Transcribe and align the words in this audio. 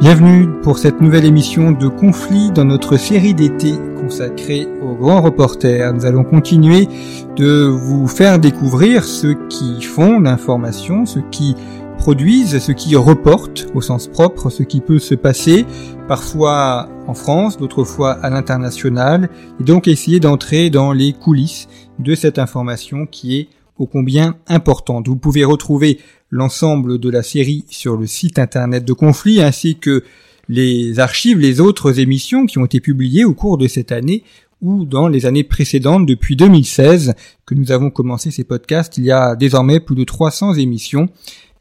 Bienvenue 0.00 0.46
pour 0.62 0.78
cette 0.78 1.00
nouvelle 1.00 1.24
émission 1.24 1.72
de 1.72 1.88
Conflit 1.88 2.52
dans 2.52 2.64
notre 2.64 2.96
série 2.96 3.34
d'été 3.34 3.74
consacrée 4.00 4.68
aux 4.80 4.94
grands 4.94 5.20
reporters. 5.20 5.92
Nous 5.92 6.06
allons 6.06 6.22
continuer 6.22 6.86
de 7.34 7.64
vous 7.64 8.06
faire 8.06 8.38
découvrir 8.38 9.02
ceux 9.02 9.34
qui 9.48 9.82
font 9.82 10.20
l'information, 10.20 11.04
ceux 11.04 11.24
qui 11.32 11.56
produisent, 11.98 12.60
ceux 12.60 12.74
qui 12.74 12.94
reportent 12.94 13.66
au 13.74 13.80
sens 13.80 14.06
propre 14.06 14.50
ce 14.50 14.62
qui 14.62 14.80
peut 14.80 15.00
se 15.00 15.16
passer, 15.16 15.66
parfois 16.06 16.88
en 17.08 17.14
France, 17.14 17.56
d'autres 17.56 17.82
fois 17.82 18.12
à 18.12 18.30
l'international, 18.30 19.28
et 19.58 19.64
donc 19.64 19.88
essayer 19.88 20.20
d'entrer 20.20 20.70
dans 20.70 20.92
les 20.92 21.12
coulisses 21.12 21.66
de 21.98 22.14
cette 22.14 22.38
information 22.38 23.04
qui 23.04 23.36
est 23.36 23.48
ô 23.78 23.86
combien 23.86 24.36
importante. 24.46 25.08
Vous 25.08 25.16
pouvez 25.16 25.44
retrouver 25.44 25.98
l'ensemble 26.30 26.98
de 26.98 27.10
la 27.10 27.22
série 27.22 27.64
sur 27.68 27.96
le 27.96 28.06
site 28.06 28.38
internet 28.38 28.84
de 28.84 28.92
Conflit 28.92 29.40
ainsi 29.40 29.76
que 29.76 30.04
les 30.48 30.98
archives, 30.98 31.38
les 31.38 31.60
autres 31.60 32.00
émissions 32.00 32.46
qui 32.46 32.58
ont 32.58 32.64
été 32.64 32.80
publiées 32.80 33.24
au 33.24 33.34
cours 33.34 33.58
de 33.58 33.68
cette 33.68 33.92
année 33.92 34.24
ou 34.60 34.84
dans 34.84 35.08
les 35.08 35.26
années 35.26 35.44
précédentes 35.44 36.06
depuis 36.06 36.36
2016 36.36 37.14
que 37.46 37.54
nous 37.54 37.70
avons 37.70 37.90
commencé 37.90 38.30
ces 38.30 38.44
podcasts. 38.44 38.98
Il 38.98 39.04
y 39.04 39.12
a 39.12 39.36
désormais 39.36 39.80
plus 39.80 39.94
de 39.94 40.04
300 40.04 40.54
émissions. 40.54 41.08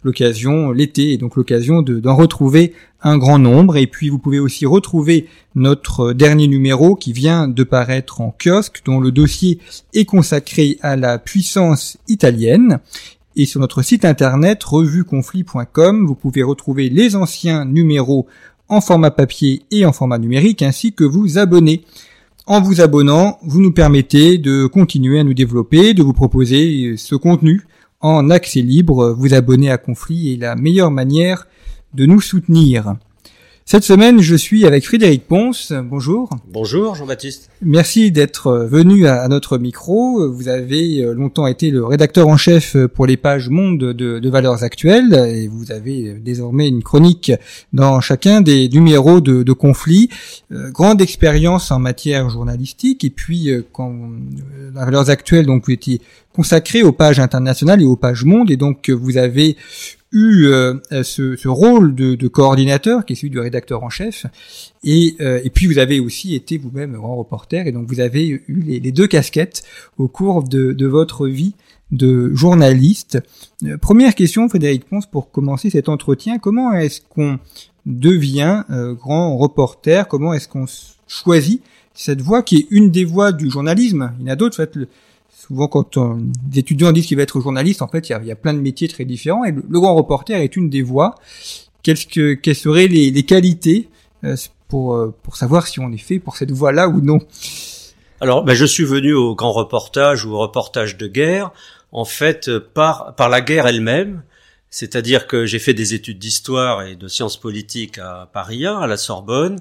L'occasion, 0.04 0.72
l'été, 0.72 1.14
et 1.14 1.18
donc 1.18 1.36
l'occasion 1.36 1.82
d'en 1.82 2.16
retrouver 2.16 2.74
un 3.02 3.18
grand 3.18 3.40
nombre. 3.40 3.78
Et 3.78 3.88
puis 3.88 4.10
vous 4.10 4.20
pouvez 4.20 4.40
aussi 4.40 4.66
retrouver 4.66 5.28
notre 5.56 6.14
dernier 6.14 6.48
numéro 6.48 6.96
qui 6.96 7.14
vient 7.14 7.48
de 7.48 7.64
paraître 7.64 8.22
en 8.22 8.36
kiosque, 8.42 8.82
dont 8.86 9.00
le 9.00 9.12
dossier 9.12 9.60
est 9.94 10.06
consacré 10.06 10.78
à 10.82 10.96
la 10.96 11.20
puissance 11.20 11.98
italienne. 12.08 12.80
Et 13.40 13.46
sur 13.46 13.62
notre 13.62 13.84
site 13.84 14.04
internet 14.04 14.64
revueconflit.com, 14.64 16.08
vous 16.08 16.16
pouvez 16.16 16.42
retrouver 16.42 16.90
les 16.90 17.16
anciens 17.16 17.66
numéros 17.66 18.26
en 18.68 18.82
format 18.82 19.12
papier 19.12 19.62
et 19.70 19.86
en 19.86 19.94
format 19.94 20.18
numérique, 20.18 20.64
ainsi 20.64 20.92
que 20.92 21.04
vous 21.04 21.38
abonner. 21.38 21.86
En 22.48 22.62
vous 22.62 22.82
abonnant, 22.82 23.38
vous 23.44 23.62
nous 23.62 23.72
permettez 23.72 24.40
de 24.40 24.66
continuer 24.66 25.20
à 25.20 25.24
nous 25.24 25.36
développer, 25.36 25.94
de 25.94 26.02
vous 26.02 26.14
proposer 26.14 26.98
ce 26.98 27.14
contenu 27.14 27.68
en 28.02 28.32
accès 28.32 28.62
libre. 28.62 29.12
Vous 29.16 29.36
abonner 29.36 29.70
à 29.70 29.78
Conflit 29.78 30.34
est 30.34 30.38
la 30.38 30.56
meilleure 30.56 30.90
manière 30.90 31.48
de 31.94 32.08
nous 32.08 32.22
soutenir. 32.22 32.96
Cette 33.70 33.84
semaine, 33.84 34.22
je 34.22 34.34
suis 34.34 34.66
avec 34.66 34.86
Frédéric 34.86 35.28
Ponce. 35.28 35.74
Bonjour. 35.74 36.30
Bonjour 36.48 36.96
Jean-Baptiste. 36.96 37.50
Merci 37.62 38.14
d'être 38.14 38.66
venu 38.66 39.08
à 39.08 39.28
notre 39.28 39.58
micro. 39.58 40.32
Vous 40.32 40.48
avez 40.48 41.04
euh, 41.04 41.12
longtemps 41.12 41.48
été 41.48 41.70
le 41.70 41.84
rédacteur 41.84 42.30
en 42.30 42.38
chef 42.38 42.78
pour 42.86 43.06
les 43.06 43.18
pages 43.18 43.50
Monde 43.50 43.80
de, 43.80 44.30
Valeurs 44.30 44.64
Actuelles 44.64 45.14
et 45.14 45.50
vous 45.50 45.74
avez 45.74 46.14
désormais 46.14 46.70
une 46.70 46.82
chronique 46.82 47.34
dans 47.74 48.00
chacun 48.00 48.40
des 48.40 48.70
numéros 48.70 49.20
de, 49.20 49.44
de 49.44 49.52
conflit. 49.52 50.12
Euh, 50.54 50.72
grande 50.72 51.02
expérience 51.02 51.72
en 51.72 51.80
matière 51.80 52.30
journalistique 52.30 53.04
et 53.04 53.10
puis 53.10 53.50
euh, 53.50 53.68
quand 53.74 53.92
euh, 53.92 54.72
Valeurs 54.72 55.10
Actuelles, 55.10 55.46
donc 55.46 55.66
vous 55.66 55.74
étiez 55.74 56.00
consacré 56.34 56.84
aux 56.84 56.94
pages 56.94 57.20
internationales 57.20 57.82
et 57.82 57.86
aux 57.86 57.98
pages 57.98 58.24
Monde 58.24 58.50
et 58.50 58.56
donc 58.56 58.90
vous 58.90 59.18
avez 59.18 59.58
eu 60.18 60.48
euh, 60.48 60.74
ce, 61.04 61.48
rôle 61.48 61.94
de, 61.94 62.28
coordinateur 62.28 63.06
qui 63.06 63.14
est 63.14 63.16
celui 63.16 63.30
du 63.30 63.40
rédacteur 63.40 63.84
en 63.84 63.90
chef 63.90 64.26
et, 64.84 65.16
euh, 65.22 65.40
et 65.44 65.52
puis 65.52 65.68
vous 65.68 65.78
avez 65.78 66.00
aussi 66.00 66.34
été 66.34 66.58
vous-même 66.58 66.94
grand 66.94 67.16
reporter 67.16 67.68
et 67.68 67.72
donc 67.72 67.88
vous 67.88 68.00
avez 68.00 68.28
eu 68.28 68.44
les, 68.48 68.92
deux 68.92 69.08
casquettes 69.08 69.64
au 69.98 70.08
cours 70.08 70.44
de, 70.44 70.88
votre 70.88 71.28
vie 71.28 71.54
de 71.92 72.34
journaliste. 72.34 73.20
Euh, 73.64 73.78
première 73.78 74.16
question 74.16 74.50
Frédéric 74.50 74.86
Ponce 74.90 75.06
pour 75.06 75.30
commencer 75.30 75.70
cet 75.70 75.88
entretien, 75.88 76.40
comment 76.40 76.74
est-ce 76.74 77.02
qu'on 77.02 77.38
devient 77.86 78.64
grand 79.00 79.38
reporter? 79.38 80.08
Comment 80.08 80.34
est-ce 80.34 80.48
qu'on 80.48 80.66
choisit 81.08 81.62
cette 81.94 82.22
voie 82.22 82.42
qui 82.42 82.58
est 82.58 82.68
une 82.72 82.92
des 82.92 83.06
voies 83.06 83.32
du 83.32 83.50
journalisme? 83.50 84.12
Il 84.20 84.26
y 84.26 84.30
en 84.30 84.34
a 84.34 84.36
d'autres, 84.36 84.62
en 84.62 84.66
fait, 84.66 84.78
souvent 85.48 85.68
quand 85.68 85.98
des 85.98 86.60
étudiants 86.60 86.92
disent 86.92 87.06
qu'il 87.06 87.18
va 87.18 87.24
être 87.24 87.40
journaliste, 87.40 87.82
en 87.82 87.88
fait, 87.88 88.10
il 88.10 88.12
y 88.12 88.16
a, 88.16 88.24
y 88.24 88.32
a 88.32 88.36
plein 88.36 88.54
de 88.54 88.60
métiers 88.60 88.88
très 88.88 89.06
différents. 89.06 89.46
Et 89.46 89.52
le, 89.52 89.80
grand 89.80 89.96
reporter 89.96 90.42
est 90.42 90.56
une 90.56 90.70
des 90.70 90.82
voies. 90.82 91.16
Quelles, 91.84 92.06
que, 92.06 92.34
quelles 92.34 92.56
seraient 92.56 92.88
les, 92.88 93.12
les 93.12 93.24
qualités 93.24 93.90
euh, 94.24 94.36
pour, 94.68 94.96
euh, 94.96 95.14
pour 95.24 95.38
savoir 95.38 95.68
si 95.68 95.80
on 95.80 95.92
est 95.92 95.98
fait 95.98 96.20
pour 96.20 96.36
cette 96.36 96.52
voie-là 96.52 96.90
ou 96.90 97.02
non? 97.02 97.20
Alors, 98.20 98.44
ben, 98.44 98.56
je 98.56 98.66
suis 98.66 98.84
venu 98.84 99.14
au 99.14 99.36
grand 99.36 99.54
reportage 99.54 100.26
ou 100.26 100.32
au 100.32 100.40
reportage 100.40 100.98
de 100.98 101.08
guerre, 101.08 101.52
en 101.92 102.04
fait, 102.04 102.50
par, 102.60 103.16
par 103.16 103.30
la 103.30 103.42
guerre 103.42 103.68
elle-même. 103.68 104.24
C'est-à-dire 104.70 105.28
que 105.28 105.46
j'ai 105.46 105.60
fait 105.60 105.74
des 105.74 105.94
études 105.94 106.20
d'histoire 106.20 106.82
et 106.82 106.96
de 106.96 107.08
sciences 107.08 107.40
politiques 107.40 108.00
à 108.00 108.30
Paris 108.34 108.66
1, 108.66 108.80
à 108.80 108.88
la 108.88 108.98
Sorbonne. 108.98 109.60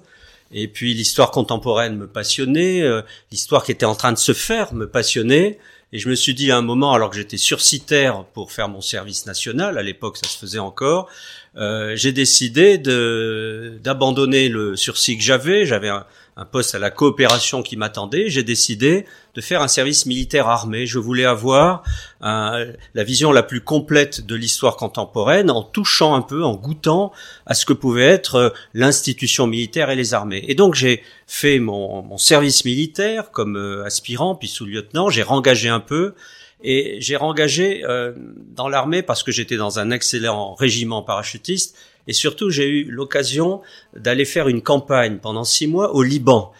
Et 0.53 0.69
puis 0.69 0.95
l'histoire 0.95 1.31
contemporaine 1.31 1.97
me 1.97 2.07
passionnait, 2.07 2.83
euh, 2.83 3.03
l'histoire 3.33 3.65
qui 3.65 3.73
était 3.73 3.87
en 3.87 3.95
train 3.95 4.13
de 4.13 4.19
se 4.19 4.33
faire 4.33 4.75
me 4.75 4.89
passionnait. 4.89 5.59
Et 5.93 5.99
je 5.99 6.09
me 6.09 6.15
suis 6.15 6.35
dit 6.35 6.51
à 6.51 6.57
un 6.57 6.63
moment, 6.63 6.93
alors 6.93 7.11
que 7.11 7.17
j'étais 7.17 7.37
sursitaire 7.37 8.25
pour 8.35 8.51
faire 8.51 8.69
mon 8.69 8.81
service 8.81 9.27
national, 9.27 9.79
à 9.79 9.83
l'époque 9.83 10.17
ça 10.17 10.29
se 10.29 10.37
faisait 10.37 10.59
encore, 10.59 11.09
euh, 11.57 11.95
j'ai 11.97 12.13
décidé 12.13 12.77
d'abandonner 12.79 14.49
le 14.49 14.77
sursis 14.77 15.17
que 15.17 15.23
j'avais. 15.23 15.65
J'avais 15.65 15.89
un, 15.89 16.05
un 16.39 16.45
poste 16.45 16.75
à 16.75 16.79
la 16.79 16.91
coopération 16.91 17.63
qui 17.63 17.79
m'attendait, 17.79 18.29
j'ai 18.29 18.43
décidé 18.43 19.07
de 19.35 19.41
faire 19.41 19.63
un 19.63 19.69
service 19.69 20.05
militaire 20.05 20.49
armé. 20.49 20.85
Je 20.85 20.99
voulais 20.99 21.25
avoir 21.25 21.83
la 22.21 23.05
vision 23.05 23.33
la 23.33 23.43
plus 23.43 23.63
complète 23.63 24.27
de 24.27 24.35
l'histoire 24.35 24.77
contemporaine 24.77 25.51
en 25.51 25.63
touchant 25.63 26.15
un 26.15 26.21
peu, 26.21 26.45
en 26.45 26.55
goûtant 26.55 27.11
à 27.47 27.55
ce 27.55 27.65
que 27.65 27.73
pouvait 27.73 28.05
être 28.05 28.35
euh, 28.35 28.51
l'institution 28.75 29.47
militaire 29.47 29.91
et 29.91 29.97
les 29.97 30.13
armées. 30.13 30.45
Et 30.49 30.55
donc 30.55 30.75
j'ai 30.75 31.03
fait 31.27 31.59
mon, 31.59 32.03
mon, 32.03 32.19
service 32.19 32.65
militaire 32.65 33.31
comme 33.31 33.57
euh, 33.57 33.85
aspirant, 33.85 34.35
puis 34.35 34.49
sous-lieutenant, 34.49 35.09
j'ai 35.09 35.23
rengagé 35.23 35.69
un 35.69 35.81
peu. 35.81 36.15
Et 36.63 36.97
j'ai 37.01 37.17
rengagé 37.17 37.85
euh, 37.85 38.13
dans 38.55 38.69
l'armée 38.69 39.03
parce 39.03 39.23
que 39.23 39.31
j'étais 39.31 39.57
dans 39.57 39.79
un 39.79 39.91
excellent 39.91 40.55
régiment 40.55 41.03
parachutiste 41.03 41.77
et 42.07 42.13
surtout, 42.13 42.51
j'ai 42.51 42.69
eu 42.69 42.85
l'occasion 42.85 43.63
d'aller 43.95 44.25
faire 44.25 44.49
une 44.49 44.63
campagne 44.63 45.19
pendant 45.19 45.45
six 45.45 45.67
mois 45.67 45.95
au 45.95 46.03
Liban. 46.03 46.53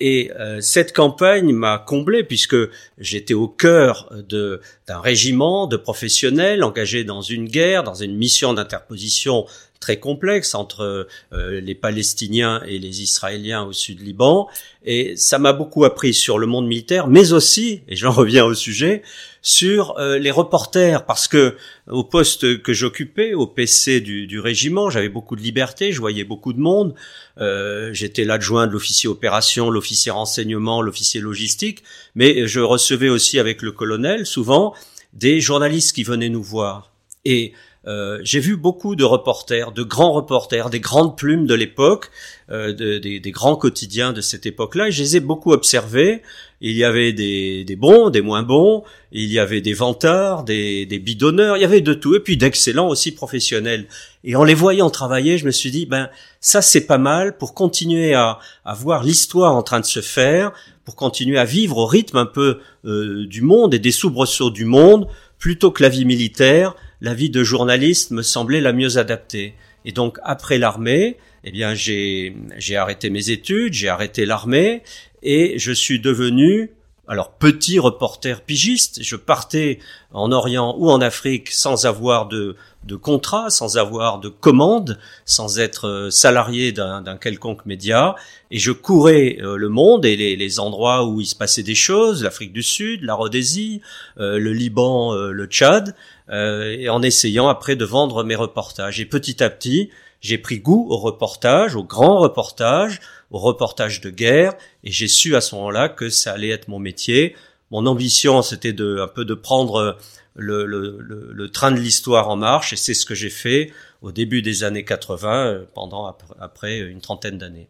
Et 0.00 0.32
euh, 0.38 0.60
cette 0.60 0.92
campagne 0.92 1.52
m'a 1.52 1.78
comblé 1.78 2.24
puisque 2.24 2.56
j'étais 2.98 3.34
au 3.34 3.46
cœur 3.46 4.12
d'un 4.28 5.00
régiment 5.00 5.68
de 5.68 5.76
professionnels 5.76 6.64
engagés 6.64 7.04
dans 7.04 7.22
une 7.22 7.48
guerre, 7.48 7.84
dans 7.84 7.94
une 7.94 8.16
mission 8.16 8.52
d'interposition 8.52 9.46
très 9.82 9.98
complexe 9.98 10.54
entre 10.54 11.08
euh, 11.32 11.60
les 11.60 11.74
Palestiniens 11.74 12.62
et 12.66 12.78
les 12.78 13.02
Israéliens 13.02 13.64
au 13.64 13.72
sud 13.72 14.00
Liban. 14.00 14.48
Et 14.84 15.16
ça 15.16 15.40
m'a 15.40 15.52
beaucoup 15.52 15.84
appris 15.84 16.14
sur 16.14 16.38
le 16.38 16.46
monde 16.46 16.68
militaire, 16.68 17.08
mais 17.08 17.32
aussi, 17.32 17.82
et 17.88 17.96
j'en 17.96 18.12
reviens 18.22 18.44
au 18.44 18.54
sujet, 18.54 19.02
sur 19.42 19.98
euh, 19.98 20.18
les 20.18 20.30
reporters, 20.30 21.04
parce 21.04 21.26
que 21.26 21.56
au 21.90 22.04
poste 22.04 22.62
que 22.62 22.72
j'occupais, 22.72 23.34
au 23.34 23.48
PC 23.48 24.00
du, 24.00 24.28
du 24.28 24.38
régiment, 24.38 24.88
j'avais 24.88 25.08
beaucoup 25.08 25.34
de 25.34 25.42
liberté, 25.42 25.90
je 25.90 25.98
voyais 25.98 26.24
beaucoup 26.24 26.52
de 26.52 26.60
monde. 26.60 26.94
Euh, 27.38 27.92
J'étais 27.92 28.24
l'adjoint 28.24 28.68
de 28.68 28.72
l'officier 28.72 29.08
opération, 29.08 29.68
l'officier 29.68 30.12
renseignement, 30.12 30.80
l'officier 30.80 31.20
logistique, 31.20 31.82
mais 32.14 32.46
je 32.46 32.60
recevais 32.60 33.08
aussi 33.08 33.40
avec 33.40 33.62
le 33.62 33.72
colonel 33.72 34.26
souvent 34.26 34.74
des 35.12 35.40
journalistes 35.40 35.92
qui 35.92 36.04
venaient 36.04 36.28
nous 36.28 36.42
voir. 36.42 36.92
Et 37.24 37.52
euh, 37.86 38.20
j'ai 38.22 38.38
vu 38.38 38.56
beaucoup 38.56 38.94
de 38.94 39.02
reporters, 39.02 39.72
de 39.72 39.82
grands 39.82 40.12
reporters, 40.12 40.70
des 40.70 40.78
grandes 40.78 41.16
plumes 41.16 41.46
de 41.46 41.54
l'époque, 41.54 42.10
euh, 42.50 42.72
de, 42.72 42.98
des, 42.98 43.18
des, 43.18 43.30
grands 43.32 43.56
quotidiens 43.56 44.12
de 44.12 44.20
cette 44.20 44.46
époque-là, 44.46 44.88
et 44.88 44.92
je 44.92 45.02
les 45.02 45.16
ai 45.16 45.20
beaucoup 45.20 45.52
observés. 45.52 46.22
Il 46.60 46.76
y 46.76 46.84
avait 46.84 47.12
des, 47.12 47.64
des, 47.64 47.74
bons, 47.74 48.10
des 48.10 48.20
moins 48.20 48.44
bons, 48.44 48.84
il 49.10 49.32
y 49.32 49.40
avait 49.40 49.60
des 49.60 49.72
vantards, 49.72 50.44
des, 50.44 50.86
des 50.86 51.00
bidonneurs, 51.00 51.56
il 51.56 51.62
y 51.62 51.64
avait 51.64 51.80
de 51.80 51.92
tout, 51.92 52.14
et 52.14 52.20
puis 52.20 52.36
d'excellents 52.36 52.88
aussi 52.88 53.12
professionnels. 53.12 53.86
Et 54.22 54.36
en 54.36 54.44
les 54.44 54.54
voyant 54.54 54.88
travailler, 54.88 55.36
je 55.38 55.44
me 55.44 55.50
suis 55.50 55.72
dit, 55.72 55.86
ben 55.86 56.08
ça 56.40 56.62
c'est 56.62 56.86
pas 56.86 56.98
mal 56.98 57.36
pour 57.36 57.52
continuer 57.52 58.14
à, 58.14 58.38
à 58.64 58.74
voir 58.74 59.02
l'histoire 59.02 59.56
en 59.56 59.64
train 59.64 59.80
de 59.80 59.86
se 59.86 60.00
faire, 60.00 60.52
pour 60.84 60.94
continuer 60.94 61.38
à 61.38 61.44
vivre 61.44 61.78
au 61.78 61.86
rythme 61.86 62.18
un 62.18 62.26
peu 62.26 62.60
euh, 62.84 63.26
du 63.26 63.42
monde 63.42 63.74
et 63.74 63.80
des 63.80 63.90
soubresauts 63.90 64.50
du 64.50 64.64
monde, 64.64 65.08
plutôt 65.40 65.72
que 65.72 65.82
la 65.82 65.88
vie 65.88 66.04
militaire 66.04 66.76
la 67.02 67.14
vie 67.14 67.30
de 67.30 67.42
journaliste 67.42 68.12
me 68.12 68.22
semblait 68.22 68.60
la 68.60 68.72
mieux 68.72 68.96
adaptée. 68.96 69.54
Et 69.84 69.90
donc 69.90 70.18
après 70.22 70.56
l'armée, 70.56 71.18
eh 71.42 71.50
bien 71.50 71.74
j'ai 71.74 72.36
j'ai 72.56 72.76
arrêté 72.76 73.10
mes 73.10 73.30
études, 73.30 73.74
j'ai 73.74 73.88
arrêté 73.88 74.24
l'armée 74.24 74.84
et 75.22 75.58
je 75.58 75.72
suis 75.72 75.98
devenu 75.98 76.70
alors 77.08 77.32
petit 77.32 77.80
reporter 77.80 78.42
pigiste, 78.42 79.02
je 79.02 79.16
partais 79.16 79.80
en 80.12 80.30
Orient 80.30 80.76
ou 80.78 80.88
en 80.90 81.00
Afrique 81.00 81.50
sans 81.50 81.84
avoir 81.84 82.28
de, 82.28 82.54
de 82.84 82.94
contrat, 82.94 83.50
sans 83.50 83.76
avoir 83.76 84.20
de 84.20 84.28
commande, 84.28 84.98
sans 85.24 85.58
être 85.58 85.88
euh, 85.88 86.10
salarié 86.10 86.70
d'un 86.70 87.16
quelconque 87.16 87.66
média, 87.66 88.14
et 88.52 88.58
je 88.58 88.70
courais 88.70 89.38
euh, 89.40 89.56
le 89.56 89.68
monde 89.68 90.04
et 90.04 90.16
les, 90.16 90.36
les, 90.36 90.60
endroits 90.60 91.04
où 91.04 91.20
il 91.20 91.26
se 91.26 91.34
passait 91.34 91.64
des 91.64 91.74
choses, 91.74 92.22
l'Afrique 92.22 92.52
du 92.52 92.62
Sud, 92.62 93.02
la 93.02 93.14
Rhodésie, 93.14 93.80
euh, 94.18 94.38
le 94.38 94.52
Liban, 94.52 95.12
le 95.12 95.46
Tchad, 95.46 95.94
et 96.32 96.88
en 96.88 97.02
essayant 97.02 97.48
après 97.48 97.76
de 97.76 97.84
vendre 97.84 98.24
mes 98.24 98.34
reportages. 98.34 99.00
Et 99.00 99.04
petit 99.04 99.42
à 99.42 99.50
petit, 99.50 99.90
j'ai 100.22 100.38
pris 100.38 100.60
goût 100.60 100.86
au 100.88 100.96
reportage, 100.96 101.76
au 101.76 101.84
grand 101.84 102.18
reportage, 102.18 103.00
au 103.30 103.38
reportage 103.38 104.00
de 104.00 104.08
guerre, 104.08 104.54
et 104.84 104.90
j'ai 104.90 105.08
su 105.08 105.34
à 105.36 105.40
ce 105.40 105.54
moment-là 105.56 105.88
que 105.88 106.08
ça 106.08 106.32
allait 106.32 106.50
être 106.50 106.68
mon 106.68 106.78
métier. 106.78 107.34
Mon 107.72 107.86
ambition, 107.86 108.42
c'était 108.42 108.72
de 108.72 108.98
un 109.00 109.08
peu 109.08 109.24
de 109.24 109.34
prendre 109.34 109.96
le, 110.34 110.66
le, 110.66 110.98
le, 111.00 111.48
train 111.50 111.72
de 111.72 111.78
l'histoire 111.78 112.28
en 112.28 112.36
marche, 112.36 112.72
et 112.72 112.76
c'est 112.76 112.94
ce 112.94 113.04
que 113.04 113.14
j'ai 113.14 113.30
fait 113.30 113.70
au 114.00 114.12
début 114.12 114.42
des 114.42 114.64
années 114.64 114.84
80, 114.84 115.46
euh, 115.46 115.64
pendant 115.74 116.16
après 116.40 116.80
une 116.80 117.00
trentaine 117.00 117.38
d'années. 117.38 117.68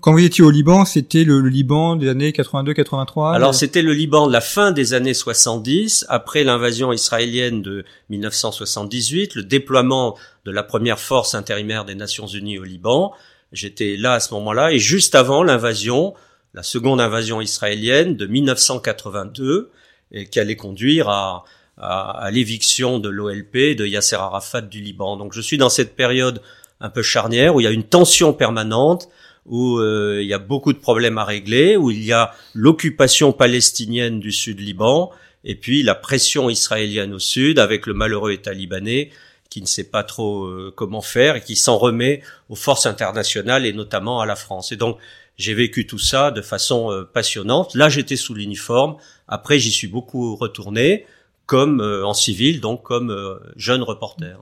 Quand 0.00 0.12
vous 0.12 0.24
étiez 0.24 0.44
au 0.44 0.50
Liban, 0.50 0.84
c'était 0.84 1.24
le, 1.24 1.40
Liban 1.40 1.96
des 1.96 2.08
années 2.08 2.30
82-83 2.30 3.34
Alors 3.34 3.54
c'était 3.54 3.82
le 3.82 3.92
Liban 3.92 4.26
de 4.26 4.32
la 4.32 4.40
fin 4.40 4.72
des 4.72 4.92
années 4.92 5.14
70, 5.14 6.06
après 6.08 6.44
l'invasion 6.44 6.92
israélienne 6.92 7.62
de 7.62 7.84
1978, 8.10 9.36
le 9.36 9.42
déploiement 9.42 10.16
de 10.44 10.50
la 10.50 10.62
première 10.62 10.98
force 10.98 11.34
intérimaire 11.34 11.84
des 11.84 11.94
Nations 11.94 12.26
Unies 12.26 12.58
au 12.58 12.64
Liban. 12.64 13.12
J'étais 13.52 13.96
là 13.96 14.14
à 14.14 14.20
ce 14.20 14.34
moment-là, 14.34 14.72
et 14.72 14.78
juste 14.78 15.14
avant 15.14 15.42
l'invasion, 15.42 16.14
la 16.54 16.62
seconde 16.62 17.00
invasion 17.00 17.40
israélienne 17.40 18.16
de 18.16 18.26
1982, 18.26 19.70
et 20.12 20.26
qui 20.26 20.40
allait 20.40 20.56
conduire 20.56 21.08
à, 21.08 21.44
à, 21.76 22.30
l'éviction 22.30 22.98
de 22.98 23.08
l'OLP, 23.08 23.76
de 23.76 23.86
Yasser 23.86 24.16
Arafat 24.16 24.62
du 24.62 24.80
Liban. 24.80 25.16
Donc 25.16 25.32
je 25.32 25.40
suis 25.40 25.58
dans 25.58 25.68
cette 25.68 25.94
période 25.94 26.40
un 26.80 26.90
peu 26.90 27.02
charnière 27.02 27.54
où 27.54 27.60
il 27.60 27.64
y 27.64 27.66
a 27.66 27.70
une 27.70 27.84
tension 27.84 28.32
permanente, 28.32 29.08
où 29.46 29.78
euh, 29.78 30.18
il 30.20 30.28
y 30.28 30.34
a 30.34 30.38
beaucoup 30.38 30.72
de 30.72 30.78
problèmes 30.78 31.18
à 31.18 31.24
régler, 31.24 31.76
où 31.76 31.90
il 31.90 32.04
y 32.04 32.12
a 32.12 32.34
l'occupation 32.54 33.32
palestinienne 33.32 34.20
du 34.20 34.32
sud 34.32 34.60
Liban, 34.60 35.10
et 35.44 35.54
puis 35.54 35.82
la 35.82 35.94
pression 35.94 36.50
israélienne 36.50 37.14
au 37.14 37.18
sud, 37.18 37.58
avec 37.58 37.86
le 37.86 37.94
malheureux 37.94 38.32
État 38.32 38.52
libanais 38.52 39.10
qui 39.50 39.62
ne 39.62 39.66
sait 39.66 39.88
pas 39.88 40.02
trop 40.02 40.44
euh, 40.44 40.72
comment 40.76 41.00
faire 41.00 41.36
et 41.36 41.40
qui 41.40 41.56
s'en 41.56 41.78
remet 41.78 42.22
aux 42.50 42.54
forces 42.54 42.84
internationales 42.84 43.64
et 43.64 43.72
notamment 43.72 44.20
à 44.20 44.26
la 44.26 44.36
France. 44.36 44.72
Et 44.72 44.76
donc 44.76 44.98
j'ai 45.38 45.54
vécu 45.54 45.86
tout 45.86 45.98
ça 45.98 46.30
de 46.30 46.42
façon 46.42 46.92
euh, 46.92 47.04
passionnante. 47.04 47.74
Là 47.74 47.88
j'étais 47.88 48.16
sous 48.16 48.34
l'uniforme, 48.34 48.96
après 49.26 49.58
j'y 49.58 49.70
suis 49.70 49.88
beaucoup 49.88 50.36
retourné 50.36 51.06
comme 51.48 51.80
euh, 51.80 52.06
en 52.06 52.12
civil, 52.12 52.60
donc 52.60 52.82
comme 52.84 53.10
euh, 53.10 53.38
jeune 53.56 53.82
reporter. 53.82 54.38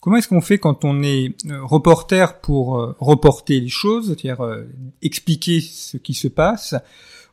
Comment 0.00 0.16
est-ce 0.16 0.26
qu'on 0.26 0.40
fait 0.40 0.58
quand 0.58 0.84
on 0.84 1.02
est 1.02 1.36
euh, 1.46 1.62
reporter 1.62 2.40
pour 2.40 2.96
reporter 2.98 3.60
les 3.60 3.68
choses, 3.68 4.06
c'est-à-dire 4.06 4.40
expliquer 5.02 5.60
ce 5.60 5.98
qui 5.98 6.14
se 6.14 6.26
passe, 6.26 6.74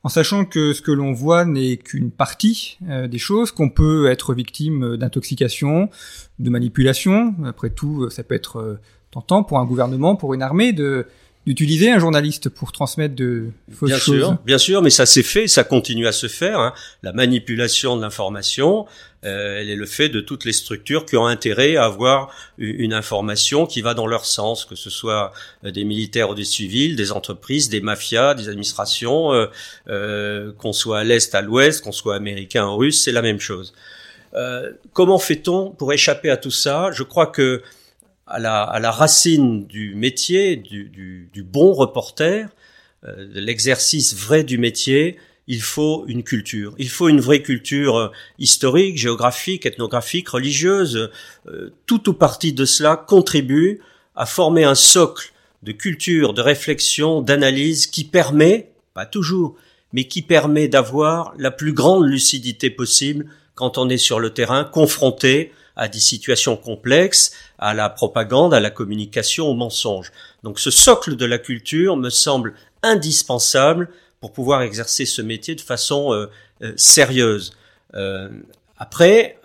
en 0.04 0.10
sachant 0.10 0.46
que 0.46 0.74
ce 0.74 0.82
que 0.82 0.92
l'on 0.92 1.14
voit 1.14 1.46
n'est 1.46 1.78
qu'une 1.78 2.12
partie 2.12 2.78
des 2.82 3.18
choses, 3.18 3.52
qu'on 3.52 3.70
peut 3.70 4.12
être 4.12 4.36
victime 4.36 4.98
d'intoxication, 4.98 5.90
de 6.38 6.50
manipulation. 6.52 7.34
Après 7.46 7.72
tout, 7.72 8.12
ça 8.12 8.22
peut 8.22 8.36
être 8.36 8.80
tentant 9.10 9.44
pour 9.44 9.58
un 9.58 9.66
gouvernement, 9.66 10.16
pour 10.16 10.36
une 10.36 10.44
armée 10.44 10.74
de 10.74 11.08
d'utiliser 11.46 11.92
un 11.92 12.00
journaliste 12.00 12.50
pour 12.50 12.72
transmettre 12.72 13.16
de 13.16 13.50
fausses 13.72 13.90
bien 13.90 14.00
choses. 14.00 14.18
Sûr, 14.18 14.38
bien 14.46 14.58
sûr, 14.58 14.82
mais 14.82 14.90
ça 14.90 15.06
s'est 15.06 15.24
fait, 15.24 15.48
ça 15.48 15.64
continue 15.64 16.08
à 16.08 16.12
se 16.12 16.28
faire. 16.28 16.60
Hein. 16.60 16.74
La 17.04 17.14
manipulation 17.14 17.96
de 17.96 18.02
l'information, 18.02 18.88
euh, 19.26 19.60
elle 19.60 19.70
est 19.70 19.76
le 19.76 19.86
fait 19.86 20.10
de 20.10 20.22
toutes 20.22 20.44
les 20.44 20.54
structures 20.54 21.06
qui 21.06 21.18
ont 21.18 21.28
intérêt 21.28 21.76
à 21.76 21.86
avoir 21.86 22.30
une 22.58 22.94
information 22.94 23.68
qui 23.68 23.82
va 23.82 23.94
dans 23.94 24.08
leur 24.08 24.26
sens, 24.26 24.66
que 24.66 24.76
ce 24.76 24.90
soit 24.90 25.34
euh, 25.64 25.72
des 25.72 25.84
militaires 25.84 26.32
ou 26.32 26.36
des 26.36 26.46
civils, 26.46 26.96
des 26.96 27.12
entreprises, 27.12 27.70
des 27.70 27.82
mafias, 27.82 28.34
des 28.34 28.50
administrations, 28.50 29.32
euh, 29.32 29.46
euh, 29.88 30.52
qu'on 30.58 30.74
soit 30.74 31.00
à 31.00 31.04
l'est, 31.04 31.34
à 31.36 31.42
l'ouest, 31.42 31.84
qu'on 31.84 31.92
soit 31.92 32.16
américain 32.16 32.68
ou 32.68 32.78
russe, 32.78 33.04
c'est 33.04 33.12
la 33.12 33.22
même 33.22 33.40
chose. 33.40 33.74
Euh, 34.36 34.72
comment 34.94 35.20
fait-on 35.20 35.72
pour 35.72 35.94
échapper 35.94 36.30
à 36.30 36.38
tout 36.38 36.52
ça? 36.52 36.92
Je 36.92 37.04
crois 37.04 37.28
que 37.28 37.62
à 38.28 38.40
la, 38.40 38.64
à 38.64 38.80
la 38.80 38.92
racine 38.92 39.68
du 39.68 39.96
métier, 39.96 40.56
du, 40.56 40.86
du, 40.86 41.30
du 41.32 41.44
bon 41.44 41.74
reporter, 41.74 42.50
euh, 43.08 43.28
de 43.28 43.40
l'exercice 43.40 44.16
vrai 44.16 44.44
du 44.44 44.58
métier, 44.58 45.18
il 45.48 45.62
faut 45.62 46.06
une 46.08 46.24
culture. 46.24 46.74
Il 46.80 46.90
faut 46.90 47.08
une 47.08 47.22
vraie 47.22 47.44
culture 47.44 47.98
euh, 47.98 48.12
historique, 48.40 48.98
géographique, 48.98 49.66
ethnographique, 49.66 50.30
religieuse. 50.30 51.12
Euh, 51.48 51.70
tout 51.86 52.10
ou 52.10 52.14
partie 52.14 52.54
de 52.54 52.66
cela 52.66 52.96
contribue 52.96 53.82
à 54.16 54.26
former 54.26 54.64
un 54.64 54.76
socle 54.76 55.34
de 55.62 55.72
culture, 55.72 56.34
de 56.34 56.42
réflexion, 56.42 57.22
d'analyse 57.22 57.88
qui 57.88 58.04
permet, 58.04 58.72
pas 58.94 59.06
toujours, 59.06 59.56
mais 59.94 60.06
qui 60.06 60.22
permet 60.22 60.68
d'avoir 60.68 61.34
la 61.38 61.52
plus 61.52 61.74
grande 61.74 62.06
lucidité 62.08 62.70
possible 62.70 63.28
quand 63.54 63.78
on 63.78 63.90
est 63.90 63.98
sur 63.98 64.20
le 64.20 64.32
terrain, 64.32 64.64
confronté 64.64 65.52
à 65.76 65.88
des 65.88 66.00
situations 66.00 66.58
complexes, 66.58 67.34
à 67.60 67.74
la 67.74 67.90
propagande, 67.90 68.54
à 68.54 68.60
la 68.60 68.70
communication, 68.70 69.48
au 69.48 69.54
mensonge. 69.54 70.12
Donc 70.44 70.60
ce 70.60 70.72
socle 70.72 71.16
de 71.16 71.26
la 71.26 71.38
culture 71.38 71.98
me 71.98 72.10
semble 72.10 72.54
indispensable 72.84 73.90
pour 74.20 74.32
pouvoir 74.32 74.62
exercer 74.62 75.06
ce 75.06 75.22
métier 75.22 75.56
de 75.56 75.62
façon 75.62 76.14
euh, 76.14 76.32
euh, 76.62 76.74
sérieuse. 76.78 77.54
Euh, 77.94 78.30
après, 78.78 79.40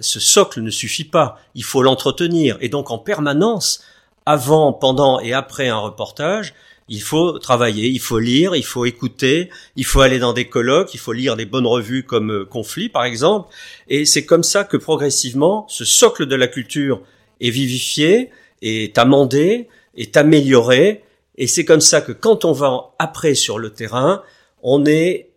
ce 0.00 0.20
socle 0.20 0.60
ne 0.60 0.70
suffit 0.70 1.04
pas, 1.04 1.40
il 1.56 1.64
faut 1.64 1.82
l'entretenir. 1.82 2.56
Et 2.60 2.68
donc 2.68 2.92
en 2.92 2.98
permanence, 2.98 3.82
avant, 4.24 4.72
pendant 4.72 5.18
et 5.18 5.32
après 5.32 5.68
un 5.68 5.78
reportage, 5.78 6.54
il 6.88 7.02
faut 7.02 7.38
travailler, 7.38 7.88
il 7.88 8.00
faut 8.00 8.18
lire, 8.18 8.56
il 8.56 8.64
faut 8.64 8.86
écouter, 8.86 9.50
il 9.76 9.84
faut 9.84 10.00
aller 10.00 10.18
dans 10.18 10.32
des 10.32 10.48
colloques, 10.48 10.94
il 10.94 11.00
faut 11.00 11.12
lire 11.12 11.36
des 11.36 11.44
bonnes 11.44 11.66
revues 11.66 12.04
comme 12.04 12.30
euh, 12.30 12.44
Conflit 12.44 12.88
par 12.88 13.04
exemple. 13.04 13.48
Et 13.88 14.06
c'est 14.06 14.24
comme 14.24 14.42
ça 14.42 14.64
que 14.64 14.76
progressivement, 14.76 15.66
ce 15.68 15.84
socle 15.84 16.26
de 16.26 16.34
la 16.34 16.48
culture 16.48 17.02
est 17.40 17.50
vivifié, 17.50 18.30
est 18.62 18.96
amendé, 18.96 19.68
est 19.96 20.16
amélioré. 20.16 21.04
Et 21.36 21.46
c'est 21.46 21.64
comme 21.64 21.80
ça 21.80 22.00
que 22.00 22.12
quand 22.12 22.44
on 22.44 22.52
va 22.52 22.94
après 22.98 23.34
sur 23.34 23.58
le 23.58 23.70
terrain, 23.70 24.22
on 24.62 24.86
est 24.86 25.30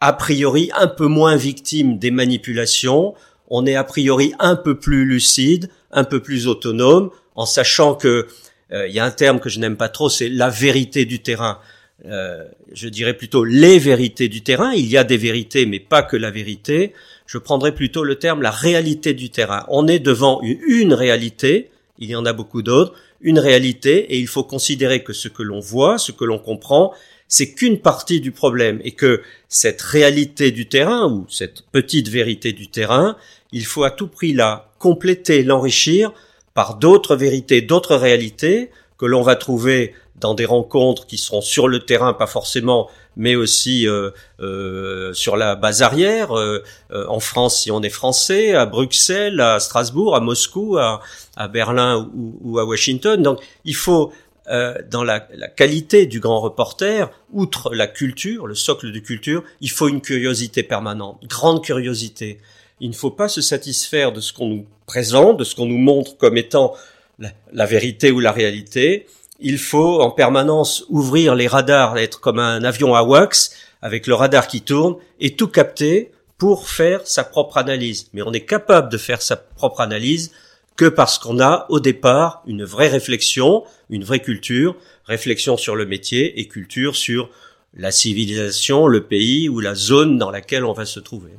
a 0.00 0.12
priori 0.12 0.70
un 0.76 0.86
peu 0.86 1.06
moins 1.06 1.36
victime 1.36 1.98
des 1.98 2.10
manipulations, 2.10 3.14
on 3.48 3.64
est 3.66 3.76
a 3.76 3.84
priori 3.84 4.34
un 4.38 4.56
peu 4.56 4.78
plus 4.78 5.04
lucide, 5.04 5.70
un 5.90 6.04
peu 6.04 6.20
plus 6.20 6.46
autonome, 6.46 7.10
en 7.34 7.46
sachant 7.46 7.94
que 7.94 8.26
il 8.72 8.92
y 8.92 8.98
a 8.98 9.04
un 9.04 9.10
terme 9.10 9.40
que 9.40 9.48
je 9.48 9.60
n'aime 9.60 9.76
pas 9.76 9.88
trop, 9.88 10.08
c'est 10.08 10.28
la 10.28 10.50
vérité 10.50 11.04
du 11.04 11.20
terrain. 11.20 11.60
Euh, 12.04 12.44
je 12.72 12.88
dirais 12.88 13.14
plutôt 13.14 13.44
les 13.44 13.78
vérités 13.78 14.28
du 14.28 14.42
terrain. 14.42 14.72
Il 14.72 14.86
y 14.86 14.98
a 14.98 15.04
des 15.04 15.16
vérités, 15.16 15.66
mais 15.66 15.80
pas 15.80 16.02
que 16.02 16.16
la 16.16 16.30
vérité. 16.30 16.92
Je 17.26 17.38
prendrais 17.38 17.74
plutôt 17.74 18.04
le 18.04 18.16
terme 18.16 18.42
la 18.42 18.50
réalité 18.50 19.14
du 19.14 19.30
terrain. 19.30 19.64
On 19.68 19.88
est 19.88 19.98
devant 19.98 20.40
une 20.42 20.92
réalité, 20.92 21.70
il 21.98 22.10
y 22.10 22.16
en 22.16 22.26
a 22.26 22.32
beaucoup 22.32 22.62
d'autres, 22.62 22.94
une 23.20 23.38
réalité, 23.38 24.12
et 24.12 24.18
il 24.18 24.26
faut 24.26 24.44
considérer 24.44 25.02
que 25.02 25.12
ce 25.12 25.28
que 25.28 25.42
l'on 25.42 25.60
voit, 25.60 25.96
ce 25.98 26.12
que 26.12 26.24
l'on 26.24 26.38
comprend, 26.38 26.92
c'est 27.28 27.54
qu'une 27.54 27.80
partie 27.80 28.20
du 28.20 28.30
problème, 28.30 28.78
et 28.84 28.92
que 28.92 29.22
cette 29.48 29.80
réalité 29.80 30.50
du 30.50 30.68
terrain, 30.68 31.10
ou 31.10 31.26
cette 31.28 31.62
petite 31.72 32.08
vérité 32.08 32.52
du 32.52 32.68
terrain, 32.68 33.16
il 33.52 33.64
faut 33.64 33.84
à 33.84 33.90
tout 33.90 34.06
prix 34.06 34.32
la 34.32 34.70
compléter, 34.78 35.42
l'enrichir 35.42 36.12
par 36.56 36.76
d'autres 36.76 37.16
vérités, 37.16 37.60
d'autres 37.60 37.96
réalités 37.96 38.70
que 38.96 39.04
l'on 39.04 39.20
va 39.20 39.36
trouver 39.36 39.92
dans 40.18 40.32
des 40.32 40.46
rencontres 40.46 41.06
qui 41.06 41.18
seront 41.18 41.42
sur 41.42 41.68
le 41.68 41.80
terrain, 41.80 42.14
pas 42.14 42.26
forcément, 42.26 42.88
mais 43.14 43.36
aussi 43.36 43.86
euh, 43.86 44.10
euh, 44.40 45.12
sur 45.12 45.36
la 45.36 45.54
base 45.54 45.82
arrière, 45.82 46.34
euh, 46.34 46.64
en 46.90 47.20
France 47.20 47.60
si 47.60 47.70
on 47.70 47.82
est 47.82 47.90
français, 47.90 48.54
à 48.54 48.64
Bruxelles, 48.64 49.38
à 49.40 49.60
Strasbourg, 49.60 50.16
à 50.16 50.20
Moscou, 50.20 50.78
à, 50.78 51.02
Berlin 51.52 52.10
ou, 52.42 52.58
à 52.58 52.64
Washington. 52.64 53.22
Donc 53.22 53.40
il 53.66 53.76
faut, 53.76 54.10
dans 54.48 55.04
la, 55.04 55.28
la, 55.34 55.48
qualité 55.48 56.06
du 56.06 56.20
grand 56.20 56.40
reporter, 56.40 57.10
outre 57.34 57.74
la 57.74 57.86
culture, 57.86 58.46
le 58.46 58.54
socle 58.54 58.92
de 58.92 58.98
culture, 58.98 59.44
il 59.60 59.70
faut 59.70 59.88
une 59.88 60.00
curiosité 60.00 60.62
permanente, 60.62 61.20
grande 61.28 61.62
curiosité. 61.62 62.38
Il 62.80 62.90
ne 62.90 62.94
faut 62.94 63.10
pas 63.10 63.28
se 63.28 63.40
satisfaire 63.40 64.12
de 64.12 64.20
ce 64.20 64.32
qu'on 64.32 64.48
nous 64.48 64.66
présente, 64.86 65.38
de 65.38 65.44
ce 65.44 65.54
qu'on 65.54 65.66
nous 65.66 65.78
montre 65.78 66.16
comme 66.16 66.36
étant 66.36 66.74
la, 67.18 67.66
vérité 67.66 68.10
ou 68.10 68.20
la 68.20 68.32
réalité. 68.32 69.06
Il 69.40 69.58
faut 69.58 70.00
en 70.02 70.10
permanence 70.10 70.84
ouvrir 70.88 71.34
les 71.34 71.46
radars, 71.46 71.96
être 71.96 72.20
comme 72.20 72.38
un 72.38 72.64
avion 72.64 72.94
à 72.94 73.02
wax, 73.02 73.54
avec 73.80 74.06
le 74.06 74.14
radar 74.14 74.46
qui 74.46 74.60
tourne, 74.60 74.96
et 75.20 75.36
tout 75.36 75.48
capter 75.48 76.12
pour 76.38 76.68
faire 76.68 77.06
sa 77.06 77.24
propre 77.24 77.56
analyse. 77.56 78.08
Mais 78.12 78.22
on 78.22 78.32
est 78.32 78.44
capable 78.44 78.90
de 78.90 78.98
faire 78.98 79.22
sa 79.22 79.36
propre 79.36 79.80
analyse 79.80 80.32
que 80.76 80.84
parce 80.84 81.18
qu'on 81.18 81.40
a 81.40 81.64
au 81.70 81.80
départ 81.80 82.42
une 82.46 82.64
vraie 82.64 82.88
réflexion, 82.88 83.64
une 83.88 84.04
vraie 84.04 84.20
culture, 84.20 84.76
réflexion 85.06 85.56
sur 85.56 85.76
le 85.76 85.86
métier 85.86 86.38
et 86.38 86.48
culture 86.48 86.94
sur 86.94 87.30
la 87.74 87.90
civilisation, 87.90 88.86
le 88.86 89.04
pays 89.04 89.48
ou 89.48 89.60
la 89.60 89.74
zone 89.74 90.18
dans 90.18 90.30
laquelle 90.30 90.64
on 90.64 90.74
va 90.74 90.84
se 90.84 91.00
trouver. 91.00 91.32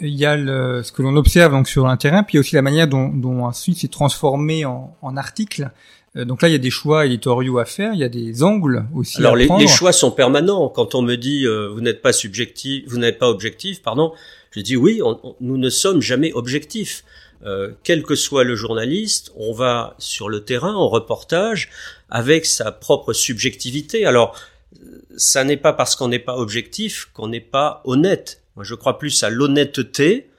Il 0.00 0.14
y 0.14 0.24
a 0.26 0.36
le, 0.36 0.82
ce 0.82 0.90
que 0.92 1.02
l'on 1.02 1.14
observe 1.16 1.52
donc 1.52 1.68
sur 1.68 1.86
un 1.86 1.96
terrain, 1.96 2.22
puis 2.24 2.34
il 2.34 2.36
y 2.36 2.38
a 2.38 2.40
aussi 2.40 2.54
la 2.56 2.62
manière 2.62 2.88
dont, 2.88 3.08
dont 3.08 3.44
ensuite 3.44 3.78
c'est 3.78 3.90
transformé 3.90 4.64
en, 4.64 4.96
en 5.02 5.16
article. 5.16 5.70
Euh, 6.16 6.24
donc 6.24 6.42
là, 6.42 6.48
il 6.48 6.52
y 6.52 6.56
a 6.56 6.58
des 6.58 6.70
choix 6.70 7.06
éditoriaux 7.06 7.58
à 7.58 7.64
faire, 7.64 7.92
il 7.94 8.00
y 8.00 8.04
a 8.04 8.08
des 8.08 8.42
angles 8.42 8.86
aussi. 8.94 9.18
Alors 9.18 9.34
à 9.34 9.36
les, 9.36 9.46
prendre. 9.46 9.60
les 9.60 9.68
choix 9.68 9.92
sont 9.92 10.10
permanents. 10.10 10.68
Quand 10.68 10.94
on 10.96 11.02
me 11.02 11.16
dit 11.16 11.46
euh, 11.46 11.68
vous 11.72 11.80
n'êtes 11.80 12.02
pas 12.02 12.12
subjectif, 12.12 12.84
vous 12.88 12.98
n'êtes 12.98 13.18
pas 13.18 13.28
objectif, 13.28 13.82
pardon, 13.82 14.12
je 14.50 14.60
dis 14.60 14.76
oui, 14.76 15.00
on- 15.02 15.18
on- 15.22 15.36
nous 15.40 15.58
ne 15.58 15.70
sommes 15.70 16.00
jamais 16.02 16.32
objectifs. 16.32 17.04
Euh, 17.44 17.72
quel 17.82 18.02
que 18.02 18.14
soit 18.14 18.42
le 18.42 18.56
journaliste, 18.56 19.30
on 19.36 19.52
va 19.52 19.94
sur 19.98 20.28
le 20.28 20.44
terrain 20.44 20.74
en 20.74 20.88
reportage 20.88 21.68
avec 22.10 22.46
sa 22.46 22.72
propre 22.72 23.12
subjectivité. 23.12 24.06
Alors, 24.06 24.34
euh, 24.82 25.02
ça 25.16 25.44
n'est 25.44 25.56
pas 25.58 25.72
parce 25.72 25.94
qu'on 25.94 26.08
n'est 26.08 26.18
pas 26.18 26.36
objectif 26.38 27.10
qu'on 27.12 27.28
n'est 27.28 27.40
pas 27.40 27.82
honnête. 27.84 28.40
Moi, 28.56 28.64
je 28.64 28.74
crois 28.74 28.98
plus 28.98 29.22
à 29.22 29.30
l'honnêteté 29.30 30.30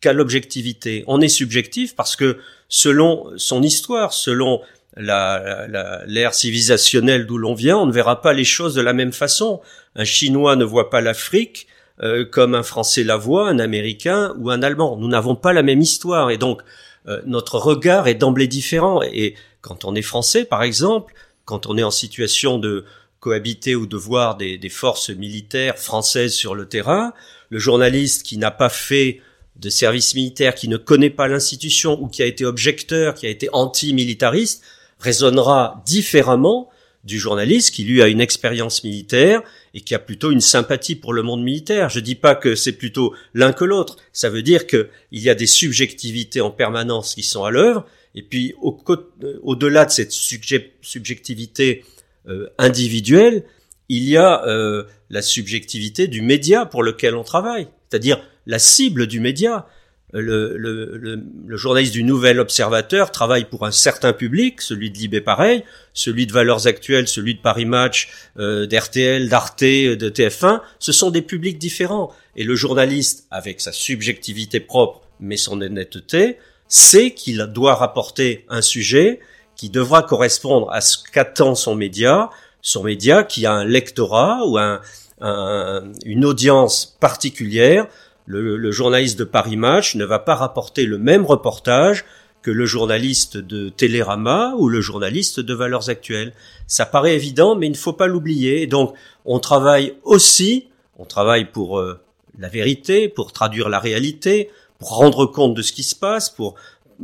qu'à 0.00 0.12
l'objectivité. 0.12 1.04
On 1.06 1.20
est 1.20 1.28
subjectif 1.28 1.94
parce 1.94 2.16
que 2.16 2.38
selon 2.68 3.32
son 3.36 3.62
histoire, 3.62 4.12
selon 4.12 4.60
l'ère 4.96 6.34
civilisationnelle 6.34 7.26
d'où 7.26 7.38
l'on 7.38 7.54
vient, 7.54 7.78
on 7.78 7.86
ne 7.86 7.92
verra 7.92 8.22
pas 8.22 8.32
les 8.32 8.44
choses 8.44 8.74
de 8.74 8.80
la 8.80 8.92
même 8.92 9.12
façon. 9.12 9.60
Un 9.94 10.04
Chinois 10.04 10.56
ne 10.56 10.64
voit 10.64 10.90
pas 10.90 11.00
l'Afrique 11.00 11.66
euh, 12.02 12.24
comme 12.24 12.54
un 12.54 12.62
Français 12.62 13.04
la 13.04 13.16
voit, 13.16 13.48
un 13.48 13.58
Américain 13.58 14.34
ou 14.38 14.50
un 14.50 14.62
Allemand. 14.62 14.96
Nous 14.96 15.08
n'avons 15.08 15.34
pas 15.34 15.52
la 15.52 15.62
même 15.62 15.80
histoire 15.80 16.30
et 16.30 16.38
donc 16.38 16.62
euh, 17.08 17.20
notre 17.26 17.58
regard 17.58 18.08
est 18.08 18.14
d'emblée 18.14 18.48
différent. 18.48 19.02
Et 19.02 19.34
quand 19.60 19.84
on 19.84 19.94
est 19.94 20.02
Français, 20.02 20.44
par 20.44 20.62
exemple, 20.62 21.14
quand 21.44 21.66
on 21.66 21.76
est 21.78 21.82
en 21.82 21.90
situation 21.90 22.58
de 22.58 22.84
cohabiter 23.26 23.74
ou 23.74 23.86
de 23.88 23.96
voir 23.96 24.36
des, 24.36 24.68
forces 24.68 25.10
militaires 25.10 25.78
françaises 25.78 26.32
sur 26.32 26.54
le 26.54 26.68
terrain, 26.68 27.12
le 27.50 27.58
journaliste 27.58 28.22
qui 28.24 28.38
n'a 28.38 28.52
pas 28.52 28.68
fait 28.68 29.20
de 29.56 29.68
service 29.68 30.14
militaire, 30.14 30.54
qui 30.54 30.68
ne 30.68 30.76
connaît 30.76 31.10
pas 31.10 31.26
l'institution 31.26 32.00
ou 32.00 32.06
qui 32.06 32.22
a 32.22 32.26
été 32.26 32.44
objecteur, 32.44 33.14
qui 33.14 33.26
a 33.26 33.28
été 33.28 33.48
anti-militariste, 33.52 34.62
raisonnera 35.00 35.82
différemment 35.84 36.70
du 37.02 37.18
journaliste 37.18 37.74
qui 37.74 37.82
lui 37.82 38.00
a 38.00 38.06
une 38.06 38.20
expérience 38.20 38.84
militaire 38.84 39.42
et 39.74 39.80
qui 39.80 39.96
a 39.96 39.98
plutôt 39.98 40.30
une 40.30 40.40
sympathie 40.40 40.94
pour 40.94 41.12
le 41.12 41.24
monde 41.24 41.42
militaire. 41.42 41.88
Je 41.88 41.98
dis 41.98 42.14
pas 42.14 42.36
que 42.36 42.54
c'est 42.54 42.78
plutôt 42.78 43.12
l'un 43.34 43.52
que 43.52 43.64
l'autre. 43.64 43.96
Ça 44.12 44.30
veut 44.30 44.42
dire 44.42 44.68
que 44.68 44.88
il 45.10 45.20
y 45.20 45.30
a 45.30 45.34
des 45.34 45.48
subjectivités 45.48 46.40
en 46.40 46.52
permanence 46.52 47.16
qui 47.16 47.24
sont 47.24 47.42
à 47.42 47.50
l'œuvre. 47.50 47.84
Et 48.14 48.22
puis 48.22 48.54
au-delà 48.62 49.84
de 49.84 49.90
cette 49.90 50.12
subje- 50.12 50.70
subjectivité 50.80 51.84
euh, 52.28 52.48
individuelle, 52.58 53.44
il 53.88 54.04
y 54.08 54.16
a 54.16 54.44
euh, 54.46 54.84
la 55.10 55.22
subjectivité 55.22 56.08
du 56.08 56.22
média 56.22 56.66
pour 56.66 56.82
lequel 56.82 57.14
on 57.14 57.22
travaille, 57.22 57.68
c'est-à-dire 57.88 58.20
la 58.46 58.58
cible 58.58 59.06
du 59.06 59.20
média. 59.20 59.66
Le, 60.12 60.56
le, 60.56 60.96
le, 60.96 61.22
le 61.46 61.56
journaliste 61.56 61.92
du 61.92 62.04
Nouvel 62.04 62.38
Observateur 62.38 63.10
travaille 63.10 63.44
pour 63.44 63.66
un 63.66 63.70
certain 63.70 64.12
public, 64.12 64.62
celui 64.62 64.90
de 64.90 64.96
Libé 64.96 65.20
pareil, 65.20 65.64
celui 65.92 66.26
de 66.26 66.32
Valeurs 66.32 66.66
Actuelles, 66.66 67.08
celui 67.08 67.34
de 67.34 67.40
Paris 67.40 67.64
Match, 67.64 68.08
euh, 68.38 68.66
d'RTL, 68.66 69.28
d'Arte, 69.28 69.62
de 69.62 70.08
TF1, 70.08 70.62
ce 70.78 70.92
sont 70.92 71.10
des 71.10 71.22
publics 71.22 71.58
différents. 71.58 72.12
Et 72.36 72.44
le 72.44 72.54
journaliste, 72.54 73.26
avec 73.30 73.60
sa 73.60 73.72
subjectivité 73.72 74.60
propre, 74.60 75.02
mais 75.20 75.36
son 75.36 75.60
honnêteté, 75.60 76.38
sait 76.68 77.12
qu'il 77.12 77.38
doit 77.52 77.74
rapporter 77.74 78.44
un 78.48 78.62
sujet 78.62 79.20
qui 79.56 79.70
devra 79.70 80.02
correspondre 80.02 80.70
à 80.70 80.80
ce 80.80 80.98
qu'attend 81.12 81.54
son 81.54 81.74
média, 81.74 82.30
son 82.62 82.82
média 82.84 83.24
qui 83.24 83.46
a 83.46 83.52
un 83.52 83.64
lectorat 83.64 84.40
ou 84.46 84.58
un, 84.58 84.80
un- 85.20 85.84
une 86.04 86.24
audience 86.24 86.96
particulière. 87.00 87.86
Le, 88.26 88.56
le 88.56 88.70
journaliste 88.70 89.18
de 89.18 89.24
Paris 89.24 89.56
Match 89.56 89.94
ne 89.94 90.04
va 90.04 90.18
pas 90.18 90.34
rapporter 90.34 90.84
le 90.84 90.98
même 90.98 91.24
reportage 91.24 92.04
que 92.42 92.50
le 92.50 92.66
journaliste 92.66 93.36
de 93.36 93.70
Télérama 93.70 94.54
ou 94.58 94.68
le 94.68 94.80
journaliste 94.80 95.40
de 95.40 95.54
Valeurs 95.54 95.88
Actuelles. 95.88 96.32
Ça 96.66 96.86
paraît 96.86 97.14
évident, 97.14 97.56
mais 97.56 97.66
il 97.66 97.72
ne 97.72 97.76
faut 97.76 97.92
pas 97.92 98.06
l'oublier. 98.06 98.66
Donc, 98.66 98.94
on 99.24 99.38
travaille 99.40 99.94
aussi, 100.04 100.68
on 100.98 101.04
travaille 101.04 101.46
pour 101.46 101.78
euh, 101.78 101.98
la 102.38 102.48
vérité, 102.48 103.08
pour 103.08 103.32
traduire 103.32 103.68
la 103.68 103.80
réalité, 103.80 104.50
pour 104.78 104.96
rendre 104.96 105.26
compte 105.26 105.54
de 105.54 105.62
ce 105.62 105.72
qui 105.72 105.82
se 105.82 105.96
passe, 105.96 106.30
pour 106.30 106.54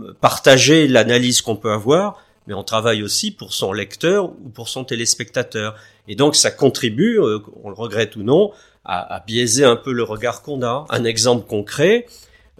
euh, 0.00 0.14
partager 0.20 0.86
l'analyse 0.86 1.40
qu'on 1.40 1.56
peut 1.56 1.72
avoir, 1.72 2.22
mais 2.46 2.54
on 2.54 2.64
travaille 2.64 3.02
aussi 3.02 3.30
pour 3.30 3.52
son 3.52 3.72
lecteur 3.72 4.30
ou 4.30 4.48
pour 4.48 4.68
son 4.68 4.84
téléspectateur. 4.84 5.74
Et 6.08 6.16
donc, 6.16 6.36
ça 6.36 6.50
contribue, 6.50 7.20
euh, 7.20 7.38
on 7.62 7.68
le 7.68 7.74
regrette 7.74 8.16
ou 8.16 8.22
non, 8.22 8.52
à, 8.84 9.22
biaiser 9.26 9.64
un 9.64 9.76
peu 9.76 9.92
le 9.92 10.02
regard 10.02 10.42
qu'on 10.42 10.62
a. 10.62 10.86
Un 10.90 11.04
exemple 11.04 11.46
concret, 11.46 12.06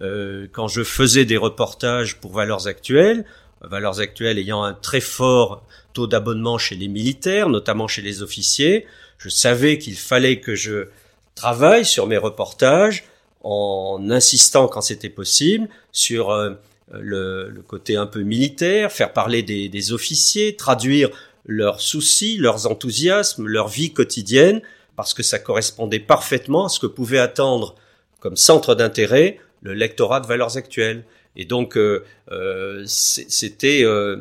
euh, 0.01 0.47
quand 0.53 0.69
je 0.69 0.85
faisais 0.85 1.25
des 1.25 1.37
reportages 1.37 2.17
pour 2.21 2.33
Valeurs 2.33 2.69
Actuelles, 2.69 3.25
Valeurs 3.61 4.01
Actuelles 4.01 4.39
ayant 4.39 4.63
un 4.63 4.75
très 4.75 5.01
fort 5.01 5.65
taux 5.93 6.07
d'abonnement 6.07 6.59
chez 6.59 6.75
les 6.75 6.89
militaires, 6.89 7.49
notamment 7.49 7.89
chez 7.89 8.03
les 8.03 8.23
officiers, 8.23 8.87
je 9.19 9.29
savais 9.29 9.79
qu'il 9.79 9.97
fallait 9.97 10.41
que 10.41 10.55
je 10.55 10.89
travaille 11.35 11.85
sur 11.85 12.07
mes 12.07 12.17
reportages 12.17 13.05
en 13.43 14.11
insistant 14.11 14.69
quand 14.69 14.81
c'était 14.81 15.09
possible 15.09 15.69
sur 15.93 16.31
euh, 16.31 16.53
le, 16.93 17.49
le 17.49 17.63
côté 17.63 17.97
un 17.97 18.07
peu 18.07 18.21
militaire, 18.21 18.93
faire 18.93 19.13
parler 19.13 19.43
des, 19.43 19.69
des 19.69 19.93
officiers, 19.93 20.57
traduire 20.57 21.11
leurs 21.45 21.81
soucis, 21.81 22.37
leurs 22.37 22.67
enthousiasmes, 22.67 23.47
leur 23.47 23.69
vie 23.69 23.93
quotidienne, 23.93 24.63
parce 24.97 25.15
que 25.15 25.23
ça 25.23 25.39
correspondait 25.39 26.01
parfaitement 26.01 26.67
à 26.67 26.69
ce 26.69 26.79
que 26.79 26.87
pouvait 26.87 27.19
attendre 27.19 27.75
comme 28.21 28.37
centre 28.37 28.75
d'intérêt 28.75 29.39
le 29.63 29.75
lectorat 29.75 30.21
de 30.21 30.27
valeurs 30.27 30.57
actuelles. 30.57 31.05
Et 31.35 31.45
donc 31.45 31.77
euh, 31.77 32.05
euh, 32.31 32.83
c'était 32.87 33.83
euh, 33.85 34.19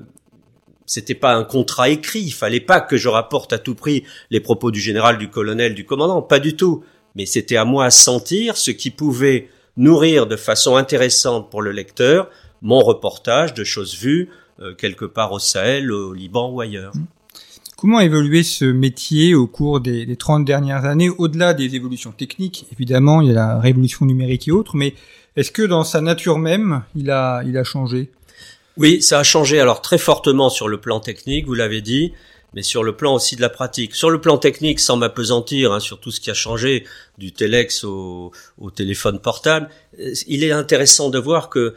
c'était 0.85 1.15
pas 1.15 1.33
un 1.33 1.43
contrat 1.43 1.89
écrit. 1.89 2.21
Il 2.21 2.33
fallait 2.33 2.59
pas 2.59 2.79
que 2.81 2.97
je 2.97 3.09
rapporte 3.09 3.53
à 3.53 3.59
tout 3.59 3.75
prix 3.75 4.03
les 4.29 4.39
propos 4.39 4.71
du 4.71 4.79
général, 4.79 5.17
du 5.17 5.29
colonel, 5.29 5.75
du 5.75 5.85
commandant, 5.85 6.21
pas 6.21 6.39
du 6.39 6.55
tout. 6.55 6.83
Mais 7.15 7.25
c'était 7.25 7.57
à 7.57 7.65
moi 7.65 7.85
à 7.85 7.91
sentir 7.91 8.57
ce 8.57 8.71
qui 8.71 8.89
pouvait 8.89 9.49
nourrir 9.77 10.27
de 10.27 10.35
façon 10.35 10.75
intéressante 10.75 11.49
pour 11.49 11.61
le 11.61 11.71
lecteur 11.71 12.29
mon 12.61 12.79
reportage 12.79 13.53
de 13.53 13.63
choses 13.63 13.97
vues 13.97 14.29
euh, 14.59 14.73
quelque 14.75 15.05
part 15.05 15.31
au 15.31 15.39
Sahel, 15.39 15.91
au 15.91 16.13
Liban 16.13 16.51
ou 16.51 16.61
ailleurs. 16.61 16.93
Comment 17.77 17.97
a 17.97 18.05
évolué 18.05 18.43
ce 18.43 18.65
métier 18.65 19.33
au 19.33 19.47
cours 19.47 19.79
des, 19.79 20.05
des 20.05 20.15
30 20.15 20.45
dernières 20.45 20.85
années, 20.85 21.09
au-delà 21.09 21.55
des 21.55 21.75
évolutions 21.75 22.11
techniques 22.11 22.67
Évidemment, 22.71 23.21
il 23.21 23.29
y 23.29 23.31
a 23.31 23.33
la 23.33 23.59
révolution 23.59 24.05
numérique 24.05 24.47
et 24.47 24.51
autres, 24.51 24.75
mais 24.75 24.93
est-ce 25.35 25.51
que 25.51 25.63
dans 25.63 25.83
sa 25.83 26.01
nature 26.01 26.37
même, 26.37 26.83
il 26.95 27.09
a, 27.09 27.41
il 27.43 27.57
a 27.57 27.63
changé? 27.63 28.11
Oui, 28.77 29.01
ça 29.01 29.19
a 29.19 29.23
changé 29.23 29.59
alors 29.59 29.81
très 29.81 29.97
fortement 29.97 30.49
sur 30.49 30.67
le 30.67 30.79
plan 30.79 30.99
technique, 30.99 31.47
vous 31.47 31.53
l'avez 31.53 31.81
dit, 31.81 32.13
mais 32.53 32.61
sur 32.61 32.83
le 32.83 32.95
plan 32.95 33.15
aussi 33.15 33.35
de 33.35 33.41
la 33.41 33.49
pratique. 33.49 33.95
Sur 33.95 34.09
le 34.09 34.21
plan 34.21 34.37
technique, 34.37 34.79
sans 34.79 34.97
m'apesantir 34.97 35.71
hein, 35.71 35.79
sur 35.79 35.99
tout 35.99 36.11
ce 36.11 36.19
qui 36.19 36.29
a 36.29 36.33
changé 36.33 36.85
du 37.17 37.31
téléx 37.31 37.83
au, 37.83 38.31
au 38.59 38.71
téléphone 38.71 39.19
portable, 39.19 39.69
euh, 39.99 40.13
il 40.27 40.43
est 40.43 40.51
intéressant 40.51 41.09
de 41.09 41.17
voir 41.17 41.49
que 41.49 41.75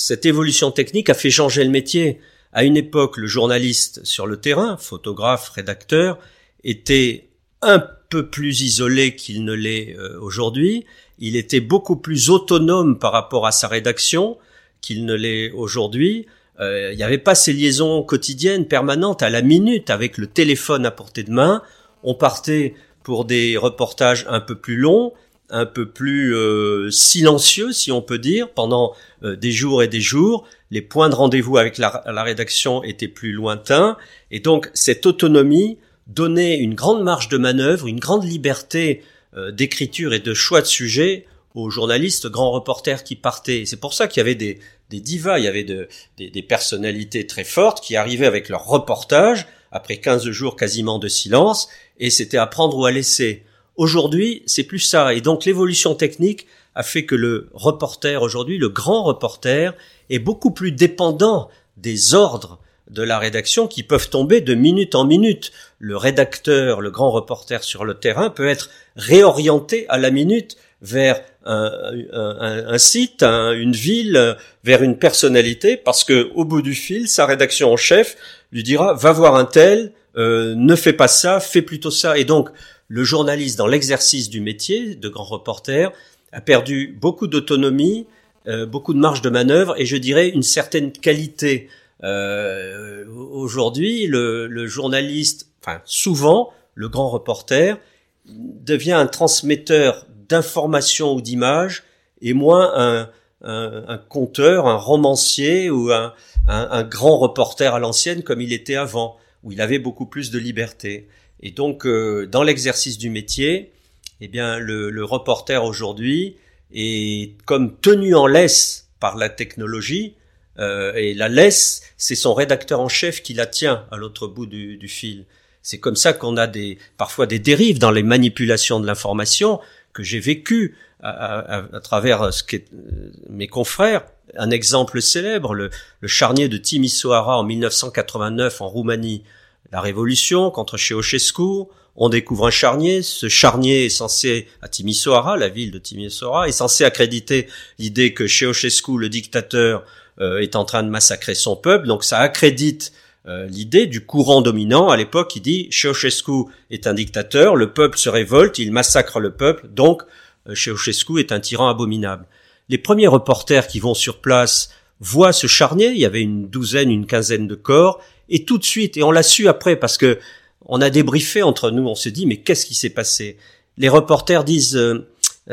cette 0.00 0.26
évolution 0.26 0.70
technique 0.70 1.10
a 1.10 1.14
fait 1.14 1.30
changer 1.30 1.62
le 1.62 1.70
métier. 1.70 2.20
À 2.52 2.64
une 2.64 2.76
époque, 2.76 3.16
le 3.16 3.26
journaliste 3.26 4.04
sur 4.04 4.26
le 4.26 4.38
terrain, 4.38 4.76
photographe, 4.76 5.50
rédacteur, 5.50 6.18
était 6.64 7.28
un 7.62 7.82
peu 8.08 8.28
plus 8.28 8.62
isolé 8.62 9.14
qu'il 9.14 9.44
ne 9.44 9.52
l'est 9.52 9.94
euh, 9.96 10.18
aujourd'hui. 10.20 10.84
Il 11.18 11.36
était 11.36 11.60
beaucoup 11.60 11.96
plus 11.96 12.30
autonome 12.30 12.98
par 12.98 13.12
rapport 13.12 13.46
à 13.46 13.52
sa 13.52 13.68
rédaction 13.68 14.38
qu'il 14.80 15.04
ne 15.04 15.14
l'est 15.14 15.50
aujourd'hui. 15.52 16.26
Euh, 16.58 16.90
il 16.92 16.96
n'y 16.96 17.02
avait 17.02 17.18
pas 17.18 17.34
ces 17.34 17.52
liaisons 17.52 18.02
quotidiennes, 18.02 18.66
permanentes, 18.66 19.22
à 19.22 19.30
la 19.30 19.42
minute, 19.42 19.90
avec 19.90 20.18
le 20.18 20.26
téléphone 20.26 20.86
à 20.86 20.90
portée 20.90 21.22
de 21.22 21.30
main. 21.30 21.62
On 22.02 22.14
partait 22.14 22.74
pour 23.02 23.26
des 23.26 23.56
reportages 23.56 24.26
un 24.28 24.40
peu 24.40 24.54
plus 24.54 24.76
longs, 24.76 25.12
un 25.50 25.66
peu 25.66 25.88
plus 25.88 26.34
euh, 26.34 26.90
silencieux, 26.90 27.72
si 27.72 27.92
on 27.92 28.02
peut 28.02 28.18
dire, 28.18 28.50
pendant 28.50 28.94
euh, 29.22 29.36
des 29.36 29.52
jours 29.52 29.82
et 29.82 29.88
des 29.88 30.00
jours. 30.00 30.46
Les 30.70 30.82
points 30.82 31.08
de 31.08 31.14
rendez-vous 31.14 31.56
avec 31.56 31.78
la, 31.78 32.02
la 32.06 32.22
rédaction 32.22 32.82
étaient 32.82 33.08
plus 33.08 33.32
lointains. 33.32 33.96
Et 34.30 34.40
donc, 34.40 34.70
cette 34.74 35.06
autonomie 35.06 35.78
donnait 36.06 36.58
une 36.58 36.74
grande 36.74 37.02
marge 37.02 37.28
de 37.28 37.38
manœuvre, 37.38 37.86
une 37.86 38.00
grande 38.00 38.24
liberté 38.24 39.02
euh, 39.36 39.52
d'écriture 39.52 40.12
et 40.12 40.18
de 40.18 40.34
choix 40.34 40.60
de 40.60 40.66
sujet 40.66 41.26
aux 41.54 41.70
journalistes, 41.70 42.26
grands 42.26 42.50
reporters 42.50 43.04
qui 43.04 43.16
partaient. 43.16 43.64
C'est 43.64 43.78
pour 43.78 43.94
ça 43.94 44.08
qu'il 44.08 44.20
y 44.20 44.22
avait 44.22 44.34
des, 44.34 44.58
des 44.88 45.00
divas, 45.00 45.38
il 45.38 45.44
y 45.44 45.48
avait 45.48 45.64
de, 45.64 45.88
des, 46.16 46.30
des, 46.30 46.42
personnalités 46.42 47.26
très 47.26 47.44
fortes 47.44 47.80
qui 47.80 47.96
arrivaient 47.96 48.26
avec 48.26 48.48
leur 48.48 48.66
reportage 48.66 49.46
après 49.72 49.98
15 49.98 50.30
jours 50.30 50.56
quasiment 50.56 50.98
de 50.98 51.08
silence, 51.08 51.68
et 51.98 52.10
c'était 52.10 52.38
à 52.38 52.46
prendre 52.46 52.76
ou 52.76 52.84
à 52.86 52.90
laisser. 52.90 53.44
Aujourd'hui, 53.80 54.42
c'est 54.44 54.64
plus 54.64 54.78
ça. 54.78 55.14
Et 55.14 55.22
donc 55.22 55.46
l'évolution 55.46 55.94
technique 55.94 56.46
a 56.74 56.82
fait 56.82 57.06
que 57.06 57.14
le 57.14 57.48
reporter 57.54 58.20
aujourd'hui, 58.20 58.58
le 58.58 58.68
grand 58.68 59.04
reporter, 59.04 59.74
est 60.10 60.18
beaucoup 60.18 60.50
plus 60.50 60.70
dépendant 60.70 61.48
des 61.78 62.12
ordres 62.12 62.58
de 62.90 63.02
la 63.02 63.18
rédaction 63.18 63.68
qui 63.68 63.82
peuvent 63.82 64.10
tomber 64.10 64.42
de 64.42 64.52
minute 64.52 64.94
en 64.94 65.06
minute. 65.06 65.50
Le 65.78 65.96
rédacteur, 65.96 66.82
le 66.82 66.90
grand 66.90 67.10
reporter 67.10 67.64
sur 67.64 67.86
le 67.86 67.94
terrain 67.94 68.28
peut 68.28 68.46
être 68.46 68.68
réorienté 68.96 69.86
à 69.88 69.96
la 69.96 70.10
minute 70.10 70.58
vers 70.82 71.22
un, 71.46 72.76
site, 72.76 73.22
une 73.22 73.72
ville, 73.72 74.36
vers 74.62 74.82
une 74.82 74.98
personnalité, 74.98 75.78
parce 75.78 76.04
que 76.04 76.30
au 76.34 76.44
bout 76.44 76.60
du 76.60 76.74
fil, 76.74 77.08
sa 77.08 77.24
rédaction 77.24 77.72
en 77.72 77.78
chef 77.78 78.18
lui 78.52 78.62
dira 78.62 78.92
va 78.92 79.12
voir 79.12 79.36
un 79.36 79.46
tel, 79.46 79.92
euh, 80.18 80.54
ne 80.54 80.76
fais 80.76 80.92
pas 80.92 81.08
ça, 81.08 81.40
fais 81.40 81.62
plutôt 81.62 81.90
ça. 81.90 82.18
Et 82.18 82.24
donc 82.24 82.50
le 82.90 83.04
journaliste 83.04 83.56
dans 83.56 83.68
l'exercice 83.68 84.28
du 84.28 84.40
métier 84.40 84.96
de 84.96 85.08
grand 85.08 85.22
reporter 85.24 85.92
a 86.32 86.40
perdu 86.40 86.98
beaucoup 87.00 87.28
d'autonomie, 87.28 88.08
euh, 88.48 88.66
beaucoup 88.66 88.94
de 88.94 88.98
marge 88.98 89.22
de 89.22 89.30
manœuvre 89.30 89.80
et 89.80 89.86
je 89.86 89.96
dirais 89.96 90.28
une 90.28 90.42
certaine 90.42 90.90
qualité. 90.90 91.68
Euh, 92.02 93.04
aujourd'hui, 93.06 94.08
le, 94.08 94.48
le, 94.48 94.66
journaliste, 94.66 95.50
enfin 95.62 95.80
souvent, 95.84 96.52
le 96.74 96.88
grand 96.88 97.08
reporter 97.08 97.78
devient 98.26 98.92
un 98.92 99.06
transmetteur 99.06 100.04
d'informations 100.28 101.14
ou 101.14 101.20
d'images 101.20 101.84
et 102.20 102.32
moins 102.32 103.06
un, 103.42 103.98
conteur, 104.08 104.66
un 104.66 104.76
romancier 104.76 105.70
ou 105.70 105.92
un, 105.92 106.12
un 106.48 106.82
grand 106.82 107.18
reporter 107.18 107.72
à 107.72 107.78
l'ancienne 107.78 108.24
comme 108.24 108.40
il 108.40 108.52
était 108.52 108.74
avant, 108.74 109.16
où 109.44 109.52
il 109.52 109.60
avait 109.60 109.78
beaucoup 109.78 110.06
plus 110.06 110.32
de 110.32 110.38
liberté. 110.38 111.08
Et 111.42 111.50
donc, 111.50 111.86
euh, 111.86 112.26
dans 112.26 112.42
l'exercice 112.42 112.98
du 112.98 113.10
métier, 113.10 113.72
eh 114.20 114.28
bien, 114.28 114.58
le, 114.58 114.90
le 114.90 115.04
reporter 115.04 115.64
aujourd'hui 115.64 116.36
est 116.72 117.32
comme 117.46 117.76
tenu 117.80 118.14
en 118.14 118.26
laisse 118.26 118.88
par 119.00 119.16
la 119.16 119.28
technologie, 119.28 120.14
euh, 120.58 120.92
et 120.94 121.14
la 121.14 121.28
laisse, 121.28 121.82
c'est 121.96 122.14
son 122.14 122.34
rédacteur 122.34 122.80
en 122.80 122.88
chef 122.88 123.22
qui 123.22 123.34
la 123.34 123.46
tient 123.46 123.86
à 123.90 123.96
l'autre 123.96 124.26
bout 124.26 124.46
du, 124.46 124.76
du 124.76 124.88
fil. 124.88 125.24
C'est 125.62 125.78
comme 125.78 125.96
ça 125.96 126.12
qu'on 126.12 126.36
a 126.36 126.46
des, 126.46 126.78
parfois 126.98 127.26
des 127.26 127.38
dérives 127.38 127.78
dans 127.78 127.90
les 127.90 128.02
manipulations 128.02 128.80
de 128.80 128.86
l'information 128.86 129.60
que 129.92 130.02
j'ai 130.02 130.20
vécu 130.20 130.76
à, 131.02 131.10
à, 131.10 131.76
à, 131.76 131.80
travers 131.80 132.32
ce 132.32 132.42
qu'est 132.42 132.66
euh, 132.72 133.10
mes 133.28 133.48
confrères. 133.48 134.04
Un 134.36 134.50
exemple 134.50 135.00
célèbre, 135.00 135.54
le, 135.54 135.70
le 136.00 136.08
charnier 136.08 136.48
de 136.48 136.56
Timisoara 136.56 137.38
en 137.38 137.42
1989 137.42 138.60
en 138.60 138.68
Roumanie. 138.68 139.24
La 139.72 139.80
révolution 139.80 140.50
contre 140.50 140.76
Ceausescu, 140.76 141.68
on 141.96 142.08
découvre 142.08 142.46
un 142.46 142.50
charnier. 142.50 143.02
Ce 143.02 143.28
charnier 143.28 143.86
est 143.86 143.90
censé, 143.90 144.48
à 144.62 144.68
Timisoara, 144.68 145.36
la 145.36 145.48
ville 145.48 145.70
de 145.70 145.78
Timisoara, 145.78 146.48
est 146.48 146.52
censé 146.52 146.84
accréditer 146.84 147.46
l'idée 147.78 148.14
que 148.14 148.26
Ceausescu, 148.26 148.98
le 148.98 149.08
dictateur, 149.08 149.84
euh, 150.20 150.40
est 150.40 150.56
en 150.56 150.64
train 150.64 150.82
de 150.82 150.90
massacrer 150.90 151.34
son 151.34 151.56
peuple. 151.56 151.86
Donc 151.86 152.04
ça 152.04 152.18
accrédite 152.18 152.92
euh, 153.26 153.46
l'idée 153.46 153.86
du 153.86 154.04
courant 154.04 154.42
dominant 154.42 154.88
à 154.88 154.96
l'époque 154.96 155.30
qui 155.30 155.40
dit 155.40 155.68
Ceausescu 155.70 156.46
est 156.70 156.86
un 156.86 156.94
dictateur, 156.94 157.54
le 157.54 157.72
peuple 157.72 157.98
se 157.98 158.08
révolte, 158.08 158.58
il 158.58 158.72
massacre 158.72 159.20
le 159.20 159.30
peuple, 159.32 159.68
donc 159.68 160.02
euh, 160.48 160.54
Ceausescu 160.54 161.20
est 161.20 161.32
un 161.32 161.40
tyran 161.40 161.68
abominable. 161.68 162.26
Les 162.68 162.78
premiers 162.78 163.06
reporters 163.06 163.66
qui 163.66 163.78
vont 163.78 163.94
sur 163.94 164.20
place 164.20 164.70
voient 165.00 165.32
ce 165.32 165.46
charnier, 165.46 165.88
il 165.88 165.98
y 165.98 166.06
avait 166.06 166.22
une 166.22 166.48
douzaine, 166.48 166.90
une 166.90 167.06
quinzaine 167.06 167.46
de 167.46 167.54
corps, 167.54 168.00
et 168.30 168.44
tout 168.44 168.58
de 168.58 168.64
suite, 168.64 168.96
et 168.96 169.02
on 169.02 169.10
l'a 169.10 169.22
su 169.22 169.48
après 169.48 169.76
parce 169.76 169.98
que 169.98 170.18
on 170.66 170.80
a 170.80 170.90
débriefé 170.90 171.42
entre 171.42 171.70
nous, 171.70 171.86
on 171.86 171.94
se 171.94 172.08
dit 172.08 172.26
mais 172.26 172.38
qu'est-ce 172.38 172.64
qui 172.64 172.74
s'est 172.74 172.90
passé? 172.90 173.36
Les 173.76 173.88
reporters 173.88 174.44
disent 174.44 174.76
euh, 174.76 175.08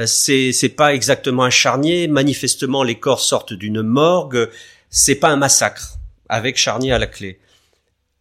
c'est 0.06 0.52
c'est 0.52 0.70
pas 0.70 0.94
exactement 0.94 1.44
un 1.44 1.50
charnier, 1.50 2.08
manifestement 2.08 2.84
les 2.84 3.00
corps 3.00 3.22
sortent 3.22 3.54
d'une 3.54 3.82
morgue, 3.82 4.50
c'est 4.90 5.16
pas 5.16 5.30
un 5.30 5.38
massacre 5.38 5.96
avec 6.30 6.58
charnier 6.58 6.92
à 6.92 7.00
la 7.00 7.08
clé. 7.08 7.40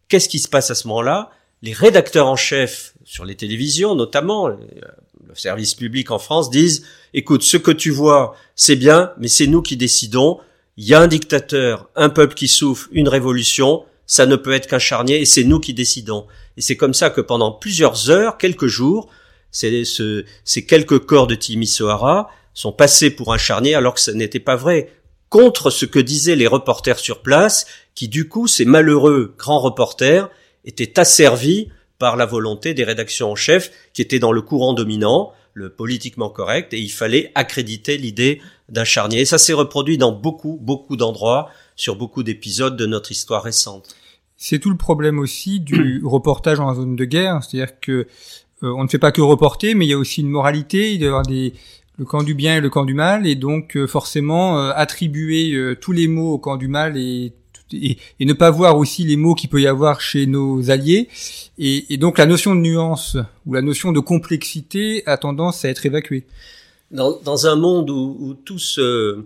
Qu'est-ce 0.07 0.29
qui 0.29 0.39
se 0.39 0.47
passe 0.47 0.71
à 0.71 0.75
ce 0.75 0.87
moment-là? 0.87 1.31
Les 1.61 1.73
rédacteurs 1.73 2.27
en 2.27 2.35
chef 2.35 2.93
sur 3.03 3.25
les 3.25 3.35
télévisions, 3.35 3.95
notamment 3.95 4.47
le 4.47 4.57
service 5.35 5.75
public 5.75 6.11
en 6.11 6.19
France, 6.19 6.49
disent 6.49 6.85
"Écoute, 7.13 7.43
ce 7.43 7.57
que 7.57 7.71
tu 7.71 7.91
vois, 7.91 8.35
c'est 8.55 8.75
bien, 8.75 9.11
mais 9.17 9.27
c'est 9.27 9.47
nous 9.47 9.61
qui 9.61 9.75
décidons. 9.75 10.39
Il 10.77 10.85
y 10.85 10.93
a 10.93 11.01
un 11.01 11.07
dictateur, 11.07 11.89
un 11.95 12.09
peuple 12.09 12.35
qui 12.35 12.47
souffre, 12.47 12.87
une 12.91 13.09
révolution. 13.09 13.83
Ça 14.07 14.25
ne 14.25 14.35
peut 14.35 14.53
être 14.53 14.67
qu'un 14.67 14.79
charnier, 14.79 15.21
et 15.21 15.25
c'est 15.25 15.43
nous 15.43 15.59
qui 15.59 15.75
décidons." 15.75 16.25
Et 16.57 16.61
c'est 16.61 16.77
comme 16.77 16.95
ça 16.95 17.11
que 17.11 17.21
pendant 17.21 17.51
plusieurs 17.51 18.09
heures, 18.09 18.39
quelques 18.39 18.67
jours, 18.67 19.09
ces, 19.51 19.85
ce, 19.85 20.25
ces 20.43 20.65
quelques 20.65 20.99
corps 20.99 21.27
de 21.27 21.35
Timisoara 21.35 22.29
sont 22.53 22.71
passés 22.71 23.11
pour 23.11 23.33
un 23.33 23.37
charnier 23.37 23.75
alors 23.75 23.93
que 23.93 24.01
ce 24.01 24.11
n'était 24.11 24.39
pas 24.39 24.55
vrai 24.55 24.89
contre 25.29 25.69
ce 25.69 25.85
que 25.85 25.99
disaient 25.99 26.35
les 26.35 26.47
reporters 26.47 26.99
sur 26.99 27.21
place, 27.21 27.67
qui 27.95 28.07
du 28.07 28.27
coup, 28.27 28.47
ces 28.47 28.65
malheureux 28.65 29.35
grands 29.37 29.59
reporters, 29.59 30.29
étaient 30.65 30.99
asservis 30.99 31.69
par 31.99 32.15
la 32.15 32.25
volonté 32.25 32.73
des 32.73 32.83
rédactions 32.83 33.31
en 33.31 33.35
chef, 33.35 33.71
qui 33.93 34.01
étaient 34.01 34.19
dans 34.19 34.31
le 34.31 34.41
courant 34.41 34.73
dominant, 34.73 35.33
le 35.53 35.69
politiquement 35.69 36.29
correct, 36.29 36.73
et 36.73 36.79
il 36.79 36.91
fallait 36.91 37.31
accréditer 37.35 37.97
l'idée 37.97 38.41
d'un 38.69 38.83
charnier. 38.83 39.21
Et 39.21 39.25
ça 39.25 39.37
s'est 39.37 39.53
reproduit 39.53 39.97
dans 39.97 40.11
beaucoup, 40.11 40.59
beaucoup 40.61 40.95
d'endroits, 40.95 41.49
sur 41.77 41.95
beaucoup 41.95 42.23
d'épisodes 42.23 42.75
de 42.75 42.85
notre 42.85 43.11
histoire 43.11 43.43
récente. 43.43 43.95
C'est 44.35 44.59
tout 44.59 44.69
le 44.69 44.77
problème 44.77 45.19
aussi 45.19 45.61
du 45.61 46.01
reportage 46.05 46.59
en 46.59 46.75
zone 46.75 46.97
de 46.97 47.05
guerre, 47.05 47.41
c'est-à-dire 47.41 47.79
que 47.79 48.07
euh, 48.63 48.73
on 48.75 48.83
ne 48.83 48.89
fait 48.89 48.99
pas 48.99 49.13
que 49.13 49.21
reporter, 49.21 49.73
mais 49.75 49.85
il 49.85 49.89
y 49.89 49.93
a 49.93 49.97
aussi 49.97 50.21
une 50.21 50.29
moralité, 50.29 50.93
il 50.93 50.99
doit 50.99 51.05
y 51.05 51.09
avoir 51.09 51.23
des, 51.23 51.53
le 51.97 52.05
camp 52.05 52.23
du 52.23 52.35
bien 52.35 52.57
et 52.57 52.61
le 52.61 52.69
camp 52.69 52.85
du 52.85 52.93
mal, 52.93 53.25
et 53.27 53.35
donc 53.35 53.75
euh, 53.75 53.87
forcément 53.87 54.59
euh, 54.59 54.71
attribuer 54.75 55.53
euh, 55.53 55.75
tous 55.75 55.91
les 55.91 56.07
mots 56.07 56.33
au 56.33 56.37
camp 56.37 56.57
du 56.57 56.67
mal 56.67 56.95
et, 56.97 57.33
et, 57.73 57.97
ne 58.19 58.33
pas 58.33 58.51
voir 58.51 58.77
aussi 58.77 59.03
les 59.03 59.17
mots 59.17 59.33
qu'il 59.33 59.49
peut 59.49 59.61
y 59.61 59.67
avoir 59.67 59.99
chez 59.99 60.27
nos 60.27 60.69
alliés. 60.69 61.09
Et, 61.57 61.93
et, 61.93 61.97
donc 61.97 62.17
la 62.17 62.25
notion 62.25 62.55
de 62.55 62.61
nuance 62.61 63.17
ou 63.45 63.53
la 63.53 63.61
notion 63.61 63.91
de 63.91 63.99
complexité 63.99 65.03
a 65.07 65.17
tendance 65.17 65.65
à 65.65 65.69
être 65.69 65.85
évacuée. 65.85 66.25
Dans, 66.91 67.19
dans 67.23 67.47
un 67.47 67.55
monde 67.55 67.89
où, 67.89 68.15
où 68.19 68.33
tout 68.33 68.59
se, 68.59 69.25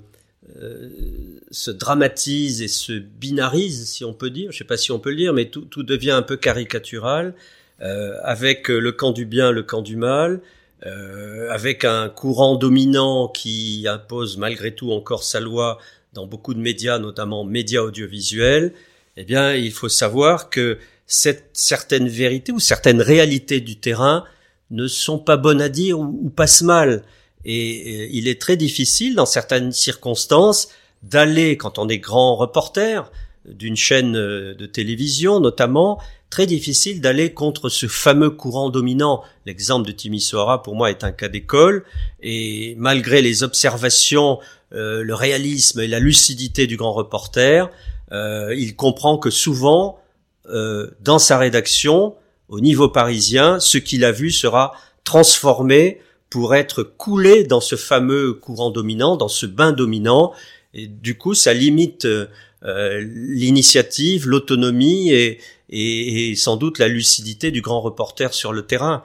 se 1.52 1.72
dramatise 1.72 2.62
et 2.62 2.68
se 2.68 2.94
binarise, 2.94 3.88
si 3.88 4.04
on 4.04 4.14
peut 4.14 4.30
dire, 4.30 4.52
je 4.52 4.56
ne 4.56 4.58
sais 4.60 4.64
pas 4.64 4.78
si 4.78 4.92
on 4.92 5.00
peut 5.00 5.12
le 5.12 5.16
dire, 5.16 5.34
mais 5.34 5.46
tout, 5.46 5.62
tout 5.62 5.84
devient 5.84 6.12
un 6.12 6.24
peu 6.24 6.36
caricatural, 6.36 7.34
avec 7.80 8.68
le 8.68 8.92
camp 8.92 9.12
du 9.12 9.26
bien, 9.26 9.52
le 9.52 9.64
camp 9.64 9.82
du 9.82 9.96
mal, 9.96 10.42
euh, 10.88 11.48
avec 11.52 11.86
un 11.86 12.10
courant 12.10 12.56
dominant 12.56 13.28
qui 13.28 13.86
impose 13.88 14.38
malgré 14.38 14.74
tout 14.74 14.92
encore 14.92 15.24
sa 15.24 15.40
loi 15.40 15.78
dans 16.14 16.26
beaucoup 16.26 16.56
de 16.56 16.60
médias, 16.60 16.98
notamment 16.98 17.44
médias 17.44 17.82
audiovisuels, 17.82 18.74
eh 19.16 19.24
bien, 19.24 19.54
il 19.54 19.72
faut 19.72 19.90
savoir 19.90 20.50
que 20.50 20.80
cette, 21.06 21.52
certaines 21.54 22.08
vérités 22.08 22.52
ou 22.52 22.60
certaines 22.60 23.02
réalités 23.02 23.62
du 23.62 23.78
terrain 23.78 24.26
ne 24.72 24.88
sont 24.88 25.20
pas 25.20 25.38
bonnes 25.38 25.62
à 25.62 25.70
dire 25.70 26.00
ou, 26.00 26.20
ou 26.24 26.30
passent 26.32 26.64
mal. 26.64 27.04
Et, 27.46 28.10
il 28.16 28.28
est 28.28 28.40
très 28.40 28.58
difficile, 28.58 29.16
dans 29.16 29.26
certaines 29.26 29.72
circonstances, 29.72 30.70
d'aller, 31.04 31.58
quand 31.58 31.80
on 31.80 31.90
est 31.90 31.98
grand 31.98 32.36
reporter 32.36 33.12
d'une 33.46 33.76
chaîne 33.76 34.16
euh, 34.16 34.54
de 34.54 34.68
télévision 34.68 35.40
notamment, 35.40 36.00
très 36.30 36.46
difficile 36.46 37.02
d'aller 37.02 37.34
contre 37.34 37.70
ce 37.70 37.88
fameux 37.88 38.30
courant 38.30 38.70
dominant. 38.70 39.24
L'exemple 39.46 39.88
de 39.88 39.92
Timisoara, 39.92 40.62
pour 40.62 40.76
moi, 40.76 40.92
est 40.92 41.04
un 41.04 41.12
cas 41.12 41.28
d'école, 41.28 41.84
et 42.22 42.76
malgré 42.78 43.22
les 43.22 43.44
observations, 43.44 44.40
euh, 44.74 45.04
le 45.04 45.14
réalisme 45.16 45.80
et 45.82 45.88
la 45.88 46.00
lucidité 46.00 46.68
du 46.68 46.78
grand 46.78 46.94
reporter, 46.94 47.70
euh, 48.12 48.54
il 48.56 48.76
comprend 48.76 49.18
que 49.18 49.30
souvent, 49.30 49.98
dans 51.00 51.20
sa 51.20 51.38
rédaction, 51.38 52.16
au 52.50 52.60
niveau 52.60 52.90
parisien, 52.90 53.60
ce 53.62 53.78
qu'il 53.78 54.04
a 54.04 54.12
vu 54.12 54.32
sera 54.32 54.74
transformé 55.06 56.02
pour 56.32 56.56
être 56.56 56.82
coulé 56.82 57.44
dans 57.44 57.62
ce 57.62 57.76
fameux 57.76 58.34
courant 58.34 58.72
dominant, 58.72 59.18
dans 59.18 59.28
ce 59.28 59.46
bain 59.46 59.74
dominant, 59.74 60.34
et 60.74 60.88
du 60.88 61.18
coup, 61.18 61.34
ça 61.34 61.54
limite 61.54 62.06
euh, 62.06 62.26
l'initiative, 63.06 64.28
l'autonomie 64.28 65.12
et, 65.12 65.40
et, 65.70 66.30
et, 66.32 66.36
sans 66.36 66.58
doute 66.58 66.80
la 66.80 66.88
lucidité 66.88 67.52
du 67.52 67.62
grand 67.62 67.82
reporter 67.82 68.34
sur 68.34 68.54
le 68.54 68.64
terrain. 68.64 69.04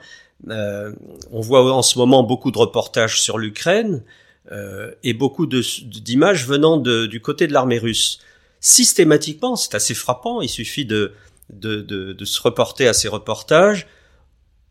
Euh, 0.49 0.93
on 1.31 1.41
voit 1.41 1.73
en 1.73 1.81
ce 1.81 1.97
moment 1.97 2.23
beaucoup 2.23 2.51
de 2.51 2.57
reportages 2.57 3.21
sur 3.21 3.37
l'Ukraine 3.37 4.03
euh, 4.51 4.91
et 5.03 5.13
beaucoup 5.13 5.47
d'images 5.47 6.47
venant 6.47 6.77
de, 6.77 7.07
du 7.07 7.19
côté 7.19 7.47
de 7.47 7.53
l'armée 7.53 7.79
russe. 7.79 8.19
Systématiquement, 8.59 9.55
c'est 9.55 9.75
assez 9.75 9.93
frappant, 9.93 10.41
il 10.41 10.49
suffit 10.49 10.85
de, 10.85 11.13
de, 11.51 11.81
de, 11.81 12.13
de, 12.13 12.25
se 12.25 12.41
reporter 12.41 12.87
à 12.87 12.93
ces 12.93 13.07
reportages. 13.07 13.87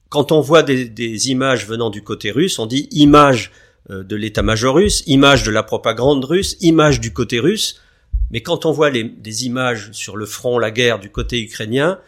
Quand 0.09 0.33
on 0.33 0.41
voit 0.41 0.63
des, 0.63 1.31
images 1.31 1.67
venant 1.67 1.91
du 1.91 2.03
côté 2.03 2.31
russe, 2.31 2.59
on 2.59 2.67
dit 2.67 2.89
images 2.93 3.51
euh, 3.91 4.05
de 4.05 4.17
l'état-major 4.17 4.75
russe, 4.75 5.03
images 5.07 5.43
de 5.43 5.51
la 5.51 5.63
propagande 5.63 6.25
russe, 6.25 6.57
images 6.61 7.01
du 7.01 7.13
côté 7.13 7.41
russe. 7.41 7.81
Mais 8.31 8.41
quand 8.41 8.67
on 8.67 8.73
voit 8.73 8.91
des 8.91 9.47
images 9.47 9.91
sur 9.93 10.17
le 10.17 10.27
front, 10.27 10.59
la 10.59 10.71
guerre 10.71 10.99
du 10.99 11.11
côté 11.11 11.41
ukrainien, 11.41 12.01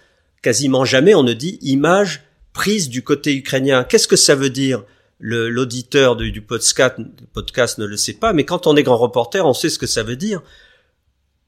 quasiment 0.43 0.85
jamais 0.85 1.15
on 1.15 1.23
ne 1.23 1.33
dit 1.33 1.59
images 1.63 2.23
prise 2.53 2.89
du 2.89 3.03
côté 3.03 3.37
ukrainien. 3.37 3.85
Qu'est-ce 3.85 4.09
que 4.09 4.17
ça 4.17 4.35
veut 4.35 4.51
dire? 4.51 4.85
L'auditeur 5.21 6.15
du, 6.15 6.31
du 6.31 6.43
podcast, 6.43 6.97
podcast 7.33 7.79
ne 7.79 7.87
le 7.87 7.97
sait 7.97 8.15
pas, 8.15 8.33
mais 8.33 8.45
quand 8.45 8.69
on 8.69 8.77
est 8.77 8.85
grand 8.85 8.97
reporter, 8.97 9.45
on 9.45 9.53
sait 9.53 9.69
ce 9.69 9.79
que 9.79 9.89
ça 9.89 10.05
veut 10.05 10.17
dire. 10.17 10.43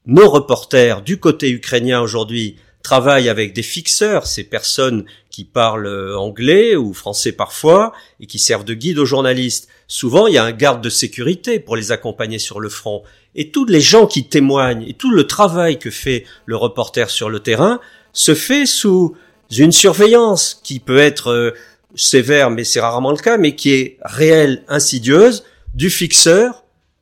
Nos 0.05 0.29
reporters 0.29 1.01
du 1.01 1.19
côté 1.19 1.49
ukrainien 1.49 2.01
aujourd'hui 2.01 2.57
travaillent 2.83 3.29
avec 3.29 3.53
des 3.53 3.63
fixeurs, 3.63 4.27
ces 4.27 4.43
personnes 4.43 5.05
qui 5.29 5.45
parlent 5.45 6.15
anglais 6.15 6.75
ou 6.75 6.93
français 6.93 7.31
parfois 7.31 7.93
et 8.19 8.27
qui 8.27 8.39
servent 8.39 8.65
de 8.65 8.73
guide 8.73 8.99
aux 8.99 9.05
journalistes. 9.05 9.69
Souvent, 9.87 10.27
il 10.27 10.33
y 10.33 10.37
a 10.37 10.43
un 10.43 10.51
garde 10.51 10.83
de 10.83 10.89
sécurité 10.89 11.59
pour 11.59 11.75
les 11.75 11.91
accompagner 11.91 12.39
sur 12.39 12.59
le 12.59 12.69
front. 12.69 13.03
Et 13.35 13.51
tous 13.51 13.65
les 13.65 13.81
gens 13.81 14.07
qui 14.07 14.25
témoignent 14.25 14.83
et 14.87 14.93
tout 14.93 15.11
le 15.11 15.25
travail 15.25 15.79
que 15.79 15.89
fait 15.89 16.25
le 16.45 16.57
reporter 16.57 17.09
sur 17.09 17.29
le 17.29 17.39
terrain 17.39 17.79
se 18.13 18.35
fait 18.35 18.65
sous 18.65 19.15
une 19.57 19.71
surveillance 19.71 20.59
qui 20.63 20.79
peut 20.79 20.97
être 20.97 21.31
euh, 21.31 21.51
sévère, 21.95 22.51
mais 22.51 22.63
c'est 22.63 22.79
rarement 22.79 23.11
le 23.11 23.17
cas, 23.17 23.37
mais 23.37 23.55
qui 23.55 23.71
est 23.71 23.97
réelle, 24.03 24.63
insidieuse, 24.67 25.43
du 25.73 25.89
fixeur, 25.89 26.60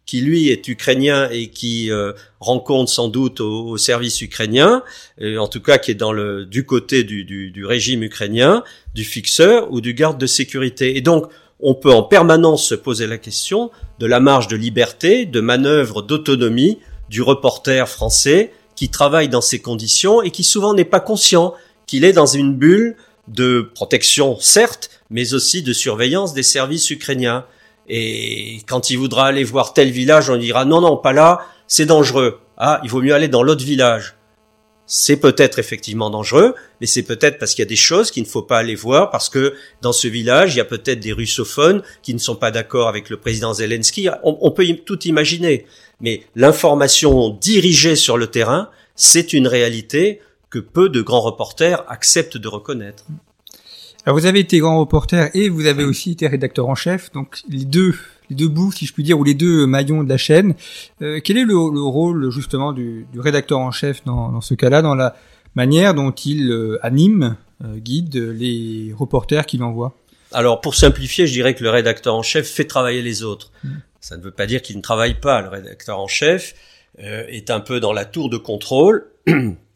qui 0.10 0.22
lui 0.22 0.50
est 0.50 0.68
ukrainien 0.68 1.30
et 1.30 1.50
qui 1.50 1.92
euh, 1.92 2.14
rencontre 2.40 2.90
sans 2.92 3.10
doute 3.10 3.42
au, 3.42 3.78
service 3.78 4.20
ukrainien, 4.24 4.82
en 5.22 5.48
tout 5.48 5.62
cas 5.62 5.78
qui 5.78 5.92
est 5.92 6.02
dans 6.06 6.12
le 6.12 6.48
du 6.48 6.66
côté 6.66 7.04
du, 7.04 7.26
du, 7.26 7.52
du, 7.52 7.64
régime 7.64 8.02
ukrainien, 8.02 8.64
du 8.96 9.04
fixeur 9.04 9.72
ou 9.72 9.82
du 9.82 9.94
garde 9.94 10.18
de 10.18 10.26
sécurité. 10.26 10.98
Et 10.98 11.02
donc 11.02 11.30
on 11.60 11.76
peut 11.76 11.94
en 11.94 12.02
permanence 12.02 12.66
se 12.66 12.74
poser 12.74 13.06
la 13.06 13.20
question 13.20 13.70
de 14.00 14.08
la 14.08 14.20
marge 14.20 14.48
de 14.48 14.56
liberté, 14.56 15.28
de 15.28 15.42
manœuvre 15.42 16.02
d'autonomie 16.02 16.80
du 17.10 17.22
reporter 17.22 17.88
français 17.88 18.52
qui 18.76 18.90
travaille 18.90 19.30
dans 19.30 19.42
ces 19.42 19.60
conditions 19.60 20.24
et 20.24 20.32
qui 20.32 20.44
souvent 20.44 20.74
n'est 20.74 20.86
pas 20.86 21.02
conscient 21.02 21.54
qu'il 21.86 22.04
est 22.04 22.14
dans 22.14 22.26
une 22.26 22.56
bulle 22.56 22.96
de 23.28 23.70
protection, 23.76 24.38
certes, 24.40 24.90
mais 25.12 25.36
aussi 25.36 25.62
de 25.62 25.72
surveillance 25.72 26.34
des 26.34 26.42
services 26.42 26.90
ukrainiens. 26.90 27.46
Et 27.90 28.62
quand 28.68 28.90
il 28.90 28.98
voudra 28.98 29.28
aller 29.28 29.44
voir 29.44 29.74
tel 29.74 29.90
village, 29.90 30.30
on 30.30 30.38
dira 30.38 30.64
non, 30.66 30.82
non, 30.82 30.98
pas 30.98 31.14
là, 31.14 31.42
c'est 31.68 31.86
dangereux. 31.86 32.40
Ah, 32.58 32.80
il 32.84 32.90
vaut 32.90 33.02
mieux 33.02 33.14
aller 33.14 33.28
dans 33.28 33.44
l'autre 33.44 33.64
village. 33.64 34.16
C'est 34.86 35.18
peut-être 35.18 35.60
effectivement 35.60 36.10
dangereux, 36.10 36.56
mais 36.82 36.88
c'est 36.88 37.04
peut-être 37.04 37.38
parce 37.38 37.54
qu'il 37.54 37.62
y 37.62 37.68
a 37.68 37.70
des 37.70 37.76
choses 37.76 38.10
qu'il 38.10 38.24
ne 38.24 38.28
faut 38.28 38.42
pas 38.42 38.58
aller 38.58 38.74
voir, 38.74 39.12
parce 39.12 39.30
que 39.30 39.54
dans 39.82 39.94
ce 39.94 40.08
village, 40.08 40.56
il 40.56 40.58
y 40.58 40.62
a 40.62 40.66
peut-être 40.66 41.00
des 41.00 41.14
russophones 41.14 41.84
qui 42.02 42.14
ne 42.14 42.20
sont 42.20 42.36
pas 42.36 42.50
d'accord 42.50 42.88
avec 42.88 43.10
le 43.10 43.18
président 43.18 43.54
Zelensky. 43.54 44.10
On, 44.24 44.38
on 44.42 44.52
peut 44.52 44.66
tout 44.86 45.08
imaginer. 45.08 45.66
Mais 46.02 46.24
l'information 46.36 47.30
dirigée 47.30 47.96
sur 47.96 48.18
le 48.18 48.28
terrain, 48.28 48.70
c'est 48.96 49.34
une 49.34 49.48
réalité 49.48 50.22
que 50.50 50.60
peu 50.60 50.90
de 50.90 51.02
grands 51.02 51.22
reporters 51.22 51.84
acceptent 51.88 52.38
de 52.38 52.48
reconnaître. 52.48 53.06
Alors 54.06 54.18
vous 54.18 54.26
avez 54.26 54.40
été 54.40 54.60
grand 54.60 54.80
reporter 54.80 55.30
et 55.36 55.50
vous 55.50 55.66
avez 55.66 55.84
aussi 55.84 56.12
été 56.12 56.28
rédacteur 56.28 56.68
en 56.68 56.76
chef, 56.76 57.12
donc 57.12 57.40
les 57.50 57.66
deux 57.66 57.94
les 58.30 58.36
deux 58.36 58.48
bouts, 58.48 58.72
si 58.72 58.86
je 58.86 58.94
puis 58.94 59.04
dire, 59.04 59.20
ou 59.20 59.24
les 59.24 59.34
deux 59.34 59.66
maillons 59.66 60.04
de 60.04 60.10
la 60.10 60.18
chaîne. 60.18 60.54
Euh, 61.02 61.20
quel 61.24 61.38
est 61.38 61.44
le, 61.44 61.56
rôle 61.56 62.30
justement 62.32 62.74
du, 62.74 63.08
rédacteur 63.18 63.60
en 63.60 63.72
chef 63.72 64.04
dans, 64.06 64.40
ce 64.42 64.54
cas-là, 64.54 64.82
dans 64.82 64.96
la 64.96 65.16
manière 65.56 65.94
dont 65.94 66.12
il 66.12 66.52
euh, 66.52 66.80
anime, 66.84 67.36
euh, 67.64 67.78
guide 67.78 68.16
les 68.16 68.94
reporters 68.96 69.46
qu'il 69.46 69.64
envoie? 69.64 69.96
Alors 70.32 70.62
pour 70.62 70.76
simplifier, 70.76 71.26
je 71.26 71.34
dirais 71.34 71.56
que 71.56 71.64
le 71.64 71.72
rédacteur 71.72 72.16
en 72.16 72.22
chef 72.22 72.48
fait 72.48 72.66
travailler 72.66 73.02
les 73.02 73.24
autres. 73.24 73.52
Mmh. 73.64 73.70
Ça 74.00 74.16
ne 74.16 74.22
veut 74.22 74.32
pas 74.32 74.46
dire 74.46 74.62
qu'il 74.62 74.78
ne 74.78 74.82
travaille 74.82 75.20
pas. 75.20 75.42
Le 75.42 75.50
rédacteur 75.50 76.00
en 76.00 76.08
chef 76.08 76.54
est 76.98 77.50
un 77.50 77.60
peu 77.62 77.80
dans 77.80 77.94
la 77.94 78.06
tour 78.06 78.30
de 78.30 78.38
contrôle. 78.38 79.08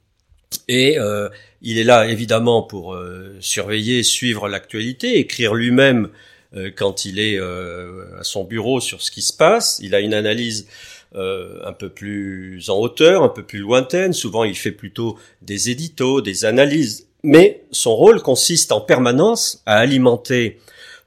Et 0.67 0.97
euh, 0.99 1.29
il 1.61 1.77
est 1.77 1.83
là 1.83 2.07
évidemment 2.07 2.61
pour 2.61 2.93
euh, 2.93 3.35
surveiller, 3.39 4.03
suivre 4.03 4.47
l'actualité, 4.47 5.17
écrire 5.17 5.53
lui-même 5.53 6.09
euh, 6.55 6.71
quand 6.75 7.05
il 7.05 7.19
est 7.19 7.39
à 7.39 8.23
son 8.23 8.43
bureau 8.43 8.79
sur 8.79 9.01
ce 9.01 9.11
qui 9.11 9.21
se 9.21 9.33
passe. 9.33 9.79
Il 9.81 9.95
a 9.95 9.99
une 9.99 10.13
analyse 10.13 10.67
un 11.15 11.73
peu 11.73 11.89
plus 11.89 12.71
en 12.71 12.79
hauteur, 12.79 13.21
un 13.21 13.29
peu 13.29 13.43
plus 13.43 13.59
lointaine. 13.59 14.13
Souvent, 14.13 14.43
il 14.43 14.55
fait 14.55 14.71
plutôt 14.71 15.15
des 15.43 15.69
éditos, 15.69 16.21
des 16.21 16.43
analyses. 16.43 17.05
Mais 17.21 17.63
son 17.71 17.95
rôle 17.95 18.19
consiste 18.19 18.71
en 18.71 18.81
permanence 18.81 19.61
à 19.67 19.77
alimenter 19.77 20.59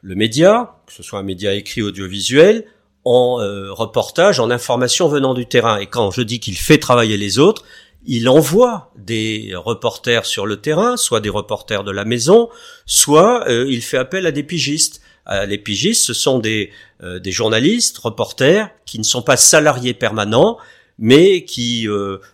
le 0.02 0.14
média, 0.14 0.76
que 0.87 0.92
ce 0.92 1.02
soit 1.02 1.18
un 1.18 1.24
média 1.24 1.54
écrit 1.54 1.82
audiovisuel, 1.82 2.66
en 3.04 3.38
reportage, 3.74 4.38
en 4.38 4.48
information 4.48 5.09
venant 5.09 5.35
du 5.35 5.46
terrain. 5.46 5.78
Et 5.78 5.87
quand 5.87 6.12
je 6.12 6.22
dis 6.22 6.38
qu'il 6.38 6.56
fait 6.56 6.78
travailler 6.78 7.16
les 7.16 7.40
autres, 7.40 7.64
il 8.07 8.29
envoie 8.29 8.92
des 8.97 9.53
reporters 9.55 10.27
sur 10.27 10.47
le 10.47 10.59
terrain, 10.59 10.97
soit 10.97 11.21
des 11.21 11.29
reporters 11.29 11.85
de 11.85 11.90
la 11.90 12.05
maison, 12.05 12.49
soit 12.87 13.49
euh, 13.49 13.66
il 13.69 13.83
fait 13.83 13.99
appel 13.99 14.27
à 14.27 14.33
des 14.33 14.45
pigistes. 14.45 15.01
Euh, 15.29 15.45
les 15.45 15.59
pigistes, 15.59 16.05
ce 16.05 16.14
sont 16.14 16.38
des, 16.38 16.71
euh, 17.03 17.19
des 17.19 17.33
journalistes, 17.33 17.99
reporters, 17.99 18.71
qui 18.85 18.99
ne 18.99 19.05
sont 19.05 19.23
pas 19.23 19.37
salariés 19.37 19.92
permanents, 19.92 20.57
mais 20.99 21.45
qui 21.45 21.87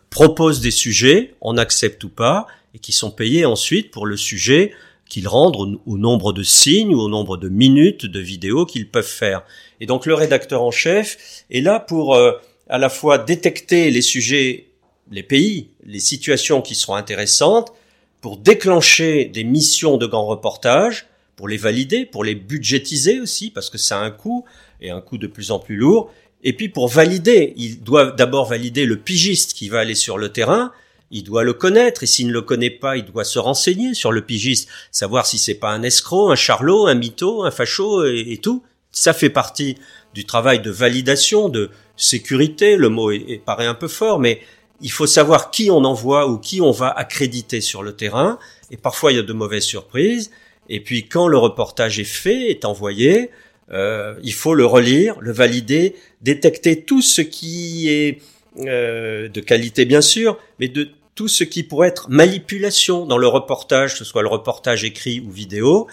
proposent 0.09 0.61
des 0.61 0.71
sujets, 0.71 1.35
on 1.41 1.57
accepte 1.57 2.05
ou 2.05 2.09
pas, 2.09 2.47
et 2.75 2.79
qui 2.79 2.93
sont 2.93 3.11
payés 3.11 3.45
ensuite 3.45 3.91
pour 3.91 4.07
le 4.07 4.17
sujet 4.17 4.73
qu'ils 5.09 5.27
rendent 5.27 5.57
au, 5.57 5.83
au, 5.85 5.99
nombre 5.99 6.33
de 6.33 6.45
signes 6.45 6.95
ou 6.95 7.01
au 7.01 7.09
nombre 7.09 7.37
de 7.37 7.49
minutes 7.49 8.07
de 8.07 8.21
vidéos 8.21 8.65
qu'ils 8.65 8.89
peuvent 8.89 9.05
faire. 9.05 9.43
Et 9.81 9.87
donc 9.87 10.07
le 10.07 10.15
rédacteur 10.15 10.63
en 10.63 10.71
chef 10.71 11.45
est 11.51 11.61
là 11.61 11.81
pour 11.81 12.17
à 12.17 12.79
la 12.79 12.89
fois 12.89 13.19
détecter 13.19 13.91
les 13.91 14.01
sujets 14.01 14.72
les 15.13 15.23
pays, 15.23 15.69
les 15.85 16.01
situations 16.01 16.63
qui 16.63 16.75
seront 16.75 16.97
intéressantes 16.97 17.73
pour 18.21 18.39
déclencher 18.39 19.27
des 19.27 19.45
missions 19.45 19.99
de 19.99 20.07
grands 20.07 20.27
reportages, 20.27 21.07
pour 21.37 21.49
les 21.49 21.57
valider, 21.57 22.07
pour 22.07 22.25
les 22.25 22.35
budgétiser 22.35 23.21
aussi, 23.21 23.51
parce 23.51 23.69
que 23.69 23.79
ça 23.79 24.01
a 24.01 24.03
un 24.03 24.11
coût, 24.11 24.45
et 24.81 24.91
un 24.91 25.01
coût 25.01 25.19
de 25.19 25.27
plus 25.27 25.51
en 25.51 25.59
plus 25.59 25.77
lourd, 25.77 26.11
et 26.45 26.53
puis 26.53 26.69
pour 26.69 26.89
valider, 26.89 27.53
il 27.57 27.83
doit 27.83 28.11
d'abord 28.11 28.49
valider 28.49 28.85
le 28.85 28.97
pigiste 28.97 29.53
qui 29.53 29.69
va 29.69 29.81
aller 29.81 29.95
sur 29.95 30.19
le 30.19 30.31
terrain, 30.31 30.73
il 31.11 31.25
doit 31.25 31.45
le 31.45 31.53
connaître, 31.53 32.03
et 32.03 32.07
s'il 32.07 32.29
ne 32.29 32.33
le 32.33 32.43
connaît 32.43 32.71
pas, 32.71 32.97
il 32.97 33.05
doit 33.05 33.25
se 33.25 33.39
renseigner 33.39 33.95
sur 33.95 34.13
le 34.13 34.23
pigiste, 34.23 34.69
savoir 34.91 35.27
si 35.27 35.37
c'est 35.39 35.55
pas 35.55 35.71
un 35.71 35.83
escroc, 35.83 36.33
un 36.33 36.37
charlot, 36.37 36.87
un 36.87 36.95
mytho, 36.95 37.45
un 37.45 37.51
facho, 37.51 38.05
et, 38.07 38.39
tout. 38.43 38.63
Ça 38.93 39.13
fait 39.13 39.31
partie 39.31 39.77
du 40.15 40.25
travail 40.25 40.61
de 40.61 40.71
validation, 40.71 41.49
de 41.49 41.71
sécurité, 41.97 42.77
le 42.77 42.89
mot 42.89 43.11
paraît 43.45 43.67
un 43.67 43.75
peu 43.75 43.89
fort, 43.89 44.19
mais 44.19 44.41
il 44.83 44.91
faut 44.91 45.07
savoir 45.07 45.51
qui 45.51 45.71
on 45.71 45.85
envoie 45.85 46.29
ou 46.29 46.39
qui 46.39 46.61
on 46.61 46.71
va 46.71 46.91
accréditer 46.91 47.61
sur 47.61 47.83
le 47.83 47.95
terrain. 47.95 48.39
Et 48.71 48.77
parfois, 48.77 49.13
il 49.13 49.17
y 49.17 49.19
a 49.19 49.23
de 49.23 49.33
mauvaises 49.33 49.65
surprises. 49.65 50.31
Et 50.69 50.81
puis, 50.81 51.09
quand 51.09 51.29
le 51.29 51.39
reportage 51.39 51.99
est 51.99 52.05
fait, 52.05 52.51
est 52.51 52.65
envoyé, 52.65 53.31
euh, 53.73 54.15
il 54.23 54.35
faut 54.35 54.55
le 54.55 54.67
relire, 54.67 55.19
le 55.21 55.33
valider, 55.33 55.95
détecter 56.21 56.83
tout 56.83 57.03
ce 57.03 57.23
qui 57.23 57.89
est 57.89 58.21
euh, 58.61 59.29
de 59.29 59.41
qualité, 59.41 59.85
bien 59.85 60.01
sûr, 60.03 60.39
mais 60.59 60.69
de 60.69 60.91
tout 61.15 61.29
ce 61.29 61.45
qui 61.45 61.63
pourrait 61.63 61.89
être 61.89 62.11
manipulation 62.11 63.07
dans 63.07 63.19
le 63.19 63.27
reportage, 63.27 63.93
que 63.93 63.99
ce 63.99 64.05
soit 64.05 64.23
le 64.23 64.29
reportage 64.29 64.85
écrit 64.85 65.21
ou 65.21 65.31
vidéo. 65.31 65.87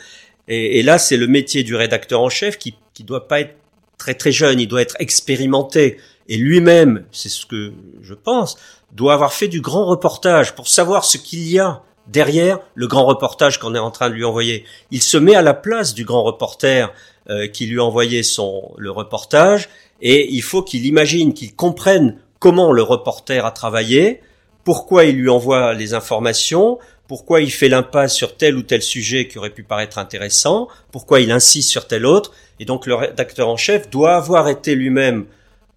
Et, 0.48 0.80
et 0.80 0.84
là, 0.84 0.98
c'est 0.98 1.18
le 1.18 1.28
métier 1.28 1.64
du 1.64 1.76
rédacteur 1.76 2.22
en 2.22 2.30
chef 2.30 2.58
qui 2.58 2.76
qui 3.00 3.06
doit 3.06 3.30
pas 3.30 3.40
être 3.40 3.56
très 3.98 4.14
très 4.14 4.34
jeune, 4.34 4.60
il 4.60 4.68
doit 4.68 4.82
être 4.82 4.98
expérimenté. 5.00 5.96
Et 6.30 6.38
lui-même, 6.38 7.04
c'est 7.12 7.28
ce 7.28 7.46
que 7.46 7.74
je 8.02 8.14
pense, 8.14 8.58
doit 8.94 9.14
avoir 9.14 9.34
fait 9.34 9.48
du 9.48 9.62
grand 9.62 9.86
reportage 9.86 10.56
pour 10.56 10.68
savoir 10.68 11.04
ce 11.04 11.18
qu'il 11.18 11.48
y 11.50 11.60
a 11.60 11.82
derrière 12.08 12.60
le 12.76 12.88
grand 12.88 13.06
reportage 13.06 13.60
qu'on 13.60 13.76
est 13.76 13.80
en 13.80 13.92
train 13.92 14.10
de 14.10 14.16
lui 14.16 14.24
envoyer. 14.24 14.64
Il 14.92 15.02
se 15.02 15.18
met 15.18 15.36
à 15.36 15.42
la 15.42 15.54
place 15.54 15.94
du 15.94 16.06
grand 16.06 16.24
reporter 16.24 16.94
euh, 17.30 17.48
qui 17.48 17.66
lui 17.66 17.80
a 17.80 17.84
envoyé 17.84 18.24
son 18.24 18.72
le 18.78 18.92
reportage 18.92 19.70
et 20.02 20.32
il 20.32 20.42
faut 20.42 20.62
qu'il 20.62 20.86
imagine, 20.86 21.34
qu'il 21.34 21.56
comprenne 21.56 22.18
comment 22.40 22.72
le 22.72 22.84
reporter 22.84 23.46
a 23.46 23.52
travaillé, 23.52 24.22
pourquoi 24.64 25.06
il 25.06 25.16
lui 25.16 25.30
envoie 25.30 25.74
les 25.74 25.94
informations, 25.94 26.78
pourquoi 27.08 27.42
il 27.42 27.52
fait 27.52 27.70
l'impasse 27.70 28.16
sur 28.16 28.38
tel 28.38 28.56
ou 28.56 28.62
tel 28.62 28.84
sujet 28.84 29.28
qui 29.28 29.40
aurait 29.40 29.50
pu 29.50 29.64
paraître 29.64 29.98
intéressant, 29.98 30.68
pourquoi 30.92 31.22
il 31.22 31.32
insiste 31.32 31.70
sur 31.70 31.88
tel 31.88 32.06
autre. 32.06 32.34
Et 32.60 32.66
donc 32.66 32.86
le 32.86 32.94
rédacteur 32.94 33.50
en 33.50 33.58
chef 33.58 33.90
doit 33.90 34.16
avoir 34.16 34.48
été 34.48 34.76
lui-même 34.76 35.26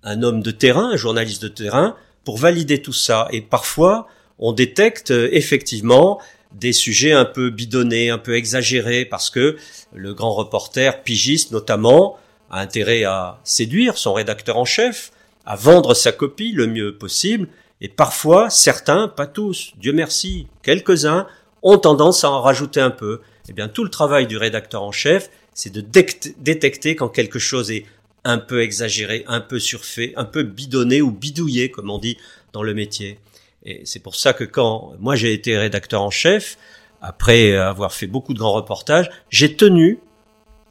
un 0.04 0.22
homme 0.22 0.42
de 0.42 0.50
terrain, 0.50 0.90
un 0.92 0.96
journaliste 0.96 1.42
de 1.42 1.48
terrain, 1.48 1.96
pour 2.24 2.38
valider 2.38 2.82
tout 2.82 2.92
ça. 2.92 3.28
Et 3.30 3.40
parfois, 3.40 4.06
on 4.38 4.52
détecte 4.52 5.10
euh, 5.10 5.28
effectivement 5.32 6.20
des 6.52 6.72
sujets 6.72 7.12
un 7.12 7.24
peu 7.24 7.50
bidonnés, 7.50 8.10
un 8.10 8.18
peu 8.18 8.36
exagérés, 8.36 9.04
parce 9.04 9.30
que 9.30 9.56
le 9.94 10.14
grand 10.14 10.34
reporter, 10.34 11.02
pigiste 11.02 11.50
notamment, 11.50 12.18
a 12.50 12.60
intérêt 12.60 13.04
à 13.04 13.40
séduire 13.44 13.96
son 13.96 14.12
rédacteur 14.12 14.58
en 14.58 14.64
chef, 14.64 15.12
à 15.46 15.56
vendre 15.56 15.94
sa 15.94 16.12
copie 16.12 16.52
le 16.52 16.66
mieux 16.66 16.96
possible, 16.96 17.48
et 17.80 17.88
parfois, 17.88 18.48
certains, 18.50 19.08
pas 19.08 19.26
tous, 19.26 19.72
Dieu 19.76 19.92
merci, 19.92 20.46
quelques-uns, 20.62 21.26
ont 21.62 21.78
tendance 21.78 22.22
à 22.22 22.30
en 22.30 22.40
rajouter 22.40 22.80
un 22.80 22.90
peu. 22.90 23.20
Eh 23.48 23.52
bien, 23.52 23.68
tout 23.68 23.82
le 23.82 23.90
travail 23.90 24.26
du 24.26 24.36
rédacteur 24.36 24.82
en 24.82 24.92
chef, 24.92 25.30
c'est 25.54 25.72
de 25.72 25.80
détecter 25.80 26.94
quand 26.94 27.08
quelque 27.08 27.38
chose 27.38 27.70
est 27.70 27.84
un 28.24 28.38
peu 28.38 28.62
exagéré, 28.62 29.24
un 29.26 29.40
peu 29.40 29.58
surfait, 29.58 30.12
un 30.16 30.24
peu 30.24 30.42
bidonné 30.42 31.02
ou 31.02 31.10
bidouillé, 31.10 31.70
comme 31.70 31.90
on 31.90 31.98
dit 31.98 32.18
dans 32.52 32.62
le 32.62 32.74
métier. 32.74 33.18
Et 33.64 33.82
c'est 33.84 34.00
pour 34.00 34.16
ça 34.16 34.32
que 34.32 34.44
quand 34.44 34.92
moi 34.98 35.16
j'ai 35.16 35.32
été 35.32 35.56
rédacteur 35.56 36.02
en 36.02 36.10
chef, 36.10 36.58
après 37.00 37.56
avoir 37.56 37.92
fait 37.92 38.06
beaucoup 38.06 38.34
de 38.34 38.38
grands 38.38 38.52
reportages, 38.52 39.10
j'ai 39.30 39.56
tenu 39.56 39.98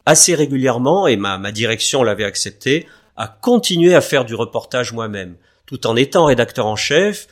assez 0.05 0.33
régulièrement, 0.33 1.07
et 1.07 1.15
ma, 1.15 1.37
ma 1.37 1.51
direction 1.51 2.03
l'avait 2.03 2.23
accepté, 2.23 2.87
à 3.17 3.27
continuer 3.27 3.93
à 3.93 4.01
faire 4.01 4.25
du 4.25 4.33
reportage 4.33 4.93
moi-même, 4.93 5.35
tout 5.65 5.85
en 5.85 5.95
étant 5.95 6.25
rédacteur 6.25 6.65
en 6.65 6.75
chef. 6.75 7.27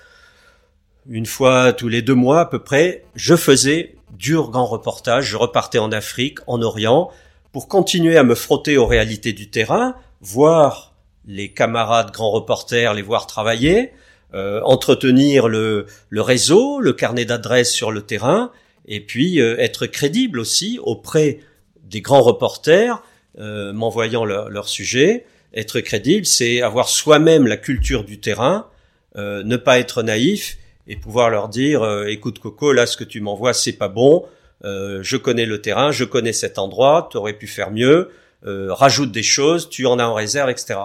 Une 1.09 1.25
fois 1.25 1.73
tous 1.73 1.87
les 1.87 2.01
deux 2.01 2.13
mois 2.13 2.41
à 2.41 2.45
peu 2.45 2.59
près, 2.59 3.05
je 3.15 3.35
faisais 3.35 3.95
du 4.11 4.35
grand 4.35 4.65
reportage, 4.65 5.25
je 5.25 5.37
repartais 5.37 5.79
en 5.79 5.91
Afrique, 5.91 6.39
en 6.45 6.61
Orient, 6.61 7.09
pour 7.51 7.67
continuer 7.67 8.17
à 8.17 8.23
me 8.23 8.35
frotter 8.35 8.77
aux 8.77 8.85
réalités 8.85 9.33
du 9.33 9.49
terrain, 9.49 9.95
voir 10.21 10.95
les 11.25 11.49
camarades 11.49 12.11
grands 12.11 12.31
reporters, 12.31 12.93
les 12.93 13.01
voir 13.01 13.27
travailler, 13.27 13.91
euh, 14.33 14.61
entretenir 14.63 15.47
le, 15.47 15.85
le, 16.09 16.21
réseau, 16.21 16.79
le 16.79 16.93
carnet 16.93 17.25
d'adresses 17.25 17.71
sur 17.71 17.91
le 17.91 18.01
terrain, 18.01 18.51
et 18.87 18.99
puis 18.99 19.39
euh, 19.39 19.57
être 19.59 19.85
crédible 19.85 20.39
aussi 20.39 20.79
auprès 20.81 21.39
des 21.83 22.01
grands 22.01 22.21
reporters, 22.21 23.01
euh, 23.37 23.73
m'envoyant 23.73 24.25
leur, 24.25 24.49
leur, 24.49 24.67
sujet. 24.67 25.25
Être 25.53 25.79
crédible, 25.81 26.25
c'est 26.25 26.61
avoir 26.61 26.89
soi-même 26.89 27.47
la 27.47 27.57
culture 27.57 28.03
du 28.03 28.19
terrain, 28.19 28.67
euh, 29.15 29.43
ne 29.43 29.55
pas 29.55 29.79
être 29.79 30.03
naïf 30.03 30.57
et 30.87 30.95
pouvoir 30.95 31.29
leur 31.29 31.47
dire 31.47 31.83
euh, 31.83 32.05
écoute 32.05 32.39
Coco, 32.39 32.73
là 32.73 32.85
ce 32.85 32.97
que 32.97 33.03
tu 33.03 33.21
m'envoies 33.21 33.53
c'est 33.53 33.73
pas 33.73 33.87
bon, 33.87 34.25
je 34.63 35.15
connais 35.15 35.45
le 35.45 35.61
terrain, 35.61 35.91
je 35.91 36.03
connais 36.03 36.33
cet 36.33 36.59
endroit, 36.59 37.07
tu 37.11 37.17
aurais 37.17 37.33
pu 37.33 37.47
faire 37.47 37.71
mieux, 37.71 38.09
rajoute 38.43 39.11
des 39.11 39.23
choses, 39.23 39.69
tu 39.69 39.85
en 39.85 39.99
as 39.99 40.05
en 40.05 40.13
réserve, 40.13 40.49
etc. 40.49 40.79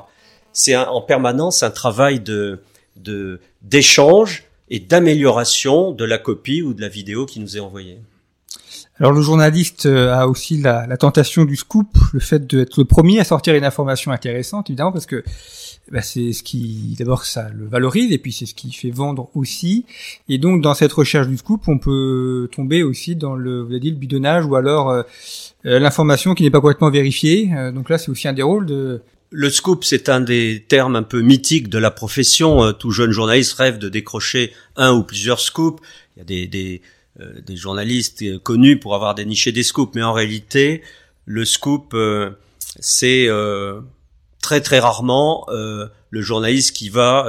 C'est 0.53 0.77
en 0.77 1.01
permanence 1.01 1.63
un 1.63 1.71
travail 1.71 2.21
de 2.21 2.61
d'échange 3.63 4.45
et 4.71 4.81
d'amélioration 4.81 5.93
de 5.93 6.05
la 6.05 6.19
copie 6.19 6.63
ou 6.63 6.75
de 6.75 6.81
la 6.81 6.89
vidéo 6.89 7.27
qui 7.27 7.41
nous 7.41 7.57
est 7.57 7.61
envoyée. 7.61 7.99
Alors 9.01 9.13
le 9.13 9.23
journaliste 9.23 9.87
euh, 9.87 10.15
a 10.15 10.29
aussi 10.29 10.57
la, 10.57 10.87
la 10.87 10.97
tentation 10.97 11.45
du 11.45 11.57
scoop, 11.57 11.89
le 12.13 12.21
fait 12.21 12.47
d'être 12.47 12.79
le 12.79 12.85
premier 12.85 13.19
à 13.19 13.25
sortir 13.25 13.55
une 13.55 13.65
information 13.65 14.13
intéressante, 14.13 14.71
évidemment, 14.71 14.93
parce 14.93 15.07
que 15.07 15.25
bah, 15.91 16.03
c'est 16.03 16.33
ce 16.33 16.43
qui, 16.43 16.97
d'abord, 16.99 17.25
ça 17.25 17.49
le 17.51 17.67
valorise, 17.67 18.13
et 18.13 18.19
puis 18.19 18.33
c'est 18.33 18.47
ce 18.47 18.55
qui 18.55 18.73
fait 18.73 18.91
vendre 18.91 19.31
aussi. 19.35 19.85
Et 20.29 20.39
donc 20.39 20.63
dans 20.63 20.75
cette 20.75 20.93
recherche 20.93 21.29
du 21.29 21.37
scoop, 21.37 21.63
on 21.69 21.79
peut 21.79 22.49
tomber 22.53 22.83
aussi 22.83 23.17
dans 23.17 23.35
le, 23.35 23.63
vous 23.63 23.71
avez 23.71 23.81
dit, 23.81 23.91
le 23.91 23.97
bidonnage, 23.97 24.47
ou 24.47 24.57
alors 24.57 24.91
euh, 24.91 25.03
euh, 25.67 25.79
l'information 25.79 26.35
qui 26.35 26.43
n'est 26.43 26.51
pas 26.51 26.61
correctement 26.61 26.91
vérifiée. 26.91 27.51
donc 27.75 27.89
là, 27.91 27.99
c'est 27.99 28.11
aussi 28.11 28.29
un 28.29 28.33
des 28.33 28.43
rôles 28.43 28.67
de 28.67 29.03
le 29.37 29.51
scoop, 29.51 29.83
c'est 29.83 30.09
un 30.09 30.21
des 30.21 30.65
termes 30.69 30.95
un 30.95 31.03
peu 31.03 31.21
mythiques 31.21 31.69
de 31.69 31.79
la 31.79 31.91
profession. 31.91 32.73
Tout 32.73 32.93
jeune 32.93 33.11
journaliste 33.11 33.55
rêve 33.55 33.79
de 33.79 33.89
décrocher 33.89 34.53
un 34.77 34.93
ou 34.93 35.03
plusieurs 35.03 35.41
scoops. 35.41 35.83
Il 36.15 36.21
y 36.21 36.23
a 36.23 36.25
des, 36.25 36.47
des, 36.47 36.83
euh, 37.21 37.41
des 37.47 37.57
journalistes 37.57 38.41
connus 38.43 38.81
pour 38.81 38.97
avoir 38.97 39.15
déniché 39.15 39.53
des 39.53 39.63
scoops, 39.63 39.95
mais 39.95 40.03
en 40.03 40.13
réalité, 40.13 40.83
le 41.27 41.45
scoop, 41.45 41.95
euh, 41.95 42.31
c'est 42.81 43.29
euh, 43.29 43.81
très 44.45 44.61
très 44.61 44.79
rarement 44.79 45.47
le 45.49 46.21
journaliste 46.21 46.77
qui 46.77 46.91
va 46.91 47.27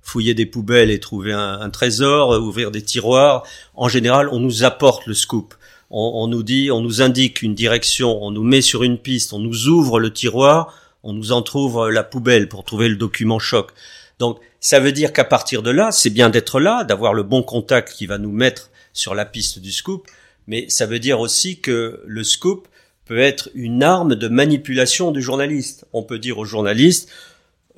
fouiller 0.00 0.34
des 0.34 0.46
poubelles 0.46 0.90
et 0.90 1.00
trouver 1.00 1.32
un, 1.32 1.68
trésor, 1.70 2.30
ouvrir 2.40 2.70
des 2.70 2.82
tiroirs. 2.82 3.42
En 3.74 3.88
général, 3.88 4.28
on 4.30 4.38
nous 4.38 4.62
apporte 4.62 5.06
le 5.06 5.14
scoop. 5.14 5.54
On, 5.90 6.12
on, 6.14 6.28
nous 6.28 6.42
dit, 6.42 6.70
on 6.70 6.80
nous 6.80 7.02
indique 7.02 7.42
une 7.42 7.54
direction, 7.54 8.22
on 8.22 8.30
nous 8.30 8.44
met 8.44 8.60
sur 8.60 8.84
une 8.84 8.98
piste, 8.98 9.32
on 9.32 9.38
nous 9.38 9.66
ouvre 9.68 9.98
le 9.98 10.12
tiroir, 10.12 10.74
on 11.02 11.12
nous 11.12 11.32
en 11.32 11.42
trouve 11.42 11.90
la 11.90 12.04
poubelle 12.04 12.48
pour 12.48 12.64
trouver 12.64 12.88
le 12.88 12.96
document 12.96 13.38
choc. 13.38 13.72
Donc, 14.18 14.38
ça 14.60 14.80
veut 14.80 14.92
dire 14.92 15.12
qu'à 15.12 15.24
partir 15.24 15.62
de 15.62 15.70
là, 15.70 15.90
c'est 15.90 16.10
bien 16.10 16.30
d'être 16.30 16.60
là, 16.60 16.84
d'avoir 16.84 17.14
le 17.14 17.22
bon 17.22 17.42
contact 17.42 17.92
qui 17.92 18.06
va 18.06 18.18
nous 18.18 18.32
mettre 18.32 18.70
sur 18.92 19.14
la 19.14 19.24
piste 19.24 19.58
du 19.58 19.72
scoop, 19.72 20.06
mais 20.46 20.68
ça 20.68 20.86
veut 20.86 20.98
dire 20.98 21.20
aussi 21.20 21.60
que 21.60 22.00
le 22.06 22.24
scoop 22.24 22.68
peut 23.04 23.18
être 23.18 23.50
une 23.54 23.82
arme 23.82 24.14
de 24.14 24.28
manipulation 24.28 25.10
du 25.10 25.20
journaliste. 25.20 25.86
On 25.92 26.02
peut 26.02 26.18
dire 26.18 26.38
au 26.38 26.44
journaliste, 26.44 27.10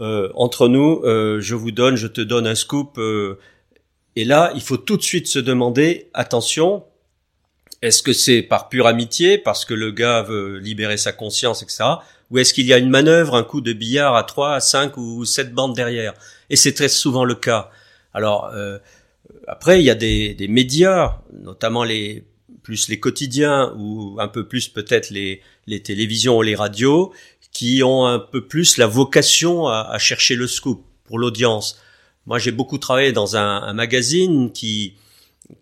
euh, 0.00 0.30
entre 0.34 0.68
nous, 0.68 1.02
euh, 1.04 1.40
je 1.40 1.54
vous 1.54 1.70
donne, 1.70 1.96
je 1.96 2.06
te 2.06 2.20
donne 2.20 2.46
un 2.46 2.54
scoop, 2.54 2.98
euh, 2.98 3.38
et 4.14 4.24
là, 4.24 4.52
il 4.54 4.62
faut 4.62 4.76
tout 4.76 4.96
de 4.96 5.02
suite 5.02 5.26
se 5.26 5.38
demander, 5.38 6.10
attention, 6.14 6.84
est-ce 7.82 8.02
que 8.02 8.12
c'est 8.12 8.42
par 8.42 8.68
pure 8.68 8.86
amitié, 8.86 9.36
parce 9.38 9.64
que 9.64 9.74
le 9.74 9.90
gars 9.90 10.22
veut 10.22 10.58
libérer 10.58 10.96
sa 10.96 11.12
conscience, 11.12 11.62
etc., 11.62 11.84
ou 12.30 12.38
est-ce 12.38 12.52
qu'il 12.52 12.66
y 12.66 12.72
a 12.72 12.78
une 12.78 12.90
manœuvre, 12.90 13.36
un 13.36 13.44
coup 13.44 13.60
de 13.60 13.72
billard 13.72 14.16
à 14.16 14.24
trois, 14.24 14.54
à 14.54 14.60
cinq 14.60 14.96
ou 14.96 15.24
sept 15.24 15.52
bandes 15.52 15.76
derrière? 15.76 16.14
Et 16.50 16.56
c'est 16.56 16.72
très 16.72 16.88
souvent 16.88 17.24
le 17.24 17.36
cas. 17.36 17.70
Alors, 18.14 18.46
euh, 18.46 18.78
après, 19.46 19.80
il 19.80 19.84
y 19.84 19.90
a 19.90 19.94
des, 19.94 20.34
des, 20.34 20.48
médias, 20.48 21.18
notamment 21.32 21.84
les 21.84 22.24
plus 22.66 22.88
les 22.88 22.98
quotidiens 22.98 23.72
ou 23.78 24.16
un 24.18 24.26
peu 24.26 24.48
plus 24.48 24.66
peut-être 24.68 25.10
les, 25.10 25.40
les 25.68 25.82
télévisions 25.84 26.38
ou 26.38 26.42
les 26.42 26.56
radios, 26.56 27.12
qui 27.52 27.84
ont 27.84 28.06
un 28.06 28.18
peu 28.18 28.44
plus 28.44 28.76
la 28.76 28.88
vocation 28.88 29.68
à, 29.68 29.88
à 29.88 29.98
chercher 29.98 30.34
le 30.34 30.48
scoop 30.48 30.84
pour 31.04 31.20
l'audience. 31.20 31.78
Moi, 32.26 32.40
j'ai 32.40 32.50
beaucoup 32.50 32.78
travaillé 32.78 33.12
dans 33.12 33.36
un, 33.36 33.62
un 33.62 33.72
magazine 33.72 34.50
qui 34.50 34.94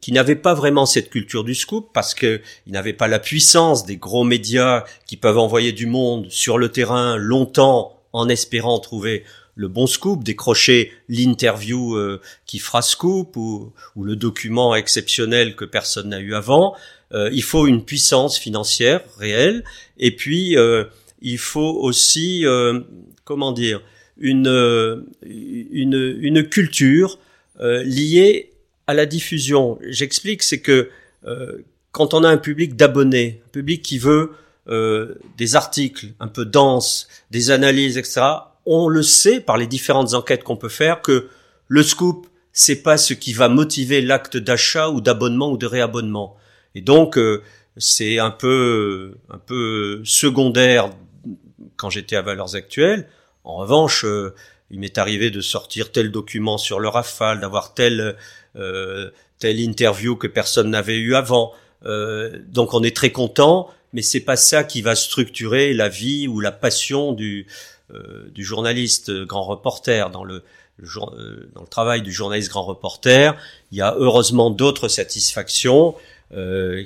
qui 0.00 0.12
n'avait 0.12 0.34
pas 0.34 0.54
vraiment 0.54 0.86
cette 0.86 1.10
culture 1.10 1.44
du 1.44 1.54
scoop 1.54 1.90
parce 1.92 2.14
que 2.14 2.40
il 2.66 2.72
n'avait 2.72 2.94
pas 2.94 3.06
la 3.06 3.18
puissance 3.18 3.84
des 3.84 3.98
gros 3.98 4.24
médias 4.24 4.84
qui 5.06 5.18
peuvent 5.18 5.36
envoyer 5.36 5.72
du 5.72 5.84
monde 5.84 6.30
sur 6.30 6.56
le 6.56 6.70
terrain 6.70 7.18
longtemps 7.18 8.00
en 8.14 8.30
espérant 8.30 8.78
trouver 8.78 9.24
le 9.56 9.68
bon 9.68 9.86
scoop, 9.86 10.24
décrocher 10.24 10.92
l'interview 11.08 11.96
euh, 11.96 12.20
qui 12.46 12.58
fera 12.58 12.82
scoop 12.82 13.36
ou, 13.36 13.72
ou, 13.94 14.04
le 14.04 14.16
document 14.16 14.74
exceptionnel 14.74 15.54
que 15.54 15.64
personne 15.64 16.08
n'a 16.08 16.18
eu 16.18 16.34
avant. 16.34 16.74
Euh, 17.14 17.30
il 17.32 17.42
faut 17.42 17.66
une 17.66 17.84
puissance 17.84 18.38
financière 18.38 19.00
réelle 19.18 19.64
et 19.98 20.14
puis 20.14 20.58
euh, 20.58 20.84
il 21.22 21.38
faut 21.38 21.78
aussi 21.80 22.44
comment 23.24 23.52
dire 23.52 23.80
une 24.18 25.04
une, 25.22 26.18
une 26.20 26.48
culture 26.48 27.18
liée 27.60 28.50
à 28.86 28.92
la 28.92 29.06
diffusion. 29.06 29.78
J'explique, 29.88 30.42
c'est 30.42 30.60
que 30.60 30.90
quand 31.92 32.12
on 32.12 32.24
a 32.24 32.28
un 32.28 32.36
public 32.36 32.76
d'abonnés, 32.76 33.40
un 33.46 33.50
public 33.50 33.80
qui 33.80 33.96
veut 33.96 34.32
des 35.38 35.56
articles 35.56 36.08
un 36.20 36.28
peu 36.28 36.44
denses, 36.44 37.08
des 37.30 37.50
analyses, 37.50 37.96
etc 37.96 38.20
on 38.66 38.88
le 38.88 39.02
sait 39.02 39.40
par 39.40 39.56
les 39.56 39.66
différentes 39.66 40.14
enquêtes 40.14 40.44
qu'on 40.44 40.56
peut 40.56 40.68
faire 40.68 41.02
que 41.02 41.28
le 41.68 41.82
scoop, 41.82 42.26
c'est 42.52 42.82
pas 42.82 42.96
ce 42.96 43.14
qui 43.14 43.32
va 43.32 43.48
motiver 43.48 44.00
l'acte 44.00 44.36
d'achat 44.36 44.88
ou 44.90 45.00
d'abonnement 45.00 45.50
ou 45.50 45.56
de 45.56 45.66
réabonnement. 45.66 46.36
Et 46.74 46.80
donc, 46.80 47.18
euh, 47.18 47.42
c'est 47.76 48.18
un 48.18 48.30
peu, 48.30 49.16
un 49.30 49.38
peu 49.38 50.02
secondaire 50.04 50.90
quand 51.76 51.90
j'étais 51.90 52.16
à 52.16 52.22
Valeurs 52.22 52.54
Actuelles. 52.54 53.08
En 53.44 53.56
revanche, 53.56 54.04
euh, 54.04 54.34
il 54.70 54.80
m'est 54.80 54.98
arrivé 54.98 55.30
de 55.30 55.40
sortir 55.40 55.92
tel 55.92 56.10
document 56.10 56.58
sur 56.58 56.80
le 56.80 56.88
rafale, 56.88 57.40
d'avoir 57.40 57.74
telle, 57.74 58.16
euh, 58.56 59.10
telle 59.38 59.60
interview 59.60 60.16
que 60.16 60.26
personne 60.26 60.70
n'avait 60.70 60.98
eu 60.98 61.14
avant. 61.14 61.52
donc 62.48 62.72
on 62.72 62.82
est 62.82 62.96
très 62.96 63.12
content, 63.12 63.68
mais 63.92 64.00
c'est 64.00 64.24
pas 64.24 64.36
ça 64.36 64.64
qui 64.64 64.80
va 64.80 64.94
structurer 64.94 65.74
la 65.74 65.90
vie 65.90 66.26
ou 66.28 66.40
la 66.40 66.50
passion 66.50 67.12
du, 67.12 67.46
euh, 67.92 68.30
du 68.30 68.42
journaliste 68.42 69.12
grand 69.24 69.44
reporter 69.44 70.08
dans 70.08 70.24
le, 70.24 70.42
euh, 70.80 71.50
dans 71.54 71.60
le 71.60 71.66
travail 71.68 72.00
du 72.00 72.10
journaliste 72.10 72.48
grand 72.48 72.64
reporter, 72.64 73.36
il 73.72 73.78
y 73.78 73.82
a 73.82 73.94
heureusement 73.98 74.48
d'autres 74.48 74.88
satisfactions 74.88 75.94
euh, 75.94 76.13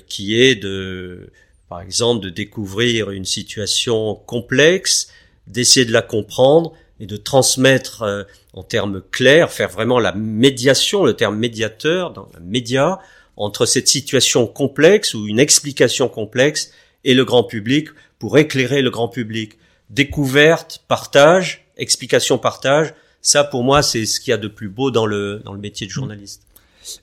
qui 0.09 0.41
est 0.41 0.57
de, 0.57 1.31
par 1.69 1.81
exemple, 1.81 2.23
de 2.23 2.31
découvrir 2.31 3.11
une 3.11 3.25
situation 3.25 4.15
complexe, 4.15 5.11
d'essayer 5.47 5.87
de 5.87 5.93
la 5.93 6.03
comprendre 6.03 6.75
et 7.01 7.07
de 7.07 7.17
transmettre 7.17 8.27
en 8.53 8.63
termes 8.63 9.03
clairs, 9.11 9.51
faire 9.51 9.71
vraiment 9.71 10.01
la 10.01 10.13
médiation, 10.13 11.05
le 11.05 11.15
terme 11.15 11.39
médiateur, 11.39 12.13
dans 12.13 12.29
le 12.35 12.45
média, 12.45 13.01
entre 13.39 13.67
cette 13.67 13.89
situation 13.89 14.47
complexe 14.47 15.15
ou 15.15 15.29
une 15.29 15.39
explication 15.39 16.09
complexe 16.09 16.73
et 17.05 17.15
le 17.15 17.25
grand 17.25 17.45
public 17.45 17.89
pour 18.19 18.37
éclairer 18.37 18.83
le 18.83 18.91
grand 18.91 19.09
public 19.09 19.53
découverte, 19.91 20.83
partage, 20.89 21.65
explication, 21.77 22.37
partage. 22.39 22.93
Ça, 23.23 23.45
pour 23.45 23.63
moi, 23.63 23.83
c'est 23.83 24.07
ce 24.07 24.21
qu'il 24.21 24.33
y 24.33 24.35
a 24.35 24.39
de 24.39 24.49
plus 24.49 24.69
beau 24.69 24.91
dans 24.91 25.07
le, 25.07 25.41
dans 25.45 25.53
le 25.53 25.61
métier 25.61 25.87
de 25.87 25.93
journaliste. 25.93 26.43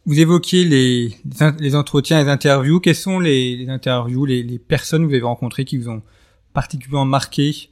Vous 0.06 0.19
évoquiez 0.19 0.63
les, 0.63 1.15
les 1.60 1.76
entretiens, 1.76 2.24
les 2.24 2.30
interviews. 2.30 2.80
Quelles 2.80 2.95
sont 2.95 3.19
les, 3.19 3.56
les 3.56 3.69
interviews, 3.69 4.26
les, 4.26 4.43
les, 4.43 4.60
personnes 4.60 5.04
que 5.04 5.08
vous 5.08 5.13
avez 5.13 5.24
rencontrées 5.24 5.65
qui 5.65 5.78
vous 5.78 5.89
ont 5.89 6.02
particulièrement 6.54 7.06
marqué? 7.06 7.69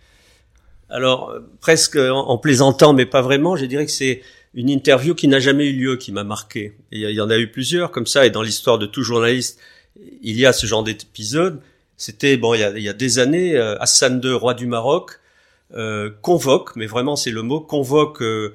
Alors, 0.90 1.30
euh, 1.30 1.40
presque 1.60 1.96
en, 1.96 2.38
plaisantant, 2.38 2.94
mais 2.94 3.06
pas 3.06 3.22
vraiment, 3.22 3.56
je 3.56 3.66
dirais 3.66 3.86
que 3.86 3.92
c'est 3.92 4.22
une 4.54 4.70
interview 4.70 5.16
qui 5.16 5.28
n'a 5.28 5.40
jamais 5.40 5.66
eu 5.66 5.74
lieu 5.74 5.98
qui 5.98 6.12
m'a 6.12 6.24
marqué. 6.24 6.78
il 6.92 7.02
y 7.02 7.22
en 7.22 7.30
a 7.30 7.38
eu 7.38 7.50
plusieurs 7.50 7.92
comme 7.92 8.06
ça, 8.06 8.26
et 8.26 8.30
dans 8.30 8.44
l'histoire 8.44 8.78
de 8.78 8.86
tout 8.86 9.02
journaliste, 9.02 9.60
il 10.22 10.40
y 10.40 10.46
a 10.46 10.54
ce 10.54 10.68
genre 10.68 10.84
d'épisode. 10.84 11.62
C'était 11.98 12.38
bon, 12.38 12.54
il 12.54 12.60
y 12.60 12.64
a, 12.64 12.70
il 12.72 12.84
y 12.84 12.90
a 12.90 12.94
des 12.94 13.20
années, 13.20 13.56
euh, 13.56 13.76
Hassan 13.80 14.22
II, 14.24 14.34
roi 14.34 14.54
du 14.54 14.68
Maroc, 14.68 15.20
euh, 15.76 16.12
convoque, 16.22 16.76
mais 16.76 16.86
vraiment 16.86 17.16
c'est 17.16 17.32
le 17.32 17.42
mot, 17.42 17.62
convoque 17.62 18.22
euh, 18.22 18.54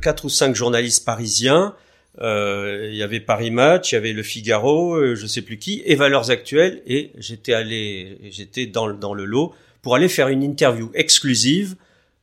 quatre 0.00 0.26
ou 0.26 0.28
cinq 0.28 0.54
journalistes 0.54 1.04
parisiens 1.04 1.74
Euh, 2.20 2.88
il 2.90 2.96
y 2.96 3.02
avait 3.02 3.20
Paris 3.20 3.50
Match, 3.50 3.92
il 3.92 3.94
y 3.94 3.98
avait 3.98 4.12
Le 4.12 4.22
Figaro, 4.22 4.94
euh, 4.94 5.14
je 5.14 5.26
sais 5.26 5.42
plus 5.42 5.58
qui, 5.58 5.82
et 5.86 5.94
Valeurs 5.94 6.30
Actuelles, 6.30 6.82
et 6.86 7.10
j'étais 7.16 7.54
allé, 7.54 8.18
j'étais 8.30 8.66
dans, 8.66 8.92
dans 8.92 9.14
le 9.14 9.24
lot 9.24 9.54
pour 9.80 9.94
aller 9.94 10.08
faire 10.08 10.28
une 10.28 10.42
interview 10.42 10.90
exclusive 10.94 11.74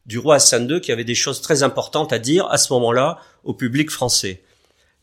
du 0.05 0.19
roi 0.19 0.35
Hassan 0.35 0.69
II 0.69 0.79
qui 0.79 0.91
avait 0.91 1.03
des 1.03 1.15
choses 1.15 1.41
très 1.41 1.63
importantes 1.63 2.13
à 2.13 2.19
dire 2.19 2.47
à 2.47 2.57
ce 2.57 2.71
moment-là 2.73 3.19
au 3.43 3.53
public 3.53 3.89
français. 3.89 4.41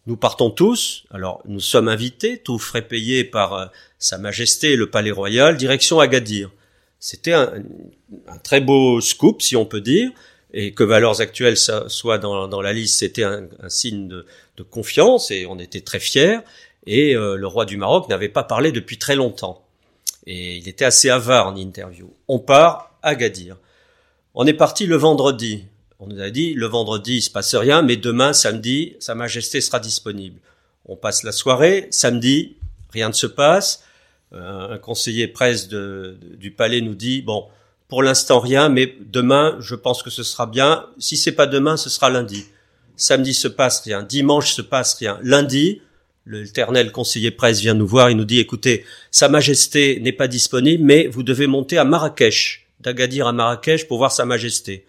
Nous 0.06 0.16
partons 0.16 0.50
tous, 0.50 1.04
alors 1.10 1.42
nous 1.46 1.60
sommes 1.60 1.88
invités, 1.88 2.38
tout 2.38 2.58
frais 2.58 2.82
payés 2.82 3.24
par 3.24 3.54
euh, 3.54 3.66
Sa 3.98 4.18
Majesté 4.18 4.76
le 4.76 4.88
Palais 4.88 5.10
Royal, 5.10 5.56
direction 5.56 5.98
Agadir. 5.98 6.50
C'était 7.00 7.32
un, 7.32 7.52
un, 8.28 8.38
très 8.38 8.60
beau 8.60 9.00
scoop, 9.00 9.42
si 9.42 9.56
on 9.56 9.66
peut 9.66 9.80
dire, 9.80 10.10
et 10.52 10.72
que 10.72 10.84
Valeurs 10.84 11.20
Actuelles 11.20 11.56
soit 11.56 12.18
dans, 12.18 12.48
dans 12.48 12.60
la 12.60 12.72
liste, 12.72 12.98
c'était 12.98 13.24
un, 13.24 13.48
signe 13.68 14.08
de, 14.08 14.26
confiance, 14.70 15.30
et 15.30 15.46
on 15.46 15.58
était 15.58 15.80
très 15.80 16.00
fiers, 16.00 16.38
et 16.86 17.14
euh, 17.14 17.36
le 17.36 17.46
roi 17.46 17.64
du 17.64 17.76
Maroc 17.76 18.08
n'avait 18.08 18.28
pas 18.28 18.44
parlé 18.44 18.72
depuis 18.72 18.98
très 18.98 19.16
longtemps. 19.16 19.64
Et 20.26 20.56
il 20.56 20.68
était 20.68 20.84
assez 20.84 21.10
avare 21.10 21.48
en 21.48 21.56
interview. 21.56 22.12
On 22.26 22.38
part 22.38 22.96
à 23.02 23.10
Agadir. 23.10 23.56
On 24.34 24.46
est 24.46 24.54
parti 24.54 24.86
le 24.86 24.96
vendredi. 24.96 25.64
On 25.98 26.06
nous 26.06 26.20
a 26.20 26.30
dit, 26.30 26.54
le 26.54 26.66
vendredi, 26.66 27.16
il 27.16 27.22
se 27.22 27.30
passe 27.30 27.54
rien, 27.54 27.82
mais 27.82 27.96
demain, 27.96 28.32
samedi, 28.32 28.96
Sa 29.00 29.14
Majesté 29.14 29.60
sera 29.60 29.78
disponible. 29.78 30.40
On 30.84 30.96
passe 30.96 31.22
la 31.22 31.32
soirée, 31.32 31.88
samedi, 31.90 32.56
rien 32.90 33.08
ne 33.08 33.14
se 33.14 33.26
passe. 33.26 33.84
Euh, 34.32 34.74
un 34.74 34.78
conseiller 34.78 35.28
presse 35.28 35.68
du 35.68 36.50
palais 36.50 36.80
nous 36.80 36.94
dit, 36.94 37.22
bon, 37.22 37.48
pour 37.88 38.02
l'instant 38.02 38.40
rien, 38.40 38.68
mais 38.68 38.96
demain, 39.00 39.56
je 39.60 39.74
pense 39.74 40.02
que 40.02 40.10
ce 40.10 40.22
sera 40.22 40.46
bien. 40.46 40.86
Si 40.98 41.16
c'est 41.16 41.32
pas 41.32 41.46
demain, 41.46 41.76
ce 41.76 41.88
sera 41.88 42.10
lundi. 42.10 42.46
Samedi 42.96 43.34
se 43.34 43.48
passe 43.48 43.82
rien, 43.82 44.02
dimanche 44.02 44.52
se 44.52 44.62
passe 44.62 44.94
rien. 44.94 45.18
Lundi, 45.22 45.82
l'éternel 46.24 46.90
conseiller 46.90 47.30
presse 47.30 47.60
vient 47.60 47.74
nous 47.74 47.86
voir, 47.86 48.10
il 48.10 48.16
nous 48.16 48.24
dit, 48.24 48.40
écoutez, 48.40 48.84
Sa 49.10 49.28
Majesté 49.28 50.00
n'est 50.00 50.12
pas 50.12 50.28
disponible, 50.28 50.82
mais 50.82 51.06
vous 51.06 51.22
devez 51.22 51.46
monter 51.46 51.78
à 51.78 51.84
Marrakech, 51.84 52.66
d'Agadir 52.80 53.26
à 53.26 53.32
Marrakech 53.32 53.86
pour 53.86 53.98
voir 53.98 54.12
Sa 54.12 54.24
Majesté. 54.24 54.86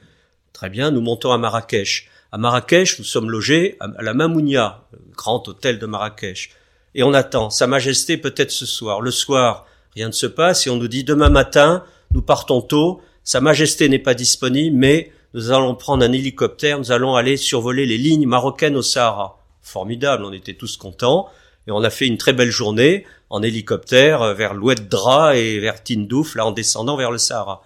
Très 0.53 0.69
bien, 0.69 0.89
nous 0.89 1.01
montons 1.01 1.31
à 1.31 1.37
Marrakech. 1.37 2.09
À 2.31 2.37
Marrakech, 2.37 2.97
nous 2.97 3.05
sommes 3.05 3.29
logés 3.29 3.77
à 3.79 4.01
la 4.01 4.13
Mamounia, 4.13 4.85
grand 5.15 5.47
hôtel 5.47 5.77
de 5.77 5.85
Marrakech. 5.85 6.49
Et 6.95 7.03
on 7.03 7.13
attend. 7.13 7.49
Sa 7.51 7.67
Majesté 7.67 8.17
peut-être 8.17 8.51
ce 8.51 8.65
soir. 8.65 9.01
Le 9.01 9.11
soir, 9.11 9.67
rien 9.93 10.07
ne 10.07 10.13
se 10.13 10.25
passe 10.25 10.65
et 10.65 10.69
on 10.69 10.77
nous 10.77 10.87
dit 10.87 11.03
demain 11.03 11.29
matin, 11.29 11.83
nous 12.11 12.21
partons 12.21 12.61
tôt. 12.61 13.01
Sa 13.23 13.41
Majesté 13.41 13.89
n'est 13.89 13.99
pas 13.99 14.13
disponible, 14.13 14.75
mais 14.75 15.11
nous 15.33 15.51
allons 15.51 15.75
prendre 15.75 16.03
un 16.05 16.11
hélicoptère, 16.11 16.79
nous 16.79 16.91
allons 16.91 17.15
aller 17.15 17.37
survoler 17.37 17.85
les 17.85 17.97
lignes 17.97 18.25
marocaines 18.25 18.75
au 18.75 18.81
Sahara. 18.81 19.39
Formidable, 19.61 20.23
on 20.25 20.31
était 20.31 20.53
tous 20.53 20.77
contents. 20.77 21.27
Et 21.67 21.71
on 21.71 21.83
a 21.83 21.89
fait 21.89 22.07
une 22.07 22.17
très 22.17 22.31
belle 22.31 22.49
journée 22.49 23.05
en 23.29 23.43
hélicoptère 23.43 24.33
vers 24.33 24.53
l'Oued-Dra 24.53 25.35
et 25.35 25.59
vers 25.59 25.83
Tindouf, 25.83 26.35
là 26.35 26.45
en 26.45 26.51
descendant 26.51 26.95
vers 26.95 27.11
le 27.11 27.17
Sahara. 27.17 27.61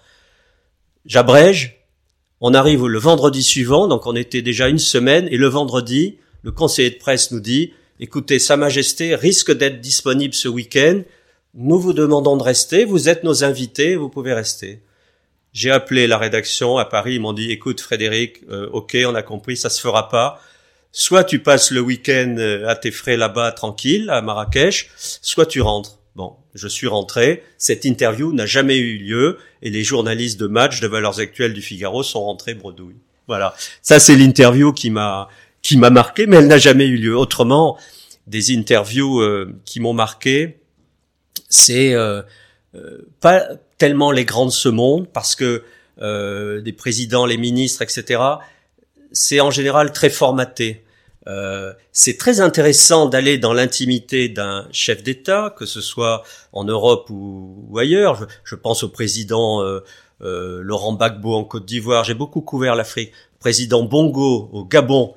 J'abrège, 1.06 1.86
on 2.39 2.56
arrive 2.56 2.88
le 2.88 2.97
vendredi 2.97 3.43
suivant, 3.43 3.88
donc 3.88 4.08
on 4.08 4.15
était 4.15 4.41
déjà 4.41 4.67
une 4.67 4.80
semaine, 4.80 5.27
et 5.30 5.38
le 5.38 5.47
vendredi, 5.47 6.17
le 6.41 6.51
conseiller 6.51 6.89
de 6.89 6.97
presse 6.97 7.32
nous 7.32 7.39
dit, 7.39 7.73
écoutez, 7.99 8.39
Sa 8.39 8.58
Majesté 8.58 9.13
risque 9.13 9.51
d'être 9.51 9.80
disponible 9.80 10.34
ce 10.34 10.47
week-end, 10.47 11.01
nous 11.53 11.79
vous 11.79 11.93
demandons 11.93 12.37
de 12.37 12.43
rester, 12.43 12.85
vous 12.85 13.09
êtes 13.09 13.23
nos 13.23 13.43
invités, 13.43 13.95
vous 13.95 14.09
pouvez 14.09 14.33
rester. 14.33 14.81
J'ai 15.53 15.71
appelé 15.71 16.07
la 16.07 16.17
rédaction 16.17 16.77
à 16.77 16.85
Paris, 16.85 17.15
ils 17.15 17.21
m'ont 17.21 17.33
dit, 17.33 17.51
écoute 17.51 17.81
Frédéric, 17.81 18.41
euh, 18.49 18.69
ok, 18.71 18.97
on 19.05 19.15
a 19.15 19.21
compris, 19.21 19.57
ça 19.57 19.69
se 19.69 19.81
fera 19.81 20.07
pas. 20.07 20.41
Soit 20.93 21.23
tu 21.23 21.39
passes 21.39 21.71
le 21.71 21.81
week-end 21.81 22.35
euh, 22.37 22.67
à 22.67 22.75
tes 22.75 22.91
frais 22.91 23.17
là-bas 23.17 23.51
tranquille, 23.51 24.09
à 24.09 24.21
Marrakech, 24.21 24.89
soit 24.95 25.45
tu 25.45 25.61
rentres. 25.61 25.99
Bon, 26.15 26.35
je 26.53 26.67
suis 26.67 26.87
rentré. 26.87 27.43
Cette 27.57 27.85
interview 27.85 28.33
n'a 28.33 28.45
jamais 28.45 28.77
eu 28.77 28.97
lieu 28.97 29.37
et 29.61 29.69
les 29.69 29.83
journalistes 29.83 30.39
de 30.39 30.47
match 30.47 30.81
de 30.81 30.87
Valeurs 30.87 31.19
Actuelles 31.19 31.53
du 31.53 31.61
Figaro 31.61 32.03
sont 32.03 32.23
rentrés 32.23 32.53
bredouilles. 32.53 32.99
Voilà. 33.27 33.55
Ça, 33.81 33.99
c'est 33.99 34.15
l'interview 34.15 34.73
qui 34.73 34.89
m'a, 34.89 35.29
qui 35.61 35.77
m'a 35.77 35.89
marqué, 35.89 36.27
mais 36.27 36.37
elle 36.37 36.47
n'a 36.47 36.57
jamais 36.57 36.85
eu 36.85 36.97
lieu. 36.97 37.15
Autrement, 37.15 37.77
des 38.27 38.55
interviews 38.55 39.21
euh, 39.21 39.55
qui 39.63 39.79
m'ont 39.79 39.93
marqué, 39.93 40.61
c'est 41.51 41.93
euh, 41.93 42.23
euh, 42.73 43.07
pas 43.19 43.43
tellement 43.77 44.09
les 44.09 44.25
grands 44.25 44.47
de 44.47 44.51
ce 44.51 44.69
monde, 44.69 45.07
parce 45.13 45.35
que 45.35 45.63
euh, 46.01 46.61
des 46.61 46.73
présidents, 46.73 47.27
les 47.27 47.37
ministres, 47.37 47.83
etc., 47.83 48.19
c'est 49.11 49.39
en 49.39 49.51
général 49.51 49.91
très 49.91 50.09
formaté. 50.09 50.83
Euh, 51.27 51.73
c'est 51.91 52.17
très 52.17 52.39
intéressant 52.41 53.05
d'aller 53.05 53.37
dans 53.37 53.53
l'intimité 53.53 54.27
d'un 54.27 54.67
chef 54.71 55.03
d'État, 55.03 55.53
que 55.55 55.65
ce 55.65 55.81
soit 55.81 56.23
en 56.51 56.63
Europe 56.63 57.07
ou, 57.09 57.77
ailleurs. 57.77 58.15
Je, 58.15 58.25
je, 58.43 58.55
pense 58.55 58.83
au 58.83 58.89
président 58.89 59.61
euh, 59.61 59.81
euh, 60.21 60.61
Laurent 60.63 60.95
Gbagbo 60.95 61.35
en 61.35 61.43
Côte 61.43 61.65
d'Ivoire. 61.65 62.03
J'ai 62.03 62.15
beaucoup 62.15 62.41
couvert 62.41 62.75
l'Afrique. 62.75 63.11
Président 63.39 63.83
Bongo 63.83 64.49
au 64.51 64.65
Gabon. 64.65 65.15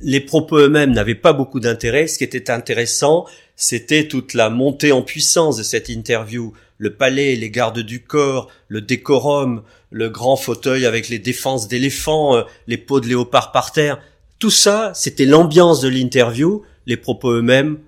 Les 0.00 0.20
propos 0.20 0.58
eux-mêmes 0.58 0.92
n'avaient 0.92 1.16
pas 1.16 1.32
beaucoup 1.32 1.58
d'intérêt. 1.58 2.06
Ce 2.06 2.18
qui 2.18 2.24
était 2.24 2.50
intéressant, 2.50 3.26
c'était 3.58 4.08
toute 4.08 4.32
la 4.32 4.48
montée 4.48 4.92
en 4.92 5.02
puissance 5.02 5.58
de 5.58 5.62
cette 5.62 5.90
interview. 5.90 6.54
Le 6.78 6.94
palais, 6.94 7.36
les 7.36 7.50
gardes 7.50 7.80
du 7.80 8.02
corps, 8.02 8.48
le 8.68 8.80
décorum, 8.80 9.62
le 9.90 10.08
grand 10.08 10.36
fauteuil 10.36 10.86
avec 10.86 11.10
les 11.10 11.18
défenses 11.18 11.68
d'éléphants, 11.68 12.36
euh, 12.36 12.42
les 12.66 12.78
peaux 12.78 13.00
de 13.00 13.08
léopard 13.08 13.52
par 13.52 13.72
terre 13.72 14.00
tout 14.38 14.50
ça, 14.50 14.92
c'était 14.94 15.24
l'ambiance 15.24 15.80
de 15.80 15.88
l'interview, 15.88 16.62
les 16.86 16.96
propos 16.96 17.32
eux-mêmes, 17.32 17.78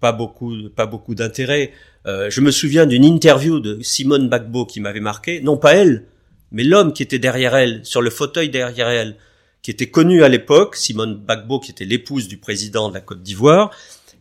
pas 0.00 0.12
beaucoup, 0.12 0.52
pas 0.68 0.84
beaucoup 0.84 1.14
d'intérêt. 1.14 1.72
Euh, 2.06 2.28
je 2.28 2.42
me 2.42 2.50
souviens 2.50 2.84
d'une 2.84 3.04
interview 3.04 3.58
de 3.58 3.78
Simone 3.80 4.28
Bagbo 4.28 4.66
qui 4.66 4.80
m'avait 4.80 5.00
marqué, 5.00 5.40
non 5.40 5.56
pas 5.56 5.74
elle, 5.74 6.04
mais 6.52 6.62
l'homme 6.62 6.92
qui 6.92 7.02
était 7.02 7.18
derrière 7.18 7.54
elle, 7.54 7.80
sur 7.86 8.02
le 8.02 8.10
fauteuil 8.10 8.50
derrière 8.50 8.88
elle, 8.88 9.16
qui 9.62 9.70
était 9.70 9.88
connu 9.88 10.22
à 10.22 10.28
l'époque, 10.28 10.76
Simone 10.76 11.14
Bagbo 11.16 11.58
qui 11.58 11.70
était 11.70 11.86
l'épouse 11.86 12.28
du 12.28 12.36
président 12.36 12.90
de 12.90 12.94
la 12.94 13.00
Côte 13.00 13.22
d'Ivoire, 13.22 13.70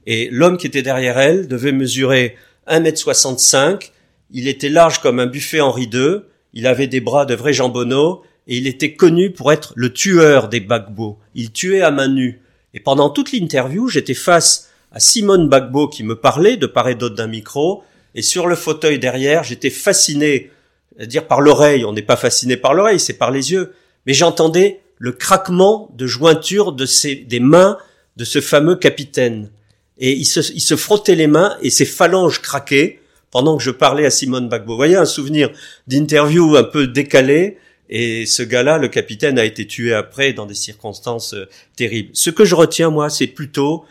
et 0.06 0.30
l'homme 0.32 0.58
qui 0.58 0.68
était 0.68 0.82
derrière 0.82 1.18
elle 1.18 1.48
devait 1.48 1.72
mesurer 1.72 2.36
1m65, 2.68 3.92
il 4.32 4.48
était 4.48 4.70
large 4.70 5.00
comme 5.00 5.20
un 5.20 5.28
buffet 5.28 5.62
Henri 5.62 5.90
II, 5.92 6.22
il 6.54 6.68
avait 6.68 6.88
des 6.88 7.02
bras 7.02 7.26
de 7.26 7.36
vrai 7.36 7.54
jambonneau, 7.54 8.24
et 8.48 8.58
il 8.58 8.68
était 8.68 8.94
connu 8.94 9.32
pour 9.32 9.52
être 9.52 9.74
le 9.76 9.94
tueur 9.94 10.50
des 10.50 10.60
Bagbo. 10.60 11.18
Il 11.34 11.52
tuait 11.52 11.82
à 11.82 11.92
main 11.92 12.10
nue. 12.10 12.42
Et 12.74 12.80
pendant 12.80 13.10
toute 13.10 13.32
l'interview, 13.32 13.88
j'étais 13.88 14.14
face 14.14 14.70
à 14.92 15.00
Simone 15.00 15.48
Bagbo 15.50 15.88
qui 15.88 16.04
me 16.04 16.16
parlait 16.16 16.58
de 16.58 16.66
part 16.66 16.90
et 16.90 16.96
d'autre 16.96 17.16
d'un 17.16 17.28
micro, 17.28 17.84
et 18.16 18.22
sur 18.22 18.48
le 18.48 18.56
fauteuil 18.56 19.00
derrière, 19.00 19.44
j'étais 19.44 19.70
fasciné, 19.70 20.52
à 21.00 21.06
dire 21.06 21.26
par 21.28 21.42
l'oreille, 21.42 21.86
on 21.86 21.94
n'est 21.94 22.04
pas 22.04 22.16
fasciné 22.16 22.58
par 22.58 22.74
l'oreille, 22.74 23.00
c'est 23.00 23.18
par 23.18 23.32
les 23.32 23.52
yeux, 23.52 23.74
mais 24.06 24.14
j'entendais 24.14 24.82
le 25.00 25.12
craquement 25.12 25.90
de 25.96 26.06
jointure 26.06 26.74
de 26.74 26.86
des 27.26 27.40
mains 27.40 27.78
de 28.18 28.26
ce 28.26 28.40
fameux 28.40 28.76
capitaine. 28.76 29.50
Et 29.98 30.14
il 30.14 30.26
se, 30.26 30.40
il 30.54 30.62
se 30.62 30.76
frottait 30.76 31.16
les 31.16 31.28
mains 31.28 31.58
et 31.62 31.70
ses 31.70 31.86
phalanges 31.86 32.42
craquaient 32.42 33.00
pendant 33.34 33.58
que 33.58 33.64
je 33.64 33.72
parlais 33.72 34.06
à 34.06 34.12
Simone 34.12 34.48
Bagbo. 34.48 34.74
Vous 34.74 34.78
voyez 34.78 34.96
un 34.96 35.06
souvenir 35.06 35.50
d'interview 35.88 36.56
un 36.56 36.64
peu 36.64 36.86
décalé, 36.86 37.58
et 37.90 38.28
ce 38.28 38.44
gars-là, 38.44 38.78
le 38.78 38.90
capitaine, 38.90 39.40
a 39.40 39.46
été 39.46 39.66
tué 39.66 39.94
après 39.94 40.34
dans 40.34 40.46
des 40.46 40.54
circonstances 40.54 41.34
euh, 41.34 41.50
terribles. 41.76 42.12
Ce 42.14 42.30
que 42.30 42.46
je 42.46 42.54
retiens, 42.54 42.92
moi, 42.92 43.10
c'est 43.10 43.28
plutôt, 43.28 43.86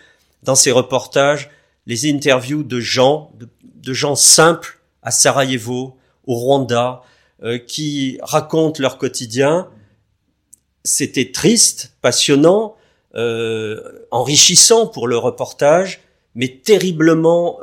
dans 0.44 0.54
ces 0.54 0.70
reportages, 0.70 1.50
les 1.86 2.08
interviews 2.08 2.62
de 2.62 2.78
gens, 2.78 3.32
de, 3.34 3.92
gens 3.92 4.14
simples 4.14 4.78
à 5.02 5.10
Sarajevo, 5.10 5.96
au 6.26 6.34
Rwanda, 6.34 7.02
euh, 7.42 7.58
qui 7.58 8.18
racontent 8.22 8.80
leur 8.80 8.96
quotidien. 8.96 9.68
C'était 10.84 11.32
triste, 11.32 11.94
passionnant, 12.00 12.76
enrichissant 13.14 14.86
pour 14.86 15.06
le 15.06 15.18
reportage, 15.18 16.00
mais 16.34 16.48
terriblement 16.48 17.58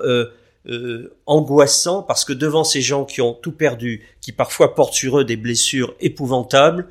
euh, 0.68 1.16
angoissant 1.26 2.04
parce 2.04 2.26
que 2.26 2.34
devant 2.34 2.64
ces 2.64 2.82
gens 2.82 3.06
qui 3.06 3.22
ont 3.22 3.34
tout 3.34 3.54
perdu, 3.54 4.06
qui 4.22 4.32
parfois 4.32 4.76
portent 4.76 4.94
sur 4.94 5.20
eux 5.20 5.24
des 5.24 5.38
blessures 5.38 5.96
épouvantables, 6.00 6.90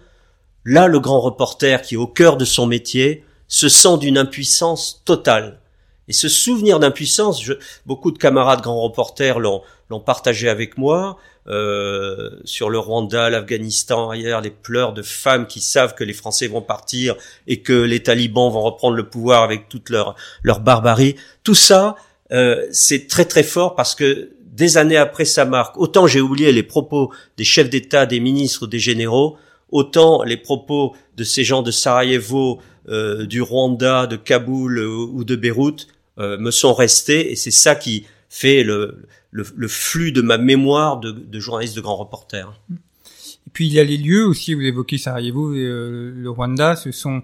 là 0.64 0.88
le 0.88 0.98
grand 0.98 1.20
reporter 1.20 1.82
qui 1.82 1.94
est 1.94 1.98
au 1.98 2.06
cœur 2.06 2.38
de 2.38 2.44
son 2.44 2.66
métier 2.66 3.24
se 3.46 3.68
sent 3.68 3.98
d'une 3.98 4.18
impuissance 4.18 5.02
totale. 5.04 5.61
Et 6.09 6.12
ce 6.12 6.28
souvenir 6.28 6.80
d'impuissance, 6.80 7.42
beaucoup 7.86 8.11
de 8.11 8.18
camarades 8.18 8.62
grands 8.62 8.80
reporters 8.80 9.38
l'ont 9.38 10.00
partagé 10.00 10.48
avec 10.48 10.78
moi, 10.78 11.18
euh, 11.49 12.30
sur 12.44 12.68
le 12.68 12.78
Rwanda, 12.78 13.30
l'Afghanistan, 13.30 14.11
ailleurs, 14.11 14.42
les 14.42 14.51
pleurs 14.51 14.92
de 14.92 15.01
femmes 15.01 15.46
qui 15.46 15.61
savent 15.61 15.94
que 15.94 16.05
les 16.05 16.12
Français 16.12 16.46
vont 16.46 16.61
partir 16.61 17.16
et 17.46 17.62
que 17.62 17.72
les 17.72 18.03
talibans 18.03 18.53
vont 18.53 18.61
reprendre 18.61 18.96
le 18.96 19.09
pouvoir 19.09 19.44
avec 19.44 19.68
toute 19.68 19.88
leur, 19.88 20.14
leur 20.42 20.61
barbarie. 20.61 21.16
Tout 21.44 21.55
ça, 21.55 21.96
euh, 22.32 22.66
c'est 22.70 23.07
très 23.07 23.24
très 23.24 23.42
fort 23.42 23.74
parce 23.74 23.94
que 23.94 24.30
des 24.44 24.76
années 24.76 24.99
après 24.99 25.24
ça 25.24 25.46
marque. 25.46 25.78
Autant 25.78 26.07
j'ai 26.07 26.20
oublié 26.20 26.53
les 26.53 26.62
propos 26.62 27.12
des 27.38 27.44
chefs 27.44 27.70
d'État, 27.70 28.05
des 28.05 28.20
ministres, 28.20 28.66
des 28.66 28.78
généraux, 28.78 29.38
autant 29.70 30.22
les 30.24 30.36
propos 30.36 30.94
de 31.16 31.24
ces 31.24 31.44
gens 31.44 31.62
de 31.62 31.70
Sarajevo, 31.70 32.59
euh, 32.88 33.24
du 33.24 33.40
Rwanda, 33.40 34.07
de 34.07 34.16
Kaboul 34.16 34.80
ou 34.80 35.24
de 35.24 35.36
Beyrouth 35.36 35.86
me 36.18 36.51
sont 36.51 36.74
restés 36.74 37.30
et 37.30 37.36
c'est 37.36 37.53
ça 37.53 37.76
qui 37.76 38.05
fait 38.28 38.64
le, 38.64 39.07
le, 39.31 39.68
flux 39.68 40.12
de 40.12 40.22
ma 40.22 40.39
mémoire 40.39 40.99
de, 40.99 41.11
de 41.12 41.41
journaliste 41.41 41.76
de 41.76 41.81
grand 41.81 41.97
reporter. 41.97 42.61
Et 42.70 43.51
puis 43.53 43.66
il 43.66 43.72
y 43.72 43.81
a 43.81 43.85
les 43.85 43.97
lieux 43.97 44.26
aussi, 44.26 44.55
vous 44.55 44.62
évoquez 44.62 44.99
Sarajevo 44.99 45.55
et 45.55 45.64
le 45.64 46.31
Rwanda, 46.31 46.76
ce 46.76 46.93
sont 46.93 47.22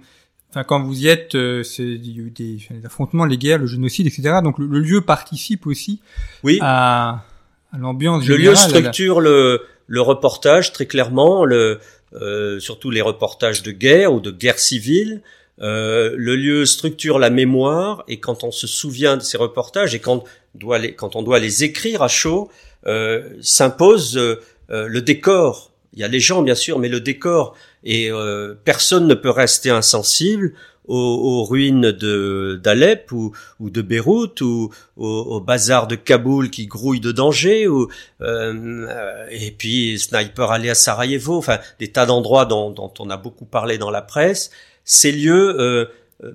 Enfin, 0.51 0.63
quand 0.63 0.85
vous 0.85 1.03
y 1.03 1.09
êtes, 1.09 1.33
c'est 1.65 1.99
des, 1.99 2.31
des, 2.31 2.61
affrontements, 2.85 3.25
les 3.25 3.39
guerres, 3.39 3.59
le 3.59 3.67
génocide, 3.67 4.07
etc. 4.07 4.37
Donc 4.41 4.61
le, 4.61 4.79
lieu 4.79 5.01
participe 5.01 5.67
aussi 5.67 6.01
oui. 6.45 6.61
à, 6.63 7.25
à 7.73 7.79
l'ambiance 7.79 8.25
Le 8.25 8.37
lieu 8.37 8.55
structure 8.55 9.21
le, 9.21 9.63
le 9.87 10.01
reportage 10.01 10.73
très 10.73 10.87
clairement, 10.87 11.45
le, 11.45 11.81
euh, 12.15 12.61
surtout 12.61 12.91
les 12.91 13.01
reportages 13.01 13.63
de 13.63 13.73
guerre 13.73 14.13
ou 14.13 14.21
de 14.21 14.31
guerre 14.31 14.59
civile. 14.59 15.23
Euh, 15.61 16.15
le 16.17 16.35
lieu 16.35 16.67
structure 16.67 17.19
la 17.21 17.31
mémoire 17.31 18.05
et 18.09 18.19
quand 18.19 18.43
on 18.43 18.51
se 18.51 18.67
souvient 18.67 19.17
de 19.17 19.23
ces 19.23 19.37
reportages 19.37 19.95
et 19.95 20.01
quand, 20.01 20.25
doit 20.57 20.79
les, 20.79 20.95
quand 20.95 21.15
on 21.15 21.23
doit 21.23 21.39
les 21.39 21.63
écrire 21.63 22.03
à 22.03 22.09
chaud, 22.09 22.51
euh, 22.87 23.23
s'impose 23.41 24.17
euh, 24.17 24.41
euh, 24.71 24.89
le 24.89 25.01
décor. 25.01 25.71
Il 25.95 26.01
y 26.01 26.05
a 26.05 26.09
les 26.09 26.21
gens 26.21 26.43
bien 26.43 26.55
sûr, 26.55 26.79
mais 26.79 26.89
le 26.89 27.01
décor 27.01 27.55
et 27.85 28.11
euh, 28.11 28.55
personne 28.65 29.07
ne 29.07 29.15
peut 29.15 29.31
rester 29.31 29.71
insensible 29.71 30.55
aux, 30.87 31.45
ruines 31.45 31.93
de 31.93 32.61
d'Alep 32.63 33.11
ou, 33.11 33.33
ou 33.59 33.71
de 33.71 33.81
Beyrouth 33.81 34.43
ou 34.43 34.71
au, 34.99 35.41
bazar 35.41 35.87
de 35.87 35.95
Kaboul 35.95 36.51
qui 36.51 36.67
grouille 36.67 37.01
de 37.01 37.11
danger 37.11 37.67
ou 37.69 37.89
et 38.21 39.55
puis 39.57 39.99
sniper 39.99 40.51
allé 40.51 40.69
à 40.69 40.75
Sarajevo 40.75 41.39
enfin 41.39 41.59
des 41.79 41.89
tas 41.89 42.05
d'endroits 42.05 42.45
dont, 42.45 42.75
on 42.99 43.09
a 43.09 43.17
beaucoup 43.17 43.47
parlé 43.47 43.79
dans 43.79 43.91
la 43.91 44.03
presse 44.03 44.51
ces 44.85 45.13
lieux 45.13 45.57
euh, 45.59 45.87
euh 46.23 46.33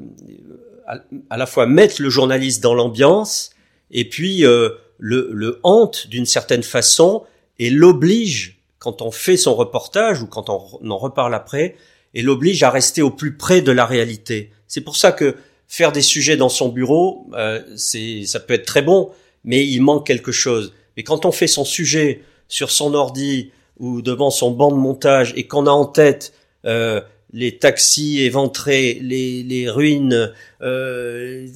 à, 1.29 1.37
la 1.37 1.45
fois 1.45 1.67
mettent 1.67 1.99
le 1.99 2.09
journaliste 2.09 2.63
dans 2.63 2.73
l'ambiance 2.73 3.51
et 3.91 4.09
puis 4.09 4.43
euh, 4.43 4.69
le, 4.97 5.29
le 5.31 5.59
hante 5.61 6.07
d'une 6.07 6.25
certaine 6.25 6.63
façon 6.63 7.23
et 7.59 7.69
l'oblige 7.69 8.59
quand 8.79 9.03
on 9.03 9.11
fait 9.11 9.37
son 9.37 9.53
reportage 9.53 10.23
ou 10.23 10.25
quand 10.25 10.49
on 10.49 10.89
en 10.89 10.97
reparle 10.97 11.35
après 11.35 11.75
et 12.13 12.23
l'oblige 12.23 12.63
à 12.63 12.71
rester 12.71 13.01
au 13.01 13.11
plus 13.11 13.37
près 13.37 13.61
de 13.61 13.71
la 13.71 13.85
réalité. 13.85 14.51
C'est 14.67 14.81
pour 14.81 14.95
ça 14.95 15.11
que 15.11 15.35
faire 15.67 15.91
des 15.91 16.01
sujets 16.01 16.37
dans 16.37 16.49
son 16.49 16.69
bureau, 16.69 17.27
euh, 17.33 17.61
c'est 17.75 18.25
ça 18.25 18.39
peut 18.39 18.55
être 18.55 18.65
très 18.65 18.81
bon, 18.81 19.11
mais 19.43 19.65
il 19.65 19.81
manque 19.81 20.07
quelque 20.07 20.31
chose. 20.31 20.73
Mais 20.97 21.03
quand 21.03 21.25
on 21.25 21.31
fait 21.31 21.47
son 21.47 21.65
sujet 21.65 22.23
sur 22.47 22.71
son 22.71 22.93
ordi 22.93 23.51
ou 23.77 24.01
devant 24.01 24.31
son 24.31 24.51
banc 24.51 24.71
de 24.71 24.77
montage 24.77 25.33
et 25.37 25.47
qu'on 25.47 25.67
a 25.67 25.71
en 25.71 25.85
tête 25.85 26.33
euh, 26.65 27.01
les 27.31 27.57
taxis 27.57 28.21
éventrés, 28.21 28.99
les, 29.01 29.43
les 29.43 29.69
ruines, 29.69 30.31
euh, 30.61 31.47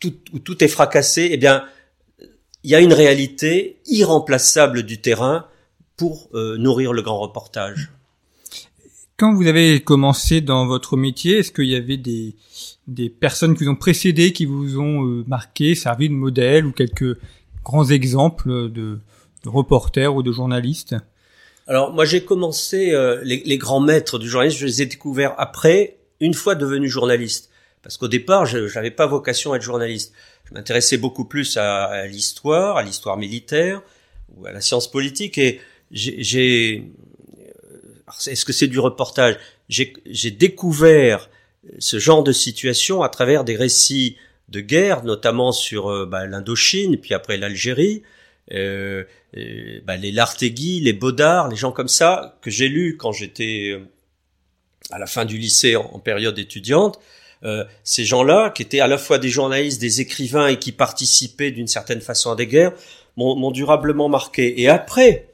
tout, 0.00 0.14
où 0.32 0.38
tout 0.38 0.62
est 0.62 0.68
fracassé, 0.68 1.28
eh 1.30 1.36
bien, 1.36 1.64
il 2.62 2.70
y 2.70 2.74
a 2.74 2.80
une 2.80 2.92
réalité 2.92 3.76
irremplaçable 3.86 4.82
du 4.82 5.00
terrain 5.00 5.46
pour 5.96 6.28
euh, 6.34 6.56
nourrir 6.56 6.92
le 6.92 7.02
grand 7.02 7.20
reportage. 7.20 7.92
Quand 9.16 9.34
vous 9.34 9.46
avez 9.46 9.80
commencé 9.80 10.40
dans 10.40 10.66
votre 10.66 10.96
métier, 10.96 11.38
est-ce 11.38 11.52
qu'il 11.52 11.68
y 11.68 11.76
avait 11.76 11.96
des, 11.96 12.34
des 12.88 13.08
personnes 13.08 13.56
qui 13.56 13.64
vous 13.64 13.70
ont 13.70 13.76
précédé, 13.76 14.32
qui 14.32 14.44
vous 14.44 14.78
ont 14.80 15.06
euh, 15.06 15.24
marqué, 15.28 15.76
servi 15.76 16.08
de 16.08 16.14
modèle 16.14 16.66
ou 16.66 16.72
quelques 16.72 17.16
grands 17.62 17.88
exemples 17.88 18.70
de, 18.72 18.98
de 19.44 19.48
reporters 19.48 20.12
ou 20.12 20.24
de 20.24 20.32
journalistes? 20.32 20.96
Alors 21.66 21.92
moi 21.92 22.04
j'ai 22.04 22.24
commencé, 22.24 22.92
euh, 22.92 23.20
les, 23.22 23.42
les, 23.44 23.58
grands 23.58 23.80
maîtres 23.80 24.18
du 24.18 24.28
journalisme, 24.28 24.58
je 24.58 24.66
les 24.66 24.82
ai 24.82 24.86
découverts 24.86 25.34
après, 25.38 25.96
une 26.20 26.34
fois 26.34 26.54
devenu 26.54 26.88
journaliste. 26.88 27.50
Parce 27.82 27.98
qu'au 27.98 28.08
départ, 28.08 28.46
je 28.46 28.74
n'avais 28.74 28.90
pas 28.90 29.06
vocation 29.06 29.52
à 29.52 29.56
être 29.56 29.62
journaliste. 29.62 30.14
Je 30.46 30.54
m'intéressais 30.54 30.96
beaucoup 30.96 31.26
plus 31.26 31.58
à, 31.58 32.06
l'histoire, 32.06 32.78
à 32.78 32.82
l'histoire 32.82 33.18
militaire 33.18 33.82
ou 34.36 34.46
à 34.46 34.52
la 34.52 34.62
science 34.62 34.90
politique. 34.90 35.36
Et 35.36 35.60
j'ai 35.90 36.90
est-ce 38.26 38.44
que 38.44 38.54
c'est 38.54 38.68
du 38.68 38.78
reportage? 38.78 39.36
J'ai 39.68 40.30
découvert 40.30 41.28
ce 41.78 41.98
genre 41.98 42.22
de 42.22 42.32
situation 42.32 43.02
à 43.02 43.10
travers 43.10 43.44
des 43.44 43.56
récits 43.56 44.16
de 44.48 44.60
guerre, 44.60 45.04
notamment 45.04 45.52
sur 45.52 45.90
euh, 45.90 46.06
bah, 46.06 46.26
l'Indochine, 46.26 46.98
puis 46.98 47.14
après 47.14 47.38
l'Algérie, 47.38 48.02
euh, 48.52 49.04
bah, 49.84 49.96
les 49.96 50.12
Lartegui, 50.12 50.80
les 50.80 50.92
Baudard, 50.92 51.48
les 51.48 51.56
gens 51.56 51.72
comme 51.72 51.88
ça 51.88 52.38
que 52.42 52.50
j'ai 52.50 52.68
lus 52.68 52.96
quand 52.96 53.12
j'étais 53.12 53.70
euh, 53.70 53.80
à 54.90 54.98
la 54.98 55.06
fin 55.06 55.24
du 55.24 55.38
lycée 55.38 55.76
en, 55.76 55.98
période 55.98 56.38
étudiante. 56.38 57.00
Euh, 57.44 57.64
ces 57.82 58.04
gens-là, 58.04 58.50
qui 58.50 58.62
étaient 58.62 58.80
à 58.80 58.86
la 58.86 58.98
fois 58.98 59.18
des 59.18 59.28
journalistes, 59.28 59.80
des 59.80 60.00
écrivains 60.00 60.48
et 60.48 60.58
qui 60.58 60.72
participaient 60.72 61.50
d'une 61.50 61.66
certaine 61.66 62.00
façon 62.00 62.30
à 62.30 62.36
des 62.36 62.46
guerres, 62.46 62.72
m'ont 63.16 63.50
durablement 63.50 64.08
marqué. 64.08 64.60
Et 64.60 64.68
après, 64.68 65.28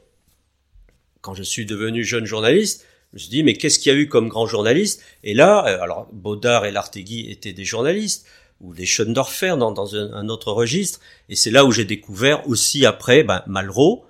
quand 1.21 1.33
je 1.33 1.43
suis 1.43 1.65
devenu 1.65 2.03
jeune 2.03 2.25
journaliste, 2.25 2.85
je 3.11 3.15
me 3.15 3.19
suis 3.19 3.29
dit, 3.29 3.43
mais 3.43 3.53
qu'est-ce 3.53 3.77
qu'il 3.77 3.91
y 3.91 3.95
a 3.95 3.97
eu 3.97 4.07
comme 4.07 4.29
grand 4.29 4.47
journaliste? 4.47 5.03
Et 5.23 5.33
là, 5.33 5.65
euh, 5.67 5.81
alors 5.81 6.07
Baudard 6.13 6.65
et 6.65 6.71
Lartegui 6.71 7.29
étaient 7.29 7.51
des 7.51 7.65
journalistes, 7.65 8.25
ou 8.61 8.73
des 8.73 8.85
Schoendorfer 8.85 9.55
dans, 9.57 9.71
dans 9.71 9.95
un, 9.95 10.29
autre 10.29 10.51
registre, 10.51 10.99
et 11.29 11.35
c'est 11.35 11.51
là 11.51 11.65
où 11.65 11.71
j'ai 11.71 11.85
découvert 11.85 12.47
aussi 12.47 12.85
après 12.85 13.23
ben, 13.23 13.43
Malraux, 13.47 14.05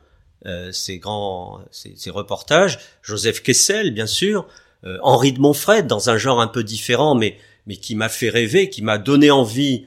euh, 0.45 0.71
ses 0.71 0.97
grands 0.97 1.61
ses, 1.71 2.09
reportages, 2.09 2.79
Joseph 3.01 3.41
Kessel, 3.43 3.91
bien 3.91 4.07
sûr, 4.07 4.47
euh, 4.83 4.97
Henri 5.03 5.33
de 5.33 5.39
Montfred, 5.39 5.87
dans 5.87 6.09
un 6.09 6.17
genre 6.17 6.41
un 6.41 6.47
peu 6.47 6.63
différent, 6.63 7.15
mais, 7.15 7.37
mais 7.67 7.77
qui 7.77 7.95
m'a 7.95 8.09
fait 8.09 8.29
rêver, 8.29 8.69
qui 8.69 8.81
m'a 8.81 8.97
donné 8.97 9.31
envie 9.31 9.85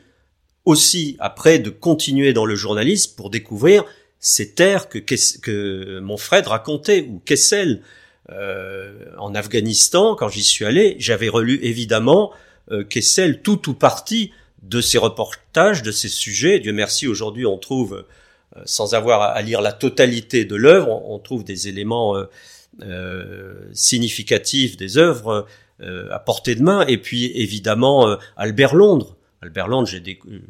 aussi 0.64 1.16
après 1.18 1.58
de 1.58 1.70
continuer 1.70 2.32
dans 2.32 2.46
le 2.46 2.54
journalisme 2.54 3.14
pour 3.16 3.30
découvrir 3.30 3.84
ces 4.18 4.54
terres 4.54 4.88
que, 4.88 4.98
que 4.98 6.00
Montfred 6.00 6.46
racontait, 6.46 7.06
ou 7.10 7.18
Kessel, 7.18 7.82
euh, 8.30 8.92
en 9.18 9.34
Afghanistan, 9.34 10.14
quand 10.14 10.28
j'y 10.28 10.42
suis 10.42 10.64
allé, 10.64 10.96
j'avais 10.98 11.28
relu 11.28 11.58
évidemment 11.62 12.32
euh, 12.70 12.82
Kessel 12.84 13.42
tout 13.42 13.68
ou 13.68 13.74
partie 13.74 14.32
de 14.68 14.80
ses 14.80 14.98
reportages, 14.98 15.82
de 15.82 15.92
ses 15.92 16.08
sujets. 16.08 16.60
Dieu 16.60 16.72
merci, 16.72 17.06
aujourd'hui 17.06 17.46
on 17.46 17.58
trouve, 17.58 18.04
euh, 18.56 18.62
sans 18.64 18.94
avoir 18.94 19.22
à, 19.22 19.42
lire 19.42 19.60
la 19.60 19.72
totalité 19.72 20.44
de 20.44 20.56
l'œuvre, 20.56 21.02
on, 21.08 21.18
trouve 21.18 21.44
des 21.44 21.68
éléments 21.68 22.16
euh, 22.82 23.70
significatifs 23.72 24.76
des 24.76 24.98
œuvres 24.98 25.46
à 25.80 26.18
portée 26.20 26.54
de 26.54 26.62
main. 26.62 26.86
Et 26.86 26.98
puis 26.98 27.32
évidemment 27.34 28.16
Albert 28.36 28.74
Londres, 28.74 29.16
Albert 29.44 29.68
Londres, 29.68 29.88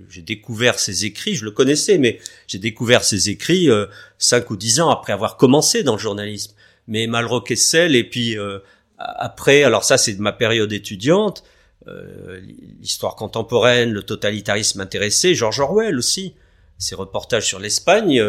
j'ai, 0.09 0.23
découvert 0.23 0.79
ses 0.79 1.05
écrits, 1.05 1.35
je 1.35 1.45
le 1.45 1.51
connaissais, 1.51 1.99
mais 1.99 2.21
j'ai 2.47 2.59
découvert 2.59 3.03
ses 3.03 3.29
écrits 3.29 3.69
euh, 3.69 3.87
cinq 4.19 4.51
ou 4.51 4.57
dix 4.57 4.81
ans 4.81 4.89
après 4.89 5.13
avoir 5.13 5.37
commencé 5.37 5.83
dans 5.83 5.95
le 5.95 5.99
journalisme. 5.99 6.55
Mais 6.87 7.09
Malraux 7.09 7.41
Kessel, 7.41 7.97
et 7.97 8.05
puis 8.05 8.39
euh, 8.39 8.61
après, 8.99 9.65
alors 9.65 9.83
ça 9.83 9.99
c'est 9.99 10.13
de 10.13 10.23
ma 10.23 10.31
période 10.31 10.73
étudiante, 10.73 11.43
euh, 11.89 12.41
l'histoire 12.81 13.17
contemporaine, 13.17 13.93
le 13.93 14.03
totalitarisme 14.03 14.81
intéressé, 14.81 15.35
George 15.35 15.61
Orwell 15.61 15.99
aussi. 15.99 16.35
Ses 16.79 16.95
reportages 16.95 17.47
sur 17.47 17.61
l'Espagne 17.61 18.21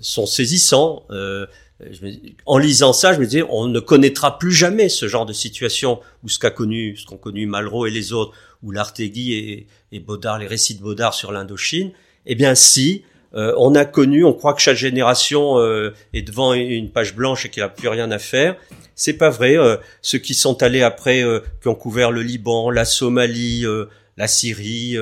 sont 0.00 0.26
saisissants. 0.26 1.04
en 2.46 2.58
lisant 2.58 2.92
ça, 2.92 3.12
je 3.12 3.18
me 3.18 3.24
disais, 3.24 3.42
on 3.50 3.66
ne 3.66 3.80
connaîtra 3.80 4.38
plus 4.38 4.52
jamais 4.52 4.88
ce 4.88 5.08
genre 5.08 5.26
de 5.26 5.32
situation 5.32 6.00
où 6.22 6.28
ce 6.28 6.38
qu'a 6.38 6.50
connu, 6.50 6.96
ce 6.96 7.04
qu'ont 7.04 7.16
connu 7.16 7.46
Malraux 7.46 7.86
et 7.86 7.90
les 7.90 8.12
autres, 8.12 8.32
ou 8.62 8.70
l'Artegui 8.70 9.34
et, 9.34 9.66
et 9.90 9.98
Baudard, 9.98 10.38
les 10.38 10.46
récits 10.46 10.76
de 10.76 10.82
Baudard 10.82 11.14
sur 11.14 11.32
l'Indochine, 11.32 11.90
eh 12.26 12.34
bien 12.36 12.54
si, 12.54 13.04
euh, 13.36 13.52
on 13.58 13.74
a 13.74 13.84
connu, 13.84 14.24
on 14.24 14.32
croit 14.32 14.54
que 14.54 14.62
chaque 14.62 14.76
génération 14.76 15.58
euh, 15.58 15.92
est 16.14 16.22
devant 16.22 16.54
une 16.54 16.90
page 16.90 17.14
blanche 17.14 17.44
et 17.44 17.50
qu'il 17.50 17.62
n'a 17.62 17.68
plus 17.68 17.88
rien 17.88 18.10
à 18.10 18.18
faire. 18.18 18.56
C'est 18.94 19.12
pas 19.12 19.28
vrai. 19.28 19.58
Euh, 19.58 19.76
ceux 20.00 20.18
qui 20.18 20.32
sont 20.32 20.62
allés 20.62 20.82
après, 20.82 21.22
qui 21.60 21.68
ont 21.68 21.74
couvert 21.74 22.10
le 22.10 22.22
Liban, 22.22 22.70
la 22.70 22.86
Somalie, 22.86 23.64
la 24.16 24.26
Syrie, 24.26 24.96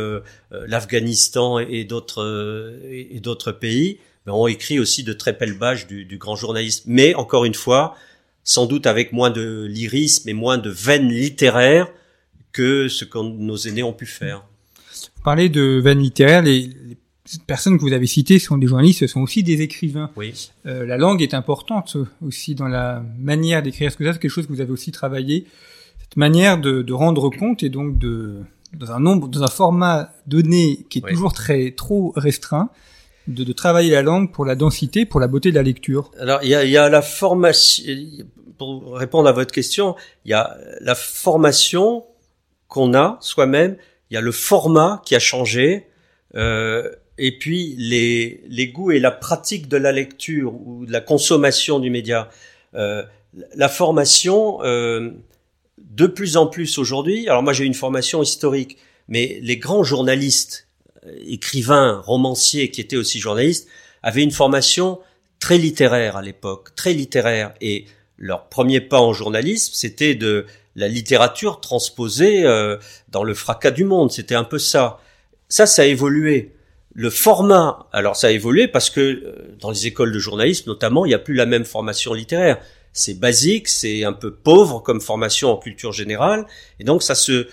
l'Afghanistan 0.51 1.61
et, 1.61 1.85
d'autres 1.85 2.81
et, 2.91 3.21
d'autres 3.21 3.53
pays, 3.53 3.99
ben, 4.27 4.33
ont 4.33 4.49
écrit 4.49 4.81
aussi 4.81 5.05
de 5.05 5.13
très 5.13 5.33
belles 5.33 5.57
pages 5.57 5.87
du, 5.87 6.05
du 6.05 6.19
grand 6.19 6.35
journaliste. 6.35 6.85
Mais 6.87 7.15
encore 7.15 7.45
une 7.45 7.55
fois, 7.55 7.95
sans 8.43 8.67
doute 8.67 8.89
avec 8.89 9.13
moins 9.13 9.31
de 9.31 9.65
lyrisme 9.71 10.29
et 10.29 10.35
moins 10.35 10.59
de 10.59 10.71
veine 10.71 11.09
littéraire 11.09 11.87
que 12.53 12.89
ce 12.89 13.05
que 13.05 13.19
nos 13.19 13.57
aînés 13.57 13.85
ont 13.85 13.93
pu 13.93 14.07
faire. 14.07 14.45
Vous 15.17 15.23
parlez 15.23 15.49
de 15.49 15.81
veine 15.83 16.01
littéraire, 16.01 16.43
les, 16.43 16.71
personnes 17.47 17.77
que 17.77 17.83
vous 17.83 17.93
avez 17.93 18.07
citées 18.07 18.39
sont 18.39 18.59
des 18.59 18.67
journalistes, 18.67 19.01
ce 19.01 19.07
sont 19.07 19.21
aussi 19.21 19.43
des 19.43 19.63
écrivains. 19.63 20.11
Oui. 20.17 20.51
Euh, 20.67 20.85
la 20.85 20.97
langue 20.97 21.23
est 21.23 21.35
importante 21.35 21.97
aussi 22.25 22.55
dans 22.55 22.69
la 22.69 23.03
manière 23.19 23.63
d'écrire. 23.63 23.89
Est-ce 23.89 23.97
que 23.97 24.05
c'est 24.05 24.19
quelque 24.19 24.31
chose 24.31 24.47
que 24.47 24.53
vous 24.53 24.61
avez 24.61 24.73
aussi 24.73 24.93
travaillé 24.93 25.47
Cette 26.01 26.17
manière 26.17 26.59
de, 26.59 26.83
de, 26.83 26.93
rendre 26.93 27.31
compte 27.31 27.63
et 27.63 27.71
donc 27.71 27.99
de 27.99 28.41
dans 28.75 28.91
un 28.91 29.01
nombre, 29.01 29.29
dans 29.29 29.43
un 29.43 29.49
format 29.49 30.11
donné 30.27 30.85
qui 30.91 30.99
est 30.99 31.09
toujours 31.09 31.33
très 31.33 31.71
trop 31.71 32.13
restreint, 32.17 32.71
de, 33.29 33.45
de, 33.45 33.53
travailler 33.53 33.91
la 33.93 34.03
langue 34.03 34.33
pour 34.33 34.45
la 34.45 34.57
densité, 34.57 35.07
pour 35.07 35.21
la 35.21 35.29
beauté 35.29 35.51
de 35.51 35.55
la 35.55 35.63
lecture? 35.63 36.11
Alors 36.19 36.41
il 36.43 36.51
y 36.51 36.55
a, 36.55 36.65
y 36.65 36.77
a 36.77 36.89
la 36.89 37.03
formation. 37.03 37.85
Pour 38.59 38.97
répondre 38.97 39.29
à 39.29 39.33
votre 39.33 39.53
question, 39.53 39.97
il 40.25 40.31
y 40.31 40.35
a 40.35 40.57
la 40.81 40.95
formation 40.95 42.05
qu'on 42.69 42.95
a 42.95 43.19
soi-même, 43.21 43.77
il 44.11 44.15
y 44.15 44.17
a 44.17 44.21
le 44.21 44.31
format 44.31 45.03
qui 45.05 45.15
a 45.17 45.19
changé, 45.19 45.87
euh, 46.37 46.89
et 47.19 47.39
puis 47.39 47.75
les, 47.79 48.43
les 48.49 48.69
goûts 48.69 48.91
et 48.91 48.99
la 48.99 49.11
pratique 49.11 49.69
de 49.69 49.77
la 49.77 49.93
lecture 49.93 50.55
ou 50.55 50.87
de 50.87 50.93
la 50.93 51.01
consommation 51.01 51.79
du 51.79 51.91
média. 51.91 52.29
Euh, 52.75 53.05
la 53.55 53.69
formation, 53.69 54.63
euh, 54.63 55.11
de 55.79 56.07
plus 56.07 56.37
en 56.37 56.47
plus 56.47 56.79
aujourd'hui, 56.79 57.29
alors 57.29 57.43
moi 57.43 57.53
j'ai 57.53 57.65
une 57.65 57.75
formation 57.75 58.23
historique, 58.23 58.79
mais 59.09 59.39
les 59.43 59.57
grands 59.57 59.85
journalistes, 59.85 60.69
euh, 61.07 61.15
écrivains, 61.27 62.01
romanciers 62.05 62.71
qui 62.71 62.81
étaient 62.81 62.97
aussi 62.97 63.21
journalistes, 63.21 63.69
avaient 64.03 64.23
une 64.23 64.33
formation 64.33 65.01
très 65.39 65.59
littéraire 65.59 66.17
à 66.17 66.23
l'époque, 66.23 66.75
très 66.75 66.93
littéraire, 66.93 67.55
et 67.61 67.87
leur 68.19 68.49
premier 68.49 68.81
pas 68.81 69.01
en 69.01 69.13
journalisme, 69.13 69.73
c'était 69.75 70.15
de 70.15 70.47
la 70.77 70.89
littérature 70.89 71.61
transposée 71.61 72.43
dans 73.09 73.23
le 73.23 73.35
fracas 73.35 73.71
du 73.71 73.85
monde, 73.85 74.11
c'était 74.11 74.35
un 74.35 74.45
peu 74.45 74.59
ça. 74.59 75.01
Ça, 75.49 75.67
ça 75.67 75.83
a 75.83 75.85
évolué. 75.85 76.53
Le 76.95 77.11
format, 77.11 77.89
alors 77.93 78.15
ça 78.15 78.29
a 78.29 78.31
évolué 78.31 78.69
parce 78.69 78.89
que 78.89 79.01
euh, 79.01 79.57
dans 79.61 79.71
les 79.71 79.87
écoles 79.87 80.13
de 80.13 80.19
journalisme 80.19 80.71
notamment, 80.71 81.05
il 81.05 81.09
n'y 81.09 81.15
a 81.15 81.19
plus 81.19 81.35
la 81.35 81.47
même 81.47 81.65
formation 81.65 82.15
littéraire. 82.15 82.59
C'est 82.93 83.19
basique, 83.19 83.67
c'est 83.67 84.05
un 84.05 84.13
peu 84.13 84.33
pauvre 84.33 84.79
comme 84.79 85.01
formation 85.01 85.51
en 85.51 85.57
culture 85.57 85.93
générale, 85.93 86.47
et 86.79 86.85
donc 86.85 87.03
ça 87.03 87.17
se 87.17 87.49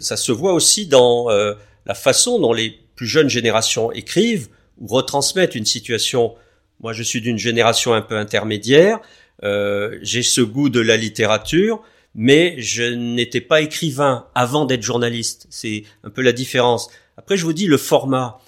ça 0.00 0.16
se 0.16 0.32
voit 0.32 0.52
aussi 0.52 0.86
dans 0.86 1.30
euh, 1.30 1.54
la 1.86 1.94
façon 1.94 2.38
dont 2.38 2.52
les 2.52 2.78
plus 2.96 3.06
jeunes 3.06 3.30
générations 3.30 3.92
écrivent 3.92 4.48
ou 4.78 4.86
retransmettent 4.88 5.54
une 5.54 5.64
situation. 5.64 6.34
Moi, 6.80 6.92
je 6.92 7.02
suis 7.02 7.20
d'une 7.20 7.38
génération 7.38 7.94
un 7.94 8.02
peu 8.02 8.16
intermédiaire. 8.16 8.98
Euh, 9.44 9.98
j'ai 10.02 10.22
ce 10.22 10.40
goût 10.40 10.68
de 10.68 10.80
la 10.80 10.96
littérature, 10.96 11.82
mais 12.14 12.56
je 12.58 12.82
n'étais 12.82 13.40
pas 13.40 13.60
écrivain 13.60 14.26
avant 14.34 14.64
d'être 14.64 14.82
journaliste. 14.82 15.46
C'est 15.50 15.84
un 16.04 16.10
peu 16.10 16.22
la 16.22 16.32
différence. 16.32 16.88
Après, 17.16 17.36
je 17.36 17.44
vous 17.44 17.52
dis 17.52 17.66
le 17.66 17.78
format. 17.78 18.40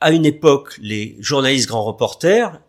À 0.00 0.12
une 0.12 0.26
époque, 0.26 0.78
les 0.80 1.16
journalistes 1.18 1.66
grands 1.66 1.82
reporters, 1.82 2.60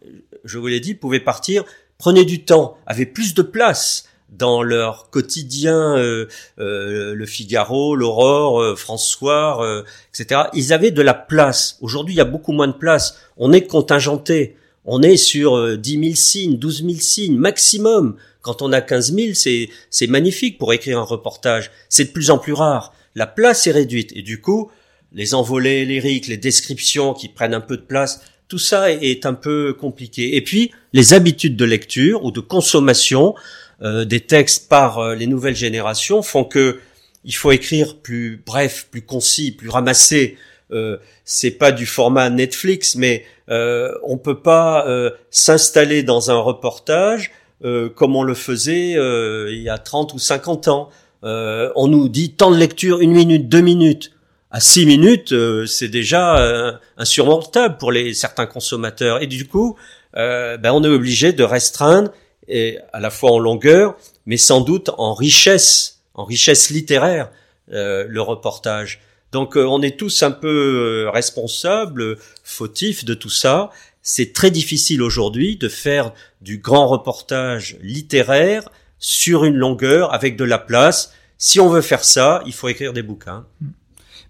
je 0.46 0.58
vous 0.58 0.66
l'ai 0.66 0.80
dit, 0.80 0.96
pouvaient 0.96 1.20
partir, 1.20 1.64
prenaient 2.00 2.26
du 2.26 2.44
temps, 2.44 2.76
avaient 2.88 3.06
plus 3.06 3.36
de 3.36 3.44
place 3.44 4.06
dans 4.32 4.64
leur 4.64 5.12
quotidien, 5.12 5.96
euh, 5.96 6.28
euh, 6.60 7.14
le 7.14 7.26
Figaro, 7.28 7.96
l'Aurore, 7.96 8.62
euh, 8.62 8.76
François, 8.76 9.64
euh, 9.64 9.84
etc. 10.12 10.42
Ils 10.54 10.74
avaient 10.74 10.90
de 10.90 11.04
la 11.04 11.14
place. 11.14 11.78
Aujourd'hui, 11.82 12.16
il 12.16 12.18
y 12.18 12.22
a 12.22 12.26
beaucoup 12.26 12.52
moins 12.52 12.68
de 12.68 12.74
place. 12.74 13.20
On 13.38 13.54
est 13.54 13.68
contingenté. 13.68 14.56
On 14.86 15.04
est 15.04 15.18
sur 15.18 15.78
10 15.78 16.00
000 16.04 16.16
signes, 16.16 16.58
12 16.58 16.84
000 16.84 16.94
signes 17.00 17.38
maximum. 17.38 18.16
Quand 18.42 18.64
on 18.64 18.72
a 18.72 18.82
15 18.82 19.14
000, 19.14 19.34
c'est 19.36 19.70
c'est 19.92 20.08
magnifique 20.08 20.58
pour 20.58 20.74
écrire 20.74 20.98
un 20.98 21.04
reportage. 21.04 21.70
C'est 21.90 22.06
de 22.06 22.10
plus 22.10 22.32
en 22.32 22.40
plus 22.40 22.54
rare. 22.54 22.94
La 23.14 23.28
place 23.28 23.68
est 23.68 23.72
réduite 23.72 24.14
et 24.16 24.24
du 24.24 24.42
coup, 24.42 24.72
les 25.14 25.34
envolées 25.34 25.86
lyriques, 25.86 26.28
les 26.28 26.38
descriptions 26.38 27.14
qui 27.14 27.30
prennent 27.30 27.54
un 27.54 27.62
peu 27.62 27.78
de 27.78 27.82
place, 27.82 28.22
tout 28.48 28.58
ça 28.58 28.92
est 28.92 29.26
un 29.26 29.34
peu 29.34 29.74
compliqué. 29.74 30.36
Et 30.36 30.42
puis, 30.42 30.72
les 30.92 31.14
habitudes 31.14 31.56
de 31.56 31.66
lecture 31.66 32.26
ou 32.26 32.32
de 32.32 32.40
consommation 32.40 33.36
euh, 33.82 34.06
des 34.06 34.20
textes 34.20 34.68
par 34.68 34.98
euh, 34.98 35.16
les 35.16 35.28
nouvelles 35.28 35.56
générations 35.56 36.22
font 36.22 36.44
que 36.44 36.80
il 37.24 37.36
faut 37.36 37.52
écrire 37.52 37.98
plus 37.98 38.42
bref, 38.44 38.88
plus 38.90 39.04
concis, 39.04 39.52
plus 39.52 39.70
ramassé. 39.70 40.38
Euh, 40.72 40.98
c'est 41.26 41.52
pas 41.52 41.72
du 41.72 41.86
format 41.86 42.30
Netflix, 42.30 42.96
mais 42.96 43.26
euh, 43.50 43.94
on 44.04 44.18
peut 44.18 44.42
pas 44.42 44.86
s'installer 45.30 46.04
dans 46.04 46.32
un 46.32 46.40
reportage 46.40 47.32
comme 47.62 48.16
on 48.16 48.24
le 48.24 48.36
faisait 48.36 48.92
il 48.94 49.62
y 49.62 49.68
a 49.70 49.78
30 49.78 50.14
ou 50.14 50.20
50 50.20 50.70
ans. 50.70 50.90
on 51.24 51.88
nous 51.88 52.08
dit 52.08 52.32
temps 52.32 52.52
de 52.52 52.58
lecture 52.58 53.02
une 53.02 53.12
minute, 53.12 53.50
deux 53.50 53.62
minutes. 53.62 54.12
À 54.52 54.60
six 54.60 54.86
minutes, 54.86 55.34
c'est 55.68 55.90
déjà 55.90 56.80
insurmontable 56.98 57.78
pour 57.78 57.92
les 57.92 58.14
certains 58.14 58.48
consommateurs. 58.48 59.22
Et 59.22 59.28
du 59.28 59.48
coup, 59.48 59.76
ben, 60.14 60.72
on 60.72 60.84
est 60.84 60.88
obligé 60.88 61.34
de 61.34 61.44
restreindre 61.44 62.12
et 62.50 62.80
à 62.92 63.00
la 63.00 63.10
fois 63.10 63.32
en 63.32 63.40
longueur, 63.40 63.96
mais 64.26 64.38
sans 64.38 64.62
doute 64.62 64.90
en 64.98 65.14
richesse, 65.14 66.02
en 66.16 66.26
richesse 66.26 66.70
littéraire, 66.72 67.30
euh, 67.72 68.06
le 68.10 68.22
reportage. 68.22 69.00
Donc 69.32 69.56
euh, 69.56 69.64
on 69.64 69.82
est 69.82 69.98
tous 69.98 70.24
un 70.24 70.32
peu 70.32 71.06
euh, 71.06 71.12
responsables, 71.12 72.18
fautifs 72.44 73.06
de 73.06 73.14
tout 73.14 73.30
ça. 73.30 73.70
C'est 74.02 74.34
très 74.34 74.50
difficile 74.50 75.04
aujourd'hui 75.04 75.56
de 75.56 75.70
faire 75.70 76.14
du 76.42 76.58
grand 76.58 76.88
reportage 76.88 77.78
littéraire 77.82 78.68
sur 78.98 79.46
une 79.46 79.56
longueur 79.56 80.14
avec 80.14 80.36
de 80.36 80.44
la 80.44 80.58
place. 80.58 81.14
Si 81.38 81.60
on 81.60 81.70
veut 81.70 81.82
faire 81.82 82.04
ça, 82.04 82.42
il 82.46 82.54
faut 82.54 82.68
écrire 82.68 82.92
des 82.92 83.04
bouquins. 83.04 83.46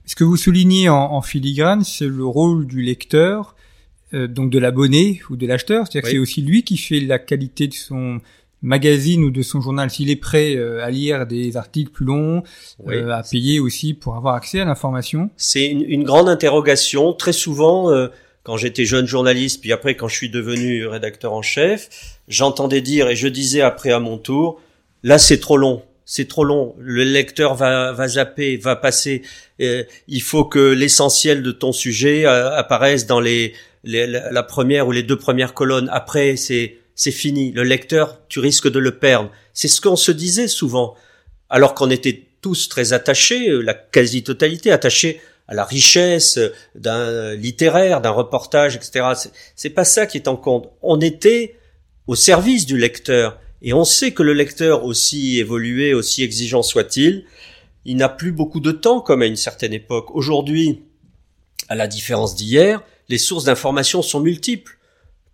Ce 0.10 0.16
que 0.16 0.24
vous 0.24 0.38
soulignez 0.38 0.89
en, 0.89 0.95
en 0.95 1.22
filigrane, 1.22 1.84
c'est 1.84 2.07
le 2.07 2.26
rôle 2.26 2.66
du 2.66 2.82
lecteur 2.82 3.55
euh, 4.16 4.26
donc 4.26 4.49
de 4.49 4.57
l'abonné 4.57 5.22
ou 5.30 5.36
de 5.36 5.45
l'acheteur. 5.45 5.86
C'est-à-dire 5.86 6.01
que 6.01 6.10
c'est 6.10 6.18
aussi 6.18 6.41
lui 6.41 6.64
qui 6.64 6.78
fait 6.78 6.99
la 6.99 7.20
qualité 7.20 7.68
de 7.68 7.76
son 7.76 8.20
magazine 8.64 9.24
ou 9.24 9.30
de 9.30 9.43
son 9.43 9.62
journal. 9.62 9.91
S'il 9.91 10.10
est 10.10 10.16
prêt 10.16 10.55
euh, 10.55 10.84
à 10.84 10.89
lire 10.89 11.28
des 11.28 11.57
articles 11.57 11.91
plus 11.91 12.07
longs, 12.07 12.41
euh, 12.88 13.12
à 13.12 13.22
payer 13.22 13.60
aussi 13.60 13.93
pour 13.93 14.16
avoir 14.16 14.34
accès 14.34 14.62
à 14.62 14.66
l'information. 14.66 15.30
C'est 15.38 15.68
une, 15.68 15.84
une, 15.84 16.03
grande 16.03 16.28
interrogation. 16.28 17.14
Très 17.14 17.32
souvent, 17.32 17.91
quand 18.41 18.57
j'étais 18.57 18.86
jeune 18.86 19.05
journaliste, 19.05 19.62
puis 19.62 19.72
après 19.72 19.95
quand 19.95 20.07
je 20.07 20.16
suis 20.16 20.32
devenu 20.32 20.88
rédacteur 20.88 21.34
en 21.34 21.43
chef, 21.43 22.18
j'entendais 22.28 22.82
dire 22.82 23.10
et 23.10 23.16
je 23.16 23.28
disais 23.28 23.62
après 23.62 23.91
à 23.91 23.99
mon 23.99 24.18
tour, 24.18 24.60
là 25.03 25.20
c'est 25.20 25.39
trop 25.39 25.57
long 25.57 25.84
c'est 26.12 26.28
trop 26.28 26.43
long. 26.43 26.76
Le 26.80 27.03
lecteur 27.03 27.53
va, 27.53 27.91
va 27.91 28.07
zapper, 28.07 28.57
va 28.57 28.76
passer. 28.76 29.22
il 29.60 30.22
faut 30.24 30.43
que 30.43 30.74
l'essentiel 30.74 31.43
de 31.43 31.51
ton 31.51 31.72
sujet 31.72 32.26
apparaisse 32.26 33.05
dans 33.05 33.20
les 33.20 33.53
la 33.84 34.43
première 34.43 34.88
ou 34.88 34.91
les 34.91 35.03
deux 35.03 35.18
premières 35.18 35.53
colonnes. 35.53 35.88
Après, 35.93 36.36
c'est 36.36 36.78
c'est 36.95 37.12
fini. 37.12 37.51
Le 37.51 37.64
lecteur, 37.64 38.20
tu 38.28 38.39
risques 38.39 38.70
de 38.70 38.80
le 38.80 38.97
perdre. 38.97 39.30
C'est 39.53 39.68
ce 39.68 39.80
qu'on 39.82 39.95
se 39.95 40.12
disait 40.12 40.47
souvent, 40.47 40.95
alors 41.47 41.76
qu'on 41.76 41.91
était 41.91 42.26
tous 42.41 42.70
très 42.70 42.91
attachés, 42.91 43.49
euh, 43.49 43.62
la 43.62 43.76
quasi-totalité 43.76 44.72
attachés 44.72 45.22
à 45.47 45.53
la 45.53 45.64
richesse 45.64 46.39
d'un 46.74 47.36
littéraire, 47.36 48.01
d'un 48.01 48.10
reportage, 48.10 48.76
etc. 48.76 49.05
C'est 49.55 49.70
pas 49.70 49.86
ça 49.86 50.07
qui 50.07 50.18
est 50.18 50.28
en 50.28 50.36
compte. 50.36 50.70
On 50.82 50.99
était 50.99 51.55
au 52.07 52.16
service 52.16 52.66
du 52.66 52.78
lecteur. 52.78 53.39
Et 53.62 53.74
on 53.74 53.84
sait 53.84 54.12
que 54.12 54.24
le 54.24 54.34
lecteur, 54.34 54.86
aussi 54.86 55.39
évolué, 55.39 55.93
aussi 55.93 56.24
exigeant 56.24 56.64
soit-il, 56.64 57.26
il 57.86 57.97
n'a 57.97 58.10
plus 58.10 58.32
beaucoup 58.32 58.60
de 58.60 58.72
temps 58.72 59.01
comme 59.01 59.22
à 59.22 59.26
une 59.26 59.36
certaine 59.36 59.74
époque. 59.74 60.16
Aujourd'hui, 60.16 60.84
à 61.68 61.76
la 61.76 61.88
différence 61.88 62.36
d'hier, 62.36 62.82
les 63.10 63.18
sources 63.18 63.45
d'information 63.45 64.01
sont 64.01 64.20
multiples. 64.20 64.78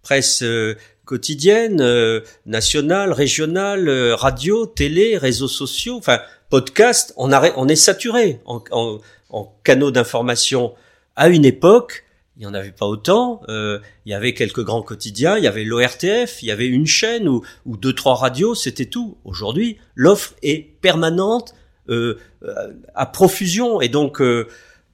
Presse 0.01 0.43
euh, 0.43 0.76
quotidienne, 1.03 1.82
euh, 1.82 2.21
nationale, 2.45 3.11
régionale, 3.11 3.89
euh, 3.89 4.15
radio, 4.15 4.65
télé, 4.65 5.17
réseaux 5.17 5.47
sociaux, 5.47 5.97
enfin 5.97 6.19
podcast, 6.49 7.13
on, 7.17 7.67
est 7.67 7.76
saturé 7.76 8.39
en 8.45 9.53
canaux 9.63 9.91
d'information. 9.91 10.73
À 11.15 11.28
une 11.28 11.43
époque, 11.43 12.05
il 12.38 12.42
n'y 12.42 12.46
en 12.46 12.54
avait 12.54 12.72
pas 12.72 12.86
autant. 12.86 13.42
il 13.48 13.82
y 14.06 14.14
avait 14.14 14.34
quelques 14.34 14.64
grands 14.64 14.82
quotidiens, 14.82 15.38
il 15.38 15.44
y 15.44 15.48
avait 15.48 15.64
l'ORTF, 15.64 16.44
il 16.44 16.48
y 16.48 16.52
avait 16.52 16.68
une 16.68 16.88
chaîne 16.88 17.28
ou, 17.28 17.44
deux 17.66 17.94
trois 17.94 18.16
radios, 18.16 18.56
c'était 18.56 18.86
tout. 18.86 19.18
Aujourd'hui, 19.24 19.78
l'offre 19.96 20.34
est 20.44 20.80
permanente, 20.82 21.56
à 21.88 23.06
profusion, 23.06 23.80
et 23.80 23.88
donc 23.88 24.22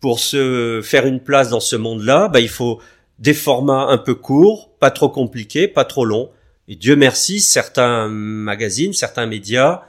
pour 0.02 0.20
se 0.20 0.82
faire 0.84 1.06
une 1.06 1.20
place 1.20 1.50
dans 1.50 1.60
ce 1.60 1.76
monde-là, 1.76 2.28
bah, 2.28 2.42
il 2.42 2.50
faut 2.50 2.80
des 3.20 3.36
formats 3.36 3.86
un 3.88 4.00
peu 4.00 4.16
courts, 4.16 4.72
pas 4.80 4.92
trop 4.92 5.10
compliqués, 5.10 5.68
pas 5.68 5.86
trop 5.86 6.06
longs. 6.06 6.32
Et 6.68 6.76
Dieu 6.76 6.96
merci, 6.96 7.40
certains 7.40 8.08
magazines, 8.08 8.94
certains 8.94 9.28
médias 9.28 9.84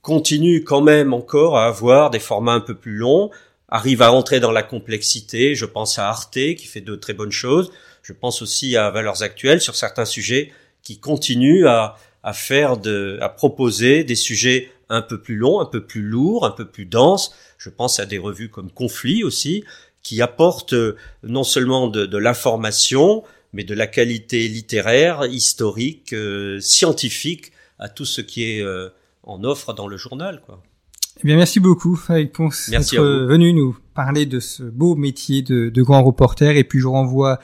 continuent 0.00 0.62
quand 0.64 0.80
même 0.80 1.12
encore 1.12 1.58
à 1.58 1.66
avoir 1.66 2.10
des 2.10 2.20
formats 2.20 2.52
un 2.52 2.60
peu 2.60 2.74
plus 2.74 2.94
longs, 2.94 3.30
arrivent 3.68 4.02
à 4.02 4.08
rentrer 4.08 4.40
dans 4.40 4.52
la 4.52 4.62
complexité. 4.62 5.54
Je 5.54 5.64
pense 5.64 5.98
à 5.98 6.08
Arte 6.08 6.32
qui 6.32 6.66
fait 6.66 6.80
de 6.80 6.96
très 6.96 7.14
bonnes 7.14 7.32
choses. 7.32 7.70
Je 8.02 8.12
pense 8.12 8.42
aussi 8.42 8.76
à 8.76 8.90
Valeurs 8.90 9.22
Actuelles 9.22 9.60
sur 9.60 9.76
certains 9.76 10.06
sujets 10.06 10.52
qui 10.82 10.98
continuent 10.98 11.66
à, 11.66 11.96
à 12.22 12.32
faire 12.32 12.76
de, 12.76 13.18
à 13.20 13.28
proposer 13.28 14.04
des 14.04 14.14
sujets 14.14 14.70
un 14.88 15.02
peu 15.02 15.20
plus 15.20 15.36
longs, 15.36 15.60
un 15.60 15.66
peu 15.66 15.84
plus 15.84 16.02
lourds, 16.02 16.46
un 16.46 16.50
peu 16.50 16.66
plus 16.66 16.86
denses, 16.86 17.34
je 17.58 17.70
pense 17.70 18.00
à 18.00 18.06
des 18.06 18.18
revues 18.18 18.48
comme 18.48 18.70
Conflit 18.70 19.24
aussi, 19.24 19.64
qui 20.02 20.22
apportent 20.22 20.74
euh, 20.74 20.96
non 21.22 21.44
seulement 21.44 21.88
de, 21.88 22.16
l'information, 22.16 23.24
mais 23.52 23.64
de 23.64 23.74
la 23.74 23.86
qualité 23.86 24.48
littéraire, 24.48 25.26
historique, 25.26 26.12
euh, 26.12 26.60
scientifique 26.60 27.52
à 27.78 27.88
tout 27.88 28.04
ce 28.04 28.20
qui 28.20 28.44
est 28.44 28.62
euh, 28.62 28.88
en 29.22 29.44
offre 29.44 29.74
dans 29.74 29.86
le 29.86 29.96
journal. 29.96 30.40
Quoi. 30.46 30.62
Eh 31.16 31.26
bien, 31.26 31.36
merci 31.36 31.58
beaucoup, 31.58 31.98
Ponce, 32.32 32.70
d'être 32.70 32.96
venu 32.96 33.52
nous 33.52 33.76
parler 33.94 34.26
de 34.26 34.38
ce 34.38 34.62
beau 34.62 34.94
métier 34.94 35.42
de, 35.42 35.68
de, 35.68 35.82
grand 35.82 36.02
reporter. 36.02 36.56
Et 36.56 36.64
puis, 36.64 36.78
je 36.78 36.86
renvoie 36.86 37.40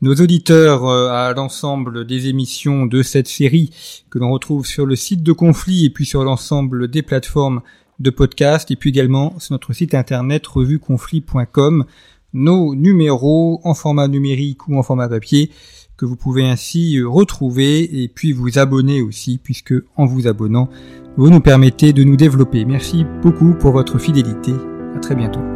nos 0.00 0.14
auditeurs 0.14 0.86
à 0.86 1.32
l'ensemble 1.32 2.06
des 2.06 2.28
émissions 2.28 2.86
de 2.86 3.02
cette 3.02 3.28
série 3.28 3.70
que 4.10 4.18
l'on 4.18 4.30
retrouve 4.30 4.64
sur 4.64 4.86
le 4.86 4.94
site 4.94 5.22
de 5.22 5.32
Conflit 5.32 5.86
et 5.86 5.90
puis 5.90 6.06
sur 6.06 6.22
l'ensemble 6.22 6.88
des 6.88 7.02
plateformes 7.02 7.62
de 7.98 8.10
podcast. 8.10 8.70
Et 8.70 8.76
puis 8.76 8.90
également 8.90 9.38
sur 9.38 9.52
notre 9.54 9.72
site 9.72 9.94
internet 9.94 10.46
revueconflit.com 10.46 11.84
nos 12.32 12.74
numéros 12.74 13.60
en 13.64 13.74
format 13.74 14.08
numérique 14.08 14.68
ou 14.68 14.76
en 14.76 14.82
format 14.82 15.08
papier 15.08 15.50
que 15.96 16.04
vous 16.04 16.16
pouvez 16.16 16.44
ainsi 16.44 17.00
retrouver 17.02 18.02
et 18.02 18.08
puis 18.08 18.32
vous 18.32 18.58
abonner 18.58 19.02
aussi 19.02 19.38
puisque 19.42 19.74
en 19.96 20.06
vous 20.06 20.26
abonnant 20.26 20.68
vous 21.16 21.30
nous 21.30 21.40
permettez 21.40 21.92
de 21.92 22.04
nous 22.04 22.16
développer. 22.16 22.64
Merci 22.64 23.06
beaucoup 23.22 23.54
pour 23.54 23.72
votre 23.72 23.98
fidélité. 23.98 24.52
À 24.94 24.98
très 24.98 25.14
bientôt. 25.14 25.55